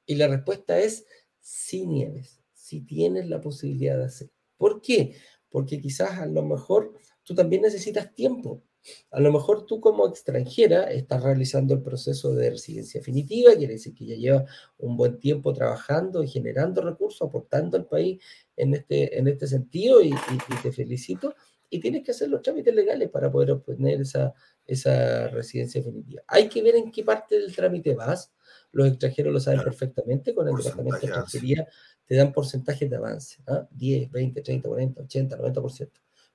Y 0.05 0.15
la 0.15 0.27
respuesta 0.27 0.79
es 0.79 1.05
sí, 1.39 1.85
Nieves, 1.85 2.41
sí 2.53 2.81
tienes 2.81 3.27
la 3.27 3.39
posibilidad 3.39 3.97
de 3.97 4.05
hacer. 4.05 4.31
¿Por 4.57 4.81
qué? 4.81 5.15
Porque 5.49 5.79
quizás 5.79 6.19
a 6.19 6.25
lo 6.25 6.43
mejor 6.43 6.93
tú 7.23 7.35
también 7.35 7.61
necesitas 7.61 8.13
tiempo. 8.13 8.63
A 9.11 9.19
lo 9.19 9.31
mejor 9.31 9.65
tú 9.65 9.79
como 9.79 10.07
extranjera 10.07 10.91
estás 10.91 11.23
realizando 11.23 11.73
el 11.73 11.81
proceso 11.81 12.33
de 12.33 12.49
residencia 12.49 12.99
definitiva, 12.99 13.55
quiere 13.55 13.73
decir 13.73 13.93
que 13.93 14.05
ya 14.05 14.15
lleva 14.15 14.45
un 14.77 14.97
buen 14.97 15.19
tiempo 15.19 15.53
trabajando 15.53 16.23
y 16.23 16.27
generando 16.27 16.81
recursos, 16.81 17.27
aportando 17.27 17.77
al 17.77 17.85
país 17.85 18.21
en 18.57 18.73
este, 18.73 19.17
en 19.17 19.27
este 19.27 19.47
sentido 19.47 20.01
y, 20.01 20.13
te 20.61 20.71
felicito. 20.71 21.35
Y 21.69 21.79
tienes 21.79 22.03
que 22.03 22.11
hacer 22.11 22.29
los 22.29 22.43
trámites 22.43 22.75
legales 22.75 23.09
para 23.09 23.31
poder 23.31 23.51
obtener 23.51 24.01
esa, 24.01 24.33
esa 24.67 25.27
residencia 25.29 25.81
definitiva. 25.81 26.21
Hay 26.27 26.47
que 26.47 26.61
ver 26.61 26.75
en 26.75 26.91
qué 26.91 27.03
parte 27.03 27.39
del 27.39 27.55
trámite 27.55 27.95
vas. 27.95 28.31
Los 28.71 28.87
extranjeros 28.89 29.33
lo 29.33 29.39
saben 29.39 29.63
perfectamente. 29.63 30.35
Con 30.35 30.47
el 30.47 30.55
departamento 30.55 30.99
de 30.99 31.07
extranjería 31.07 31.67
te 32.05 32.15
dan 32.15 32.31
porcentajes 32.31 32.87
de 32.87 32.95
avance: 32.95 33.37
10, 33.71 34.11
20, 34.11 34.41
30, 34.43 34.69
40, 34.69 35.01
80, 35.01 35.37
90%. 35.39 35.89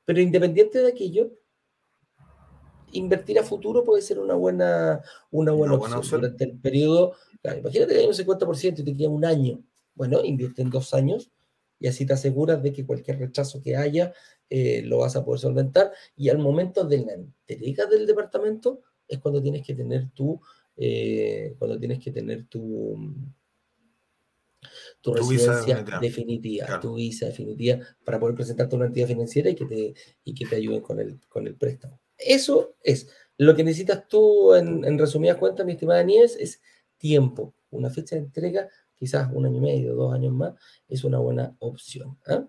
Pero 0.05 0.21
independiente 0.21 0.79
de 0.81 0.89
aquello, 0.89 1.31
invertir 2.93 3.39
a 3.39 3.43
futuro 3.43 3.85
puede 3.85 4.03
ser 4.03 4.19
una 4.19 4.35
buena, 4.35 5.01
una 5.31 5.53
buena, 5.53 5.75
opción. 5.75 6.21
Durante 6.21 6.45
el 6.45 6.59
periodo, 6.59 7.15
imagínate 7.43 7.95
que 7.95 8.01
hay 8.01 8.07
un 8.07 8.15
50% 8.15 8.81
y 8.81 8.85
te 8.85 8.97
queda 8.97 9.09
un 9.09 9.25
año. 9.25 9.63
Bueno, 9.95 10.25
invierte 10.25 10.63
en 10.63 10.71
dos 10.71 10.95
años 10.95 11.31
y 11.81 11.89
así 11.89 12.07
te 12.07 12.13
aseguras 12.13 12.63
de 12.63 12.73
que 12.73 12.87
cualquier 12.87 13.19
rechazo 13.19 13.63
que 13.63 13.77
haya 13.77 14.13
eh, 14.51 14.83
lo 14.85 14.99
vas 14.99 15.17
a 15.17 15.25
poder 15.25 15.41
solventar. 15.41 15.93
Y 16.17 16.29
al 16.29 16.39
momento 16.39 16.85
de 16.85 17.05
la 17.05 17.13
entrega 17.15 17.87
del 17.87 18.07
departamento 18.07 18.83
es 19.07 19.19
cuando 19.19 19.43
tienes 19.43 19.67
que 19.67 19.75
tener 19.75 20.11
tu, 20.11 20.41
eh, 20.77 21.55
cuando 21.59 21.79
tienes 21.79 21.99
que 21.99 22.11
tener 22.11 22.47
tu, 22.47 23.15
tu, 25.01 25.15
residencia 25.15 25.85
definitiva, 26.01 26.81
tu 26.81 26.95
visa 26.95 27.27
definitiva 27.27 27.79
para 28.05 28.19
poder 28.19 28.35
presentarte 28.35 28.77
una 28.77 28.87
entidad 28.87 29.07
financiera 29.07 29.51
y 29.51 29.55
que 29.55 29.67
te, 29.67 29.95
y 30.25 30.35
que 30.35 30.47
te 30.47 30.57
ayuden 30.57 30.81
con 30.81 31.01
el, 31.01 31.21
con 31.29 31.47
el 31.47 31.55
préstamo. 31.55 31.99
Eso 32.19 32.77
es. 32.83 33.09
Lo 33.37 33.55
que 33.55 33.65
necesitas 33.65 34.07
tú, 34.09 34.55
en, 34.55 34.85
en 34.85 34.99
resumidas 34.99 35.37
cuentas, 35.37 35.65
mi 35.65 35.73
estimada 35.73 36.03
Nieves, 36.03 36.37
es 36.39 36.61
tiempo, 36.99 37.55
una 37.71 37.89
fecha 37.91 38.17
de 38.17 38.23
entrega, 38.23 38.69
quizás 38.95 39.31
un 39.33 39.47
año 39.47 39.59
y 39.59 39.61
medio, 39.61 39.95
dos 39.95 40.13
años 40.13 40.33
más, 40.33 40.55
es 40.89 41.05
una 41.05 41.19
buena 41.19 41.57
opción. 41.61 42.19
¿ah? 42.27 42.45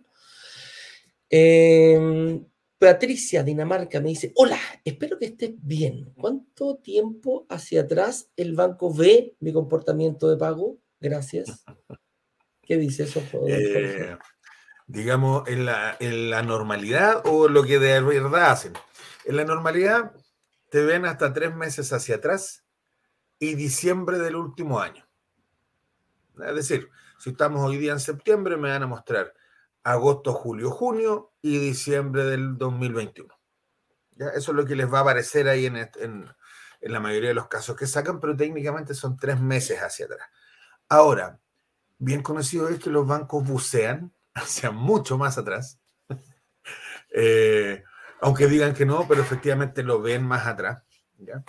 Em, 1.29 2.43
Patricia 2.77 3.43
Dinamarca 3.43 4.01
me 4.01 4.09
dice, 4.09 4.31
hola, 4.35 4.59
espero 4.83 5.17
que 5.19 5.25
estés 5.25 5.51
bien. 5.61 6.11
¿Cuánto 6.17 6.77
tiempo 6.77 7.45
hacia 7.49 7.81
atrás 7.81 8.31
el 8.35 8.53
banco 8.53 8.93
ve 8.93 9.35
mi 9.39 9.53
comportamiento 9.53 10.29
de 10.29 10.37
pago? 10.37 10.79
Gracias. 10.99 11.63
¿Qué 12.61 12.77
dice 12.77 13.03
eso? 13.03 13.21
Eh, 13.47 14.15
digamos, 14.87 15.47
en 15.47 15.65
la, 15.65 15.97
en 15.99 16.29
la 16.29 16.41
normalidad 16.41 17.21
o 17.25 17.47
lo 17.47 17.63
que 17.63 17.79
de 17.79 17.99
verdad 18.01 18.51
hacen. 18.51 18.73
En 19.29 19.35
la 19.35 19.45
normalidad 19.45 20.11
te 20.71 20.83
ven 20.83 21.05
hasta 21.05 21.31
tres 21.31 21.55
meses 21.55 21.93
hacia 21.93 22.15
atrás 22.15 22.65
y 23.37 23.53
diciembre 23.53 24.17
del 24.17 24.35
último 24.35 24.79
año. 24.79 25.07
Es 26.43 26.55
decir, 26.55 26.89
si 27.19 27.29
estamos 27.29 27.61
hoy 27.61 27.77
día 27.77 27.91
en 27.91 27.99
septiembre, 27.99 28.57
me 28.57 28.71
van 28.71 28.81
a 28.81 28.87
mostrar 28.87 29.35
agosto, 29.83 30.33
julio, 30.33 30.71
junio 30.71 31.31
y 31.43 31.59
diciembre 31.59 32.23
del 32.23 32.57
2021. 32.57 33.31
¿Ya? 34.15 34.29
Eso 34.29 34.51
es 34.51 34.57
lo 34.57 34.65
que 34.65 34.75
les 34.75 34.91
va 34.91 34.97
a 34.97 35.01
aparecer 35.01 35.47
ahí 35.47 35.67
en, 35.67 36.33
la 36.81 36.99
mayoría 36.99 37.29
de 37.29 37.35
los 37.35 37.49
casos 37.49 37.75
que 37.75 37.85
sacan, 37.85 38.19
pero 38.19 38.35
técnicamente 38.35 38.95
son 38.95 39.15
tres 39.15 39.39
meses 39.39 39.77
hacia 39.77 40.05
atrás. 40.05 40.27
Ahora, 40.87 41.39
bien 41.99 42.23
conocido 42.23 42.67
es 42.67 42.79
que 42.79 42.89
los 42.89 43.05
bancos 43.05 43.47
bucean 43.47 44.11
hacia 44.33 44.71
mucho 44.71 45.19
más 45.19 45.37
atrás. 45.37 45.79
eh, 47.11 47.83
aunque 48.21 48.47
digan 48.47 48.73
que 48.73 48.85
no, 48.85 49.07
pero 49.07 49.21
efectivamente 49.21 49.83
lo 49.83 50.01
ven 50.01 50.23
más 50.23 50.47
atrás. 50.47 50.83
¿ya? 51.17 51.43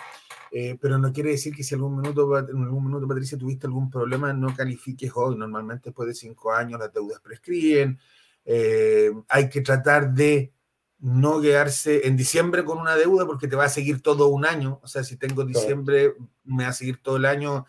Eh, 0.51 0.77
pero 0.81 0.97
no 0.97 1.13
quiere 1.13 1.31
decir 1.31 1.55
que 1.55 1.63
si 1.63 1.75
algún 1.75 2.01
minuto, 2.01 2.37
en 2.37 2.63
algún 2.63 2.85
minuto, 2.85 3.07
Patricia, 3.07 3.37
tuviste 3.37 3.67
algún 3.67 3.89
problema, 3.89 4.33
no 4.33 4.53
califiques 4.53 5.11
hoy. 5.15 5.37
Normalmente 5.37 5.89
después 5.89 6.07
de 6.07 6.13
cinco 6.13 6.51
años 6.51 6.79
las 6.79 6.91
deudas 6.93 7.21
prescriben. 7.21 7.97
Eh, 8.43 9.11
hay 9.29 9.49
que 9.49 9.61
tratar 9.61 10.13
de 10.13 10.53
no 10.99 11.41
quedarse 11.41 12.05
en 12.05 12.17
diciembre 12.17 12.65
con 12.65 12.79
una 12.79 12.95
deuda 12.95 13.25
porque 13.25 13.47
te 13.47 13.55
va 13.55 13.65
a 13.65 13.69
seguir 13.69 14.01
todo 14.01 14.27
un 14.27 14.45
año. 14.45 14.79
O 14.83 14.87
sea, 14.87 15.03
si 15.03 15.15
tengo 15.15 15.45
diciembre, 15.45 16.15
me 16.43 16.63
va 16.63 16.69
a 16.69 16.73
seguir 16.73 17.01
todo 17.01 17.15
el 17.15 17.25
año 17.25 17.65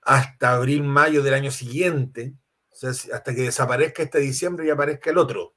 hasta 0.00 0.54
abril, 0.54 0.82
mayo 0.84 1.22
del 1.22 1.34
año 1.34 1.50
siguiente. 1.50 2.34
O 2.70 2.76
sea, 2.76 2.90
hasta 2.90 3.34
que 3.34 3.42
desaparezca 3.42 4.02
este 4.02 4.20
diciembre 4.20 4.66
y 4.66 4.70
aparezca 4.70 5.10
el 5.10 5.18
otro. 5.18 5.54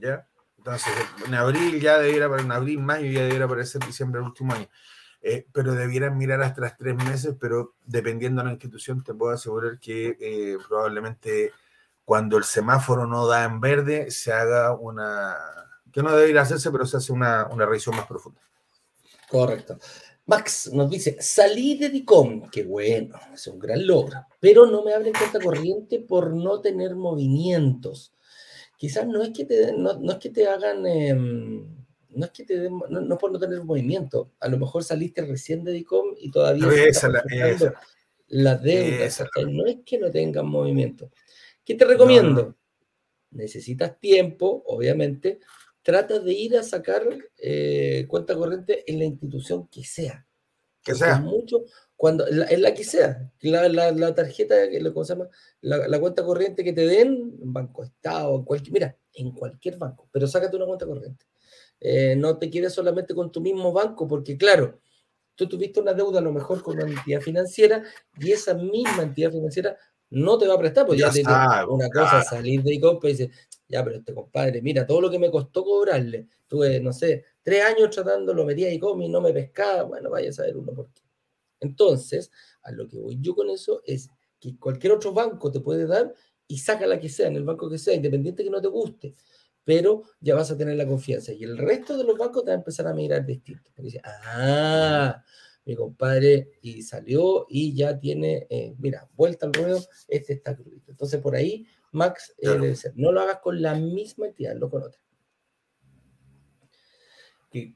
¿Ya? 0.00 0.27
Entonces, 0.68 0.92
en 1.26 1.34
abril 1.34 1.80
ya 1.80 1.98
debiera, 1.98 2.26
en 2.38 2.52
abril, 2.52 2.80
mayo 2.80 3.10
ya 3.10 3.22
debiera 3.22 3.46
aparecer 3.46 3.82
diciembre 3.86 4.20
del 4.20 4.28
último 4.28 4.52
año. 4.52 4.68
Eh, 5.22 5.46
pero 5.50 5.74
debieran 5.74 6.18
mirar 6.18 6.42
hasta 6.42 6.60
las 6.60 6.76
tres 6.76 6.94
meses, 6.94 7.34
pero 7.40 7.74
dependiendo 7.86 8.42
de 8.42 8.46
la 8.46 8.52
institución, 8.52 9.02
te 9.02 9.14
puedo 9.14 9.32
asegurar 9.32 9.80
que 9.80 10.16
eh, 10.20 10.58
probablemente 10.68 11.52
cuando 12.04 12.36
el 12.36 12.44
semáforo 12.44 13.06
no 13.06 13.26
da 13.26 13.44
en 13.44 13.60
verde, 13.60 14.10
se 14.10 14.30
haga 14.30 14.74
una, 14.74 15.36
que 15.90 16.02
no 16.02 16.14
debería 16.14 16.42
hacerse, 16.42 16.70
pero 16.70 16.84
se 16.84 16.98
hace 16.98 17.12
una, 17.12 17.46
una 17.50 17.64
revisión 17.64 17.96
más 17.96 18.06
profunda. 18.06 18.40
Correcto. 19.28 19.78
Max 20.26 20.70
nos 20.72 20.90
dice, 20.90 21.16
salí 21.18 21.78
de 21.78 21.88
DICOM, 21.88 22.50
qué 22.50 22.64
bueno, 22.64 23.18
es 23.32 23.46
un 23.46 23.58
gran 23.58 23.86
logro, 23.86 24.26
pero 24.38 24.66
no 24.66 24.84
me 24.84 24.92
abren 24.92 25.14
cuenta 25.14 25.40
corriente 25.40 26.00
por 26.00 26.34
no 26.34 26.60
tener 26.60 26.94
movimientos 26.94 28.12
quizás 28.78 29.06
no 29.06 29.22
es 29.22 29.30
que 29.30 29.44
te, 29.44 29.72
no, 29.76 30.10
es 30.10 30.16
que 30.16 30.30
te 30.30 30.46
hagan, 30.46 30.86
em, 30.86 31.66
no 32.10 32.24
es 32.24 32.30
que 32.30 32.44
te 32.44 32.58
den, 32.58 32.80
no, 32.88 33.18
por 33.18 33.30
no 33.30 33.38
tener 33.38 33.62
movimiento, 33.62 34.32
a 34.40 34.48
lo 34.48 34.56
mejor 34.56 34.82
saliste 34.82 35.20
recién 35.26 35.64
de 35.64 35.72
DICOM 35.72 36.14
y 36.18 36.30
todavía 36.30 36.84
esa, 36.86 37.08
la, 37.08 37.22
esa, 37.28 37.74
las 38.28 38.62
deudas, 38.62 39.24
no 39.50 39.66
es 39.66 39.78
que 39.84 39.98
no 39.98 40.10
tengan 40.10 40.46
movimiento. 40.46 41.10
¿Qué 41.64 41.74
te 41.74 41.84
recomiendo? 41.84 42.56
Necesitas 43.32 43.98
tiempo, 43.98 44.62
obviamente, 44.66 45.40
trata 45.82 46.18
de 46.18 46.32
ir 46.32 46.56
a 46.56 46.62
sacar 46.62 47.02
eh, 47.36 48.06
cuenta 48.08 48.34
corriente 48.34 48.90
en 48.90 48.98
la 49.00 49.04
institución 49.04 49.68
que 49.68 49.84
sea. 49.84 50.26
Que 50.82 50.94
sea. 50.94 51.18
Mucho, 51.20 51.64
cuando, 51.98 52.28
en 52.28 52.62
la, 52.62 52.74
que 52.74 52.84
sea, 52.84 53.28
la, 53.40 53.68
la, 53.90 54.14
tarjeta, 54.14 54.54
¿cómo 54.94 55.04
se 55.04 55.14
llama? 55.14 55.28
La, 55.62 55.98
cuenta 55.98 56.24
corriente 56.24 56.62
que 56.62 56.72
te 56.72 56.86
den, 56.86 57.36
en 57.42 57.52
Banco 57.52 57.82
Estado, 57.82 58.36
en 58.36 58.44
cualquier, 58.44 58.72
mira, 58.72 58.96
en 59.14 59.32
cualquier 59.32 59.78
banco, 59.78 60.08
pero 60.12 60.28
sácate 60.28 60.54
una 60.54 60.66
cuenta 60.66 60.86
corriente. 60.86 61.26
Eh, 61.80 62.14
no 62.16 62.38
te 62.38 62.48
quedes 62.52 62.72
solamente 62.72 63.16
con 63.16 63.32
tu 63.32 63.40
mismo 63.40 63.72
banco, 63.72 64.06
porque 64.06 64.36
claro, 64.38 64.78
tú 65.34 65.48
tuviste 65.48 65.80
una 65.80 65.92
deuda 65.92 66.20
a 66.20 66.22
lo 66.22 66.32
mejor 66.32 66.62
con 66.62 66.76
una 66.76 66.88
entidad 66.88 67.20
financiera 67.20 67.82
y 68.16 68.30
esa 68.30 68.54
misma 68.54 69.02
entidad 69.02 69.32
financiera 69.32 69.76
no 70.10 70.38
te 70.38 70.46
va 70.46 70.54
a 70.54 70.58
prestar, 70.58 70.86
pues 70.86 71.00
ya, 71.00 71.10
ya 71.10 71.66
una 71.66 71.90
cosa 71.90 72.22
salir 72.22 72.62
de 72.62 72.74
ICOP 72.74 73.06
y 73.06 73.08
dices, 73.08 73.48
ya, 73.66 73.82
pero 73.82 73.96
este 73.96 74.14
compadre, 74.14 74.62
mira, 74.62 74.86
todo 74.86 75.00
lo 75.00 75.10
que 75.10 75.18
me 75.18 75.32
costó 75.32 75.64
cobrarle, 75.64 76.28
tuve, 76.46 76.78
no 76.78 76.92
sé, 76.92 77.24
tres 77.42 77.64
años 77.64 77.90
tratándolo, 77.90 78.44
metía 78.44 78.72
ICOM 78.72 79.02
y 79.02 79.08
no 79.08 79.20
me 79.20 79.32
pescaba, 79.32 79.82
bueno, 79.82 80.10
vaya 80.10 80.30
a 80.30 80.32
saber 80.32 80.56
uno 80.56 80.72
por 80.72 80.92
qué. 80.92 81.07
Entonces, 81.60 82.30
a 82.62 82.72
lo 82.72 82.88
que 82.88 82.98
voy 82.98 83.18
yo 83.20 83.34
con 83.34 83.50
eso 83.50 83.82
es 83.84 84.10
que 84.40 84.56
cualquier 84.58 84.92
otro 84.92 85.12
banco 85.12 85.50
te 85.50 85.60
puede 85.60 85.86
dar 85.86 86.14
y 86.46 86.58
saca 86.58 86.86
la 86.86 86.98
que 86.98 87.08
sea, 87.08 87.28
en 87.28 87.36
el 87.36 87.44
banco 87.44 87.68
que 87.68 87.78
sea, 87.78 87.94
independiente 87.94 88.42
que 88.42 88.50
no 88.50 88.60
te 88.60 88.68
guste, 88.68 89.14
pero 89.64 90.02
ya 90.20 90.34
vas 90.34 90.50
a 90.50 90.56
tener 90.56 90.76
la 90.76 90.86
confianza. 90.86 91.32
Y 91.32 91.44
el 91.44 91.58
resto 91.58 91.96
de 91.96 92.04
los 92.04 92.16
bancos 92.16 92.44
te 92.44 92.50
va 92.50 92.54
a 92.54 92.58
empezar 92.58 92.86
a 92.86 92.94
mirar 92.94 93.26
distinto. 93.26 93.70
Porque 93.74 93.82
dice, 93.82 94.00
ah, 94.04 95.22
mi 95.66 95.76
compadre 95.76 96.52
y 96.62 96.80
salió 96.82 97.44
y 97.50 97.74
ya 97.74 97.98
tiene, 97.98 98.46
eh, 98.48 98.74
mira, 98.78 99.06
vuelta 99.14 99.44
al 99.44 99.52
ruedo, 99.52 99.78
este 100.08 100.32
está 100.32 100.56
crudito. 100.56 100.90
Entonces 100.90 101.20
por 101.20 101.36
ahí 101.36 101.66
max 101.92 102.34
eh, 102.38 102.48
debe 102.48 102.74
ser. 102.74 102.92
No 102.96 103.12
lo 103.12 103.20
hagas 103.20 103.40
con 103.40 103.60
la 103.60 103.74
misma 103.74 104.26
entidad, 104.26 104.56
lo 104.56 104.70
con 104.70 104.84
otra. 104.84 105.00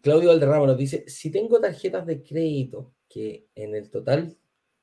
Claudio 0.01 0.29
Valderrama 0.29 0.67
nos 0.67 0.79
dice, 0.79 1.05
si 1.07 1.31
tengo 1.31 1.61
tarjetas 1.61 2.07
de 2.07 2.23
crédito 2.23 2.95
que 3.13 3.47
en 3.55 3.75
el 3.75 3.91
total 3.91 4.37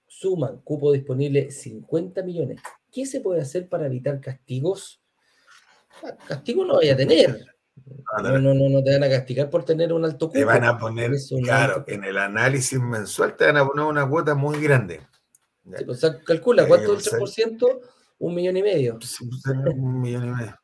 suman 0.08 0.62
cupo 0.62 0.92
disponible 0.92 1.52
50 1.52 2.22
millones, 2.24 2.62
¿qué 2.92 3.06
se 3.06 3.22
puede 3.22 3.42
hacer 3.42 3.68
para 3.68 3.88
evitar 3.88 4.20
castigos? 4.22 5.02
Ah, 6.04 6.16
castigo 6.28 6.66
no 6.66 6.76
vaya 6.76 6.94
a 6.94 6.98
tener. 6.98 7.46
No, 8.22 8.38
no, 8.38 8.54
no, 8.54 8.70
no 8.70 8.84
te 8.84 8.92
van 8.92 9.04
a 9.04 9.10
castigar 9.10 9.50
por 9.50 9.64
tener 9.64 9.94
un 9.94 10.06
alto 10.06 10.28
cupo. 10.28 10.38
Te 10.38 10.46
van 10.46 10.64
a 10.64 10.78
poner, 10.78 11.12
claro, 11.44 11.84
en 11.88 12.04
el 12.04 12.18
análisis 12.18 12.80
mensual 12.80 13.36
te 13.36 13.46
van 13.46 13.58
a 13.58 13.66
poner 13.66 13.86
una 13.86 14.08
cuota 14.08 14.36
muy 14.36 14.62
grande. 14.62 15.02
o 15.88 15.94
sea, 15.94 16.20
calcula, 16.20 16.68
¿cuánto 16.68 16.96
es 16.96 17.12
el 17.12 17.20
3%? 17.20 17.80
Un 18.20 18.36
millón 18.36 18.58
y 18.58 18.64
medio. 18.64 19.00
Pues, 19.00 19.20
un 19.22 20.02
millón 20.02 20.26
y 20.26 20.32
medio. 20.32 20.60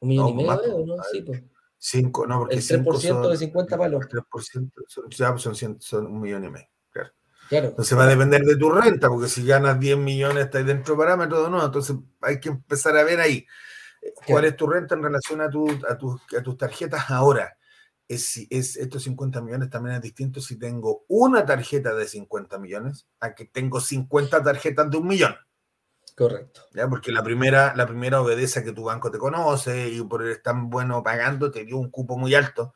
Un 0.00 0.08
millón 0.08 0.28
y 0.28 0.34
medio, 0.34 0.86
¿no? 0.86 0.96
Sí, 1.10 1.22
pues. 1.22 1.42
Cinco, 1.86 2.26
no, 2.26 2.38
porque 2.38 2.54
el 2.54 2.62
3% 2.62 3.28
de 3.28 3.36
50 3.36 3.76
palos. 3.76 4.06
El 4.10 4.22
3% 4.22 4.72
son, 4.88 5.10
ya 5.10 5.36
son, 5.36 5.80
son 5.82 6.06
un 6.06 6.18
millón 6.18 6.46
y 6.46 6.48
medio. 6.48 6.68
Claro. 6.90 7.10
claro. 7.46 7.68
Entonces 7.68 7.98
va 7.98 8.04
a 8.04 8.06
depender 8.06 8.40
de 8.40 8.56
tu 8.56 8.70
renta, 8.70 9.10
porque 9.10 9.28
si 9.28 9.44
ganas 9.44 9.78
10 9.78 9.98
millones, 9.98 10.46
estás 10.46 10.64
dentro 10.64 10.94
de 10.94 10.98
parámetros 10.98 11.46
o 11.46 11.50
no. 11.50 11.62
Entonces 11.62 11.94
hay 12.22 12.40
que 12.40 12.48
empezar 12.48 12.96
a 12.96 13.04
ver 13.04 13.20
ahí 13.20 13.46
cuál 14.26 14.46
es 14.46 14.56
tu 14.56 14.66
renta 14.66 14.94
en 14.94 15.02
relación 15.02 15.42
a, 15.42 15.50
tu, 15.50 15.68
a, 15.68 16.38
a 16.38 16.42
tus 16.42 16.56
tarjetas 16.56 17.10
ahora. 17.10 17.54
Es, 18.08 18.38
es, 18.48 18.78
estos 18.78 19.02
50 19.02 19.42
millones 19.42 19.68
también 19.68 19.96
es 19.96 20.00
distinto 20.00 20.40
si 20.40 20.58
tengo 20.58 21.04
una 21.08 21.44
tarjeta 21.44 21.92
de 21.92 22.08
50 22.08 22.58
millones 22.60 23.06
a 23.20 23.34
que 23.34 23.44
tengo 23.44 23.78
50 23.78 24.42
tarjetas 24.42 24.90
de 24.90 24.96
un 24.96 25.06
millón. 25.06 25.34
Correcto. 26.14 26.62
¿Ya? 26.72 26.88
Porque 26.88 27.10
la 27.10 27.22
primera, 27.22 27.74
la 27.74 27.86
primera 27.86 28.20
obedece 28.20 28.60
a 28.60 28.64
que 28.64 28.72
tu 28.72 28.84
banco 28.84 29.10
te 29.10 29.18
conoce 29.18 29.88
y 29.88 30.02
por 30.02 30.26
estar 30.26 30.54
tan 30.54 30.70
bueno 30.70 31.02
pagando 31.02 31.50
te 31.50 31.64
dio 31.64 31.76
un 31.76 31.90
cupo 31.90 32.16
muy 32.16 32.34
alto. 32.34 32.74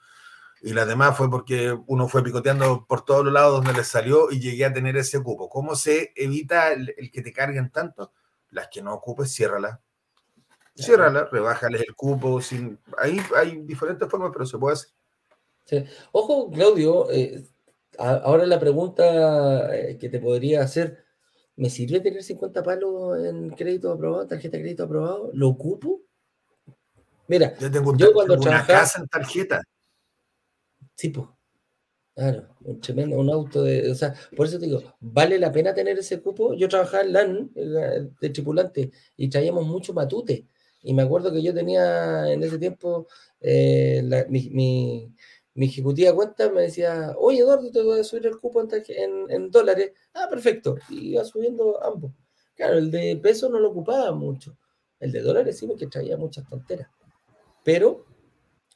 Y 0.60 0.72
la 0.72 0.84
demás 0.84 1.16
fue 1.16 1.30
porque 1.30 1.76
uno 1.86 2.08
fue 2.08 2.24
picoteando 2.24 2.84
por 2.88 3.04
todos 3.04 3.24
los 3.24 3.32
lados 3.32 3.52
donde 3.52 3.78
le 3.78 3.84
salió 3.84 4.30
y 4.32 4.40
llegué 4.40 4.64
a 4.64 4.72
tener 4.72 4.96
ese 4.96 5.22
cupo. 5.22 5.48
¿Cómo 5.48 5.76
se 5.76 6.12
evita 6.16 6.72
el, 6.72 6.94
que 7.12 7.22
te 7.22 7.32
carguen 7.32 7.70
tanto? 7.70 8.12
Las 8.50 8.68
que 8.68 8.82
no 8.82 8.92
ocupes, 8.92 9.32
ciérrala. 9.32 9.80
Ciérrala, 10.74 11.28
rebájales 11.30 11.82
el 11.82 11.94
cupo. 11.94 12.40
Sin... 12.40 12.80
Ahí 12.98 13.20
hay 13.36 13.60
diferentes 13.62 14.08
formas, 14.08 14.30
pero 14.32 14.46
se 14.46 14.58
puede 14.58 14.74
hacer. 14.74 14.90
Sí. 15.64 15.84
Ojo, 16.10 16.50
Claudio, 16.50 17.08
eh, 17.12 17.44
ahora 17.98 18.44
la 18.44 18.58
pregunta 18.58 19.76
eh, 19.76 19.96
que 19.96 20.08
te 20.08 20.18
podría 20.18 20.62
hacer 20.62 21.04
¿Me 21.58 21.68
sirve 21.70 21.98
tener 21.98 22.22
50 22.22 22.62
palos 22.62 23.18
en 23.24 23.50
crédito 23.50 23.90
aprobado, 23.90 24.28
tarjeta 24.28 24.56
de 24.56 24.62
crédito 24.62 24.84
aprobado? 24.84 25.30
¿Lo 25.34 25.48
ocupo? 25.48 26.02
Mira, 27.26 27.58
yo, 27.58 27.68
tengo 27.68 27.96
yo 27.96 28.12
cuando 28.12 28.34
una 28.34 28.64
casa 28.64 29.00
en 29.00 29.08
tarjeta. 29.08 29.60
Sí, 30.94 31.08
pues. 31.08 31.26
Claro, 32.14 32.48
un 32.62 32.80
tremendo, 32.80 33.16
un 33.16 33.28
auto 33.28 33.64
de. 33.64 33.90
O 33.90 33.94
sea, 33.96 34.14
por 34.36 34.46
eso 34.46 34.60
te 34.60 34.66
digo, 34.66 34.82
¿vale 35.00 35.36
la 35.38 35.50
pena 35.50 35.74
tener 35.74 35.98
ese 35.98 36.20
cupo? 36.20 36.54
Yo 36.54 36.68
trabajaba 36.68 37.02
en 37.02 37.12
LAN 37.12 37.50
de 38.20 38.30
tripulante 38.30 38.92
y 39.16 39.28
traíamos 39.28 39.66
mucho 39.66 39.92
matute. 39.92 40.46
Y 40.82 40.94
me 40.94 41.02
acuerdo 41.02 41.32
que 41.32 41.42
yo 41.42 41.52
tenía 41.52 42.32
en 42.32 42.40
ese 42.44 42.58
tiempo 42.58 43.08
eh, 43.40 44.26
mi, 44.28 44.50
mi 44.50 45.12
ejecutiva 45.66 46.10
de 46.10 46.16
cuenta 46.16 46.50
me 46.50 46.62
decía, 46.62 47.14
oye 47.18 47.40
Eduardo, 47.40 47.70
te 47.70 47.82
voy 47.82 48.00
a 48.00 48.04
subir 48.04 48.26
el 48.26 48.38
cupo 48.38 48.66
en, 48.88 49.50
dólares. 49.50 49.92
Ah, 50.14 50.26
perfecto. 50.30 50.76
Y 50.88 51.12
iba 51.12 51.24
subiendo 51.24 51.82
ambos. 51.82 52.12
Claro, 52.54 52.78
el 52.78 52.90
de 52.90 53.16
peso 53.16 53.48
no 53.48 53.58
lo 53.58 53.70
ocupaba 53.70 54.12
mucho. 54.12 54.56
El 55.00 55.12
de 55.12 55.20
dólares 55.20 55.58
sí, 55.58 55.66
porque 55.66 55.86
traía 55.86 56.16
muchas 56.16 56.48
tonteras. 56.48 56.88
Pero 57.64 58.06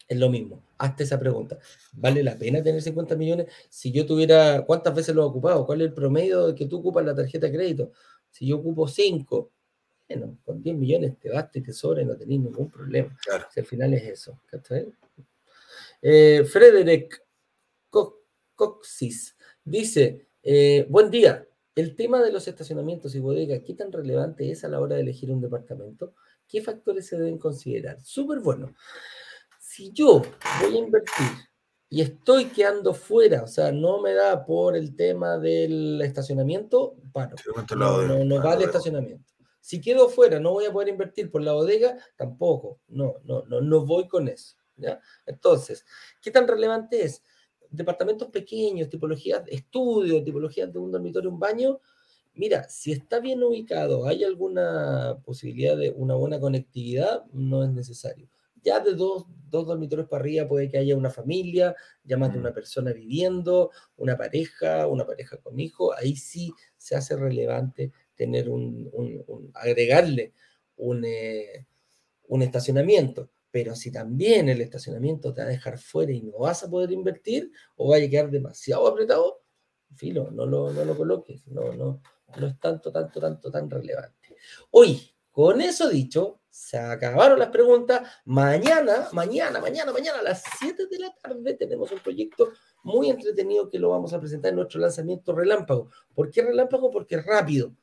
es 0.09 0.19
lo 0.19 0.29
mismo. 0.29 0.63
Hazte 0.79 1.05
esa 1.05 1.19
pregunta. 1.19 1.59
¿Vale 1.93 2.23
la 2.23 2.37
pena 2.37 2.63
tener 2.63 2.83
50 2.83 3.17
millones? 3.17 3.47
Si 3.69 3.93
yo 3.93 4.05
tuviera, 4.05 4.65
¿cuántas 4.67 4.95
veces 4.95 5.15
lo 5.15 5.23
he 5.23 5.27
ocupado? 5.27 5.65
¿Cuál 5.65 5.81
es 5.81 5.89
el 5.89 5.95
promedio 5.95 6.49
de 6.49 6.55
que 6.55 6.67
tú 6.67 6.79
ocupas 6.79 7.05
la 7.05 7.15
tarjeta 7.15 7.47
de 7.47 7.53
crédito? 7.53 7.93
Si 8.31 8.47
yo 8.47 8.57
ocupo 8.57 8.89
5, 8.89 9.51
bueno, 10.09 10.39
con 10.45 10.63
10 10.63 10.77
millones 10.77 11.19
te 11.19 11.31
basta 11.31 11.59
y 11.59 11.63
te 11.63 11.73
sobra 11.73 12.03
y 12.03 12.05
no 12.05 12.17
tenés 12.17 12.41
ningún 12.41 12.71
problema. 12.71 13.17
Claro. 13.25 13.47
Si 13.51 13.61
al 13.61 13.67
final 13.67 13.95
es 13.95 14.05
eso. 14.05 14.41
¿Cachai? 14.47 14.93
Eh, 16.03 16.45
Frederick 16.45 17.25
Coxis 18.57 19.37
dice, 19.65 20.27
eh, 20.43 20.85
buen 20.91 21.11
día, 21.11 21.47
el 21.77 21.95
tema 21.95 22.21
de 22.21 22.33
los 22.33 22.49
estacionamientos 22.49 23.15
y 23.15 23.21
bodegas, 23.21 23.61
¿qué 23.65 23.75
tan 23.75 23.93
relevante 23.93 24.51
es 24.51 24.65
a 24.65 24.69
la 24.69 24.81
hora 24.81 24.97
de 24.97 25.03
elegir 25.03 25.31
un 25.31 25.41
departamento? 25.41 26.15
¿Qué 26.49 26.61
factores 26.61 27.07
se 27.07 27.17
deben 27.17 27.39
considerar? 27.39 28.03
Súper 28.03 28.41
bueno. 28.41 28.75
Si 29.61 29.93
yo 29.93 30.23
voy 30.61 30.77
a 30.77 30.79
invertir 30.79 31.27
y 31.89 32.03
estoy 32.03 32.47
quedando 32.47 32.95
fuera, 32.95 33.45
o 33.45 33.47
sea, 33.47 33.71
no 33.71 34.03
me 34.03 34.13
da 34.13 34.45
por 34.45 34.77
el 34.77 34.97
tema 34.97 35.39
del 35.39 36.03
estacionamiento, 36.03 36.97
paro. 37.13 37.37
No, 37.77 38.03
no, 38.03 38.25
no 38.25 38.43
va 38.43 38.57
de 38.57 38.65
estacionamiento. 38.65 39.33
Si 39.61 39.81
quedo 39.81 40.09
fuera, 40.09 40.41
no 40.41 40.51
voy 40.51 40.65
a 40.65 40.73
poder 40.73 40.89
invertir 40.89 41.31
por 41.31 41.43
la 41.43 41.53
bodega, 41.53 41.97
tampoco. 42.17 42.81
No, 42.89 43.15
no, 43.23 43.45
no, 43.45 43.61
no 43.61 43.87
voy 43.87 44.09
con 44.09 44.27
eso. 44.27 44.57
Entonces, 45.27 45.85
¿qué 46.21 46.31
tan 46.31 46.47
relevante 46.49 47.05
es? 47.05 47.23
Departamentos 47.71 48.29
pequeños, 48.29 48.89
tipologías 48.89 49.45
de 49.45 49.55
estudio, 49.55 50.23
tipologías 50.23 50.73
de 50.73 50.79
un 50.79 50.93
dormitorio, 50.93 51.31
un 51.31 51.39
baño. 51.39 51.81
Mira, 52.35 52.69
si 52.69 52.93
está 52.93 53.21
bien 53.21 53.43
ubicado, 53.43 54.07
hay 54.07 54.25
alguna 54.25 55.19
posibilidad 55.25 55.77
de 55.77 55.91
una 55.91 56.15
buena 56.15 56.41
conectividad, 56.41 57.25
no 57.33 57.65
es 57.65 57.71
necesario. 57.71 58.29
Ya 58.63 58.81
de 58.81 58.95
dos, 58.95 59.27
dormitorios 59.51 60.09
para 60.09 60.23
arriba 60.23 60.49
puede 60.49 60.71
que 60.71 60.79
haya 60.79 60.97
una 60.97 61.11
familia, 61.11 61.75
ya 62.05 62.17
más 62.17 62.33
de 62.33 62.39
una 62.39 62.51
mm. 62.51 62.55
persona 62.55 62.93
viviendo, 62.93 63.71
una 63.97 64.17
pareja, 64.17 64.87
una 64.87 65.05
pareja 65.05 65.37
con 65.39 65.59
hijo, 65.59 65.93
ahí 65.95 66.17
sí 66.17 66.53
se 66.77 66.95
hace 66.95 67.17
relevante 67.17 67.93
tener 68.15 68.49
un, 68.49 68.91
agregarle 69.55 70.33
un, 70.77 71.05
eh, 71.05 71.67
un 72.29 72.43
estacionamiento. 72.43 73.31
Pero 73.53 73.77
si 73.77 73.93
también 73.93 74.49
el 74.49 74.61
estacionamiento 74.61 75.33
te 75.33 75.43
va 75.43 75.47
a 75.47 75.51
dejar 75.51 75.79
fuera 75.79 76.11
y 76.11 76.23
no 76.23 76.39
vas 76.39 76.65
a 76.65 76.71
poder 76.71 76.91
invertir 76.91 77.53
o 77.77 77.91
va 77.91 77.99
a 77.99 78.01
quedar 78.01 78.31
demasiado 78.31 78.89
apretado, 78.89 79.43
filo, 79.95 80.31
no 80.31 80.47
lo, 80.47 80.73
no 80.73 80.85
lo 80.85 80.97
coloques, 80.97 81.47
no, 81.47 81.73
no, 81.75 82.03
no 82.37 82.47
es 82.47 82.59
tanto, 82.59 82.91
tanto, 82.91 83.21
tanto, 83.21 83.51
tan 83.51 83.71
relevante. 83.71 84.37
Hoy, 84.71 85.15
con 85.31 85.61
eso 85.61 85.89
dicho, 85.89 86.41
se 86.49 86.79
acabaron 86.79 87.39
las 87.39 87.51
preguntas. 87.51 88.09
Mañana, 88.25 89.09
mañana, 89.13 89.61
mañana, 89.61 89.93
mañana 89.93 90.19
a 90.21 90.23
las 90.23 90.43
7 90.59 90.87
de 90.87 90.99
la 90.99 91.15
tarde 91.15 91.55
tenemos 91.55 91.93
un 91.93 91.99
proyecto 91.99 92.53
muy 92.83 93.11
entretenido 93.11 93.69
que 93.69 93.79
lo 93.79 93.91
vamos 93.91 94.13
a 94.13 94.21
presentar 94.21 94.51
en 94.51 94.57
nuestro 94.57 94.81
lanzamiento 94.81 95.35
relámpago. 95.35 95.91
¿Por 96.15 96.31
qué 96.31 96.43
relámpago? 96.43 96.91
Porque 96.91 97.17
es 97.17 97.27
rápido. 97.27 97.75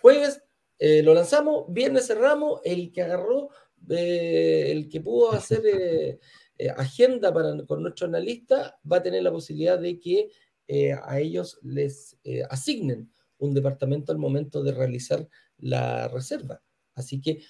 Jueves 0.00 0.42
eh, 0.78 1.02
lo 1.02 1.12
lanzamos, 1.12 1.64
viernes 1.68 2.06
cerramos, 2.06 2.60
el 2.64 2.92
que 2.92 3.02
agarró 3.02 3.48
el 3.88 4.88
que 4.88 5.00
pudo 5.00 5.32
hacer 5.32 5.62
eh, 5.66 6.18
eh, 6.58 6.70
agenda 6.70 7.32
para, 7.32 7.64
con 7.66 7.82
nuestro 7.82 8.06
analista 8.06 8.78
va 8.90 8.98
a 8.98 9.02
tener 9.02 9.22
la 9.22 9.32
posibilidad 9.32 9.78
de 9.78 9.98
que 9.98 10.30
eh, 10.66 10.92
a 10.92 11.18
ellos 11.18 11.58
les 11.62 12.18
asignen 12.50 13.10
un 13.38 13.54
departamento 13.54 14.12
al 14.12 14.18
momento 14.18 14.62
de 14.62 14.72
realizar 14.72 15.26
la 15.58 16.08
reserva. 16.08 16.62
Así 16.94 17.20
que 17.20 17.40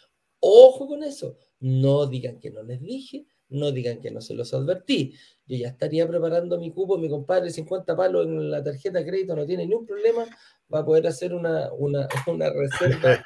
ojo 0.40 0.86
con 0.86 1.02
eso. 1.02 1.36
No 1.60 2.06
digan 2.06 2.38
que 2.38 2.50
no 2.50 2.62
les 2.62 2.80
dije, 2.80 3.26
no 3.48 3.72
digan 3.72 4.00
que 4.00 4.10
no 4.10 4.20
se 4.20 4.34
los 4.34 4.52
advertí. 4.54 5.14
Yo 5.46 5.56
ya 5.56 5.68
estaría 5.68 6.06
preparando 6.06 6.58
mi 6.58 6.70
cupo, 6.70 6.98
mi 6.98 7.08
compadre, 7.08 7.50
50 7.50 7.96
palos 7.96 8.26
en 8.26 8.50
la 8.50 8.62
tarjeta 8.62 8.98
de 8.98 9.06
crédito, 9.06 9.34
no 9.34 9.46
tiene 9.46 9.66
ningún 9.66 9.86
problema, 9.86 10.24
va 10.72 10.80
a 10.80 10.84
poder 10.84 11.06
hacer 11.06 11.34
una, 11.34 11.72
una, 11.72 12.06
una 12.28 12.50
reserva 12.50 13.24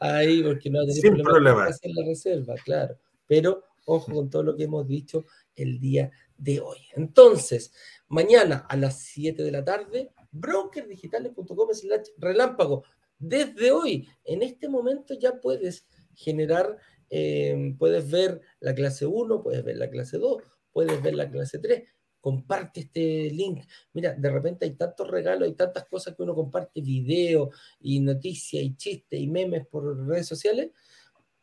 ahí 0.00 0.42
porque 0.42 0.70
no 0.70 0.84
Sin 0.86 1.16
problema, 1.22 1.66
hacer 1.66 1.90
la 1.94 2.04
reserva, 2.04 2.54
claro. 2.64 2.96
Pero 3.26 3.64
ojo 3.86 4.12
con 4.12 4.30
todo 4.30 4.42
lo 4.42 4.56
que 4.56 4.64
hemos 4.64 4.86
dicho 4.86 5.24
el 5.56 5.80
día 5.80 6.10
de 6.36 6.60
hoy. 6.60 6.78
Entonces, 6.94 7.72
mañana 8.08 8.66
a 8.68 8.76
las 8.76 9.00
7 9.02 9.42
de 9.42 9.50
la 9.50 9.64
tarde, 9.64 10.10
brokerdigitales.com 10.30 11.68
slash 11.72 12.08
relámpago. 12.18 12.84
Desde 13.18 13.72
hoy, 13.72 14.08
en 14.24 14.42
este 14.42 14.68
momento 14.68 15.14
ya 15.14 15.40
puedes 15.40 15.86
generar, 16.14 16.76
eh, 17.10 17.74
puedes 17.78 18.10
ver 18.10 18.40
la 18.60 18.74
clase 18.74 19.06
1, 19.06 19.42
puedes 19.42 19.64
ver 19.64 19.76
la 19.76 19.90
clase 19.90 20.18
2, 20.18 20.42
puedes 20.72 21.02
ver 21.02 21.14
la 21.14 21.30
clase 21.30 21.58
3 21.58 21.82
comparte 22.20 22.80
este 22.80 23.30
link. 23.30 23.64
Mira, 23.92 24.14
de 24.14 24.30
repente 24.30 24.64
hay 24.64 24.72
tantos 24.72 25.08
regalos, 25.08 25.48
hay 25.48 25.54
tantas 25.54 25.86
cosas 25.86 26.14
que 26.14 26.22
uno 26.22 26.34
comparte, 26.34 26.80
videos 26.80 27.50
y 27.80 28.00
noticias 28.00 28.62
y 28.62 28.76
chistes 28.76 29.20
y 29.20 29.26
memes 29.26 29.66
por 29.66 30.06
redes 30.06 30.26
sociales. 30.26 30.70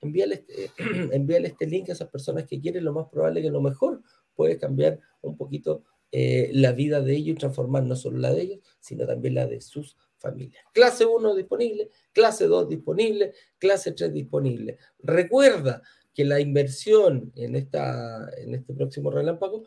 Envíale 0.01 0.35
este, 0.35 0.71
envíale 1.15 1.49
este 1.49 1.67
link 1.67 1.89
a 1.89 1.93
esas 1.93 2.09
personas 2.09 2.45
que 2.45 2.59
quieren, 2.59 2.83
lo 2.83 2.93
más 2.93 3.07
probable 3.09 3.41
que 3.41 3.49
lo 3.49 3.61
mejor 3.61 4.01
puede 4.35 4.57
cambiar 4.57 4.99
un 5.21 5.37
poquito 5.37 5.83
eh, 6.11 6.49
la 6.53 6.71
vida 6.71 7.01
de 7.01 7.13
ellos 7.13 7.35
y 7.35 7.39
transformar 7.39 7.83
no 7.83 7.95
solo 7.95 8.19
la 8.19 8.33
de 8.33 8.41
ellos, 8.41 8.59
sino 8.79 9.05
también 9.05 9.35
la 9.35 9.47
de 9.47 9.61
sus 9.61 9.97
familias. 10.17 10.63
Clase 10.73 11.05
1 11.05 11.35
disponible, 11.35 11.89
clase 12.13 12.47
2 12.47 12.69
disponible, 12.69 13.33
clase 13.57 13.91
3 13.91 14.13
disponible. 14.13 14.77
Recuerda 14.99 15.81
que 16.13 16.23
la 16.23 16.39
inversión 16.39 17.31
en, 17.35 17.55
esta, 17.55 18.29
en 18.37 18.55
este 18.55 18.73
próximo 18.73 19.11
relámpago 19.11 19.65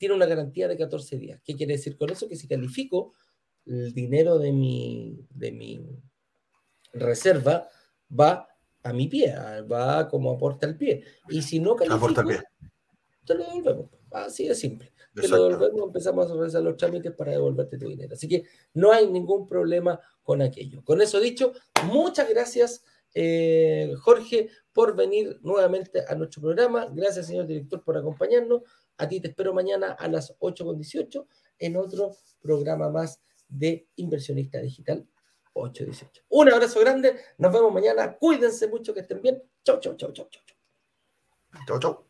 tiene 0.00 0.14
una 0.14 0.24
garantía 0.24 0.66
de 0.66 0.78
14 0.78 1.18
días. 1.18 1.42
¿Qué 1.44 1.54
quiere 1.54 1.74
decir 1.74 1.94
con 1.98 2.08
eso? 2.08 2.26
Que 2.26 2.34
si 2.34 2.48
califico 2.48 3.12
el 3.66 3.92
dinero 3.92 4.38
de 4.38 4.50
mi, 4.50 5.26
de 5.28 5.52
mi 5.52 5.86
reserva, 6.94 7.68
va 8.18 8.48
a 8.82 8.92
mi 8.94 9.08
pie, 9.08 9.34
va 9.70 10.08
como 10.08 10.30
aporta 10.30 10.66
al 10.66 10.78
pie. 10.78 11.04
Y 11.28 11.42
si 11.42 11.60
no 11.60 11.76
califico, 11.76 12.14
te 13.26 13.34
lo 13.34 13.44
devolvemos. 13.44 13.90
Así 14.10 14.48
de 14.48 14.54
simple. 14.54 14.90
Te 15.14 15.28
lo 15.28 15.50
devolvemos, 15.50 15.88
empezamos 15.88 16.30
a 16.30 16.34
realizar 16.34 16.62
los 16.62 16.78
trámites 16.78 17.12
para 17.12 17.32
devolverte 17.32 17.76
tu 17.76 17.86
dinero. 17.86 18.14
Así 18.14 18.26
que 18.26 18.44
no 18.72 18.92
hay 18.92 19.06
ningún 19.06 19.46
problema 19.46 20.00
con 20.22 20.40
aquello. 20.40 20.82
Con 20.82 21.02
eso 21.02 21.20
dicho, 21.20 21.52
muchas 21.84 22.26
gracias, 22.30 22.82
eh, 23.12 23.92
Jorge, 24.00 24.48
por 24.72 24.96
venir 24.96 25.38
nuevamente 25.42 26.02
a 26.08 26.14
nuestro 26.14 26.40
programa. 26.40 26.88
Gracias, 26.90 27.26
señor 27.26 27.46
director, 27.46 27.84
por 27.84 27.98
acompañarnos. 27.98 28.62
A 29.00 29.08
ti 29.08 29.18
te 29.18 29.28
espero 29.28 29.54
mañana 29.54 29.92
a 29.92 30.08
las 30.08 30.38
8.18 30.38 31.26
en 31.58 31.76
otro 31.76 32.16
programa 32.42 32.90
más 32.90 33.18
de 33.48 33.88
Inversionista 33.96 34.60
Digital 34.60 35.06
818. 35.54 36.24
Un 36.28 36.52
abrazo 36.52 36.80
grande, 36.80 37.16
nos 37.38 37.50
vemos 37.50 37.72
mañana, 37.72 38.16
cuídense 38.18 38.68
mucho, 38.68 38.92
que 38.92 39.00
estén 39.00 39.22
bien. 39.22 39.42
Chau, 39.64 39.80
chau, 39.80 39.96
chau, 39.96 40.12
chau, 40.12 40.28
chau. 40.30 40.42
Chau, 41.66 41.78
chau. 41.78 42.09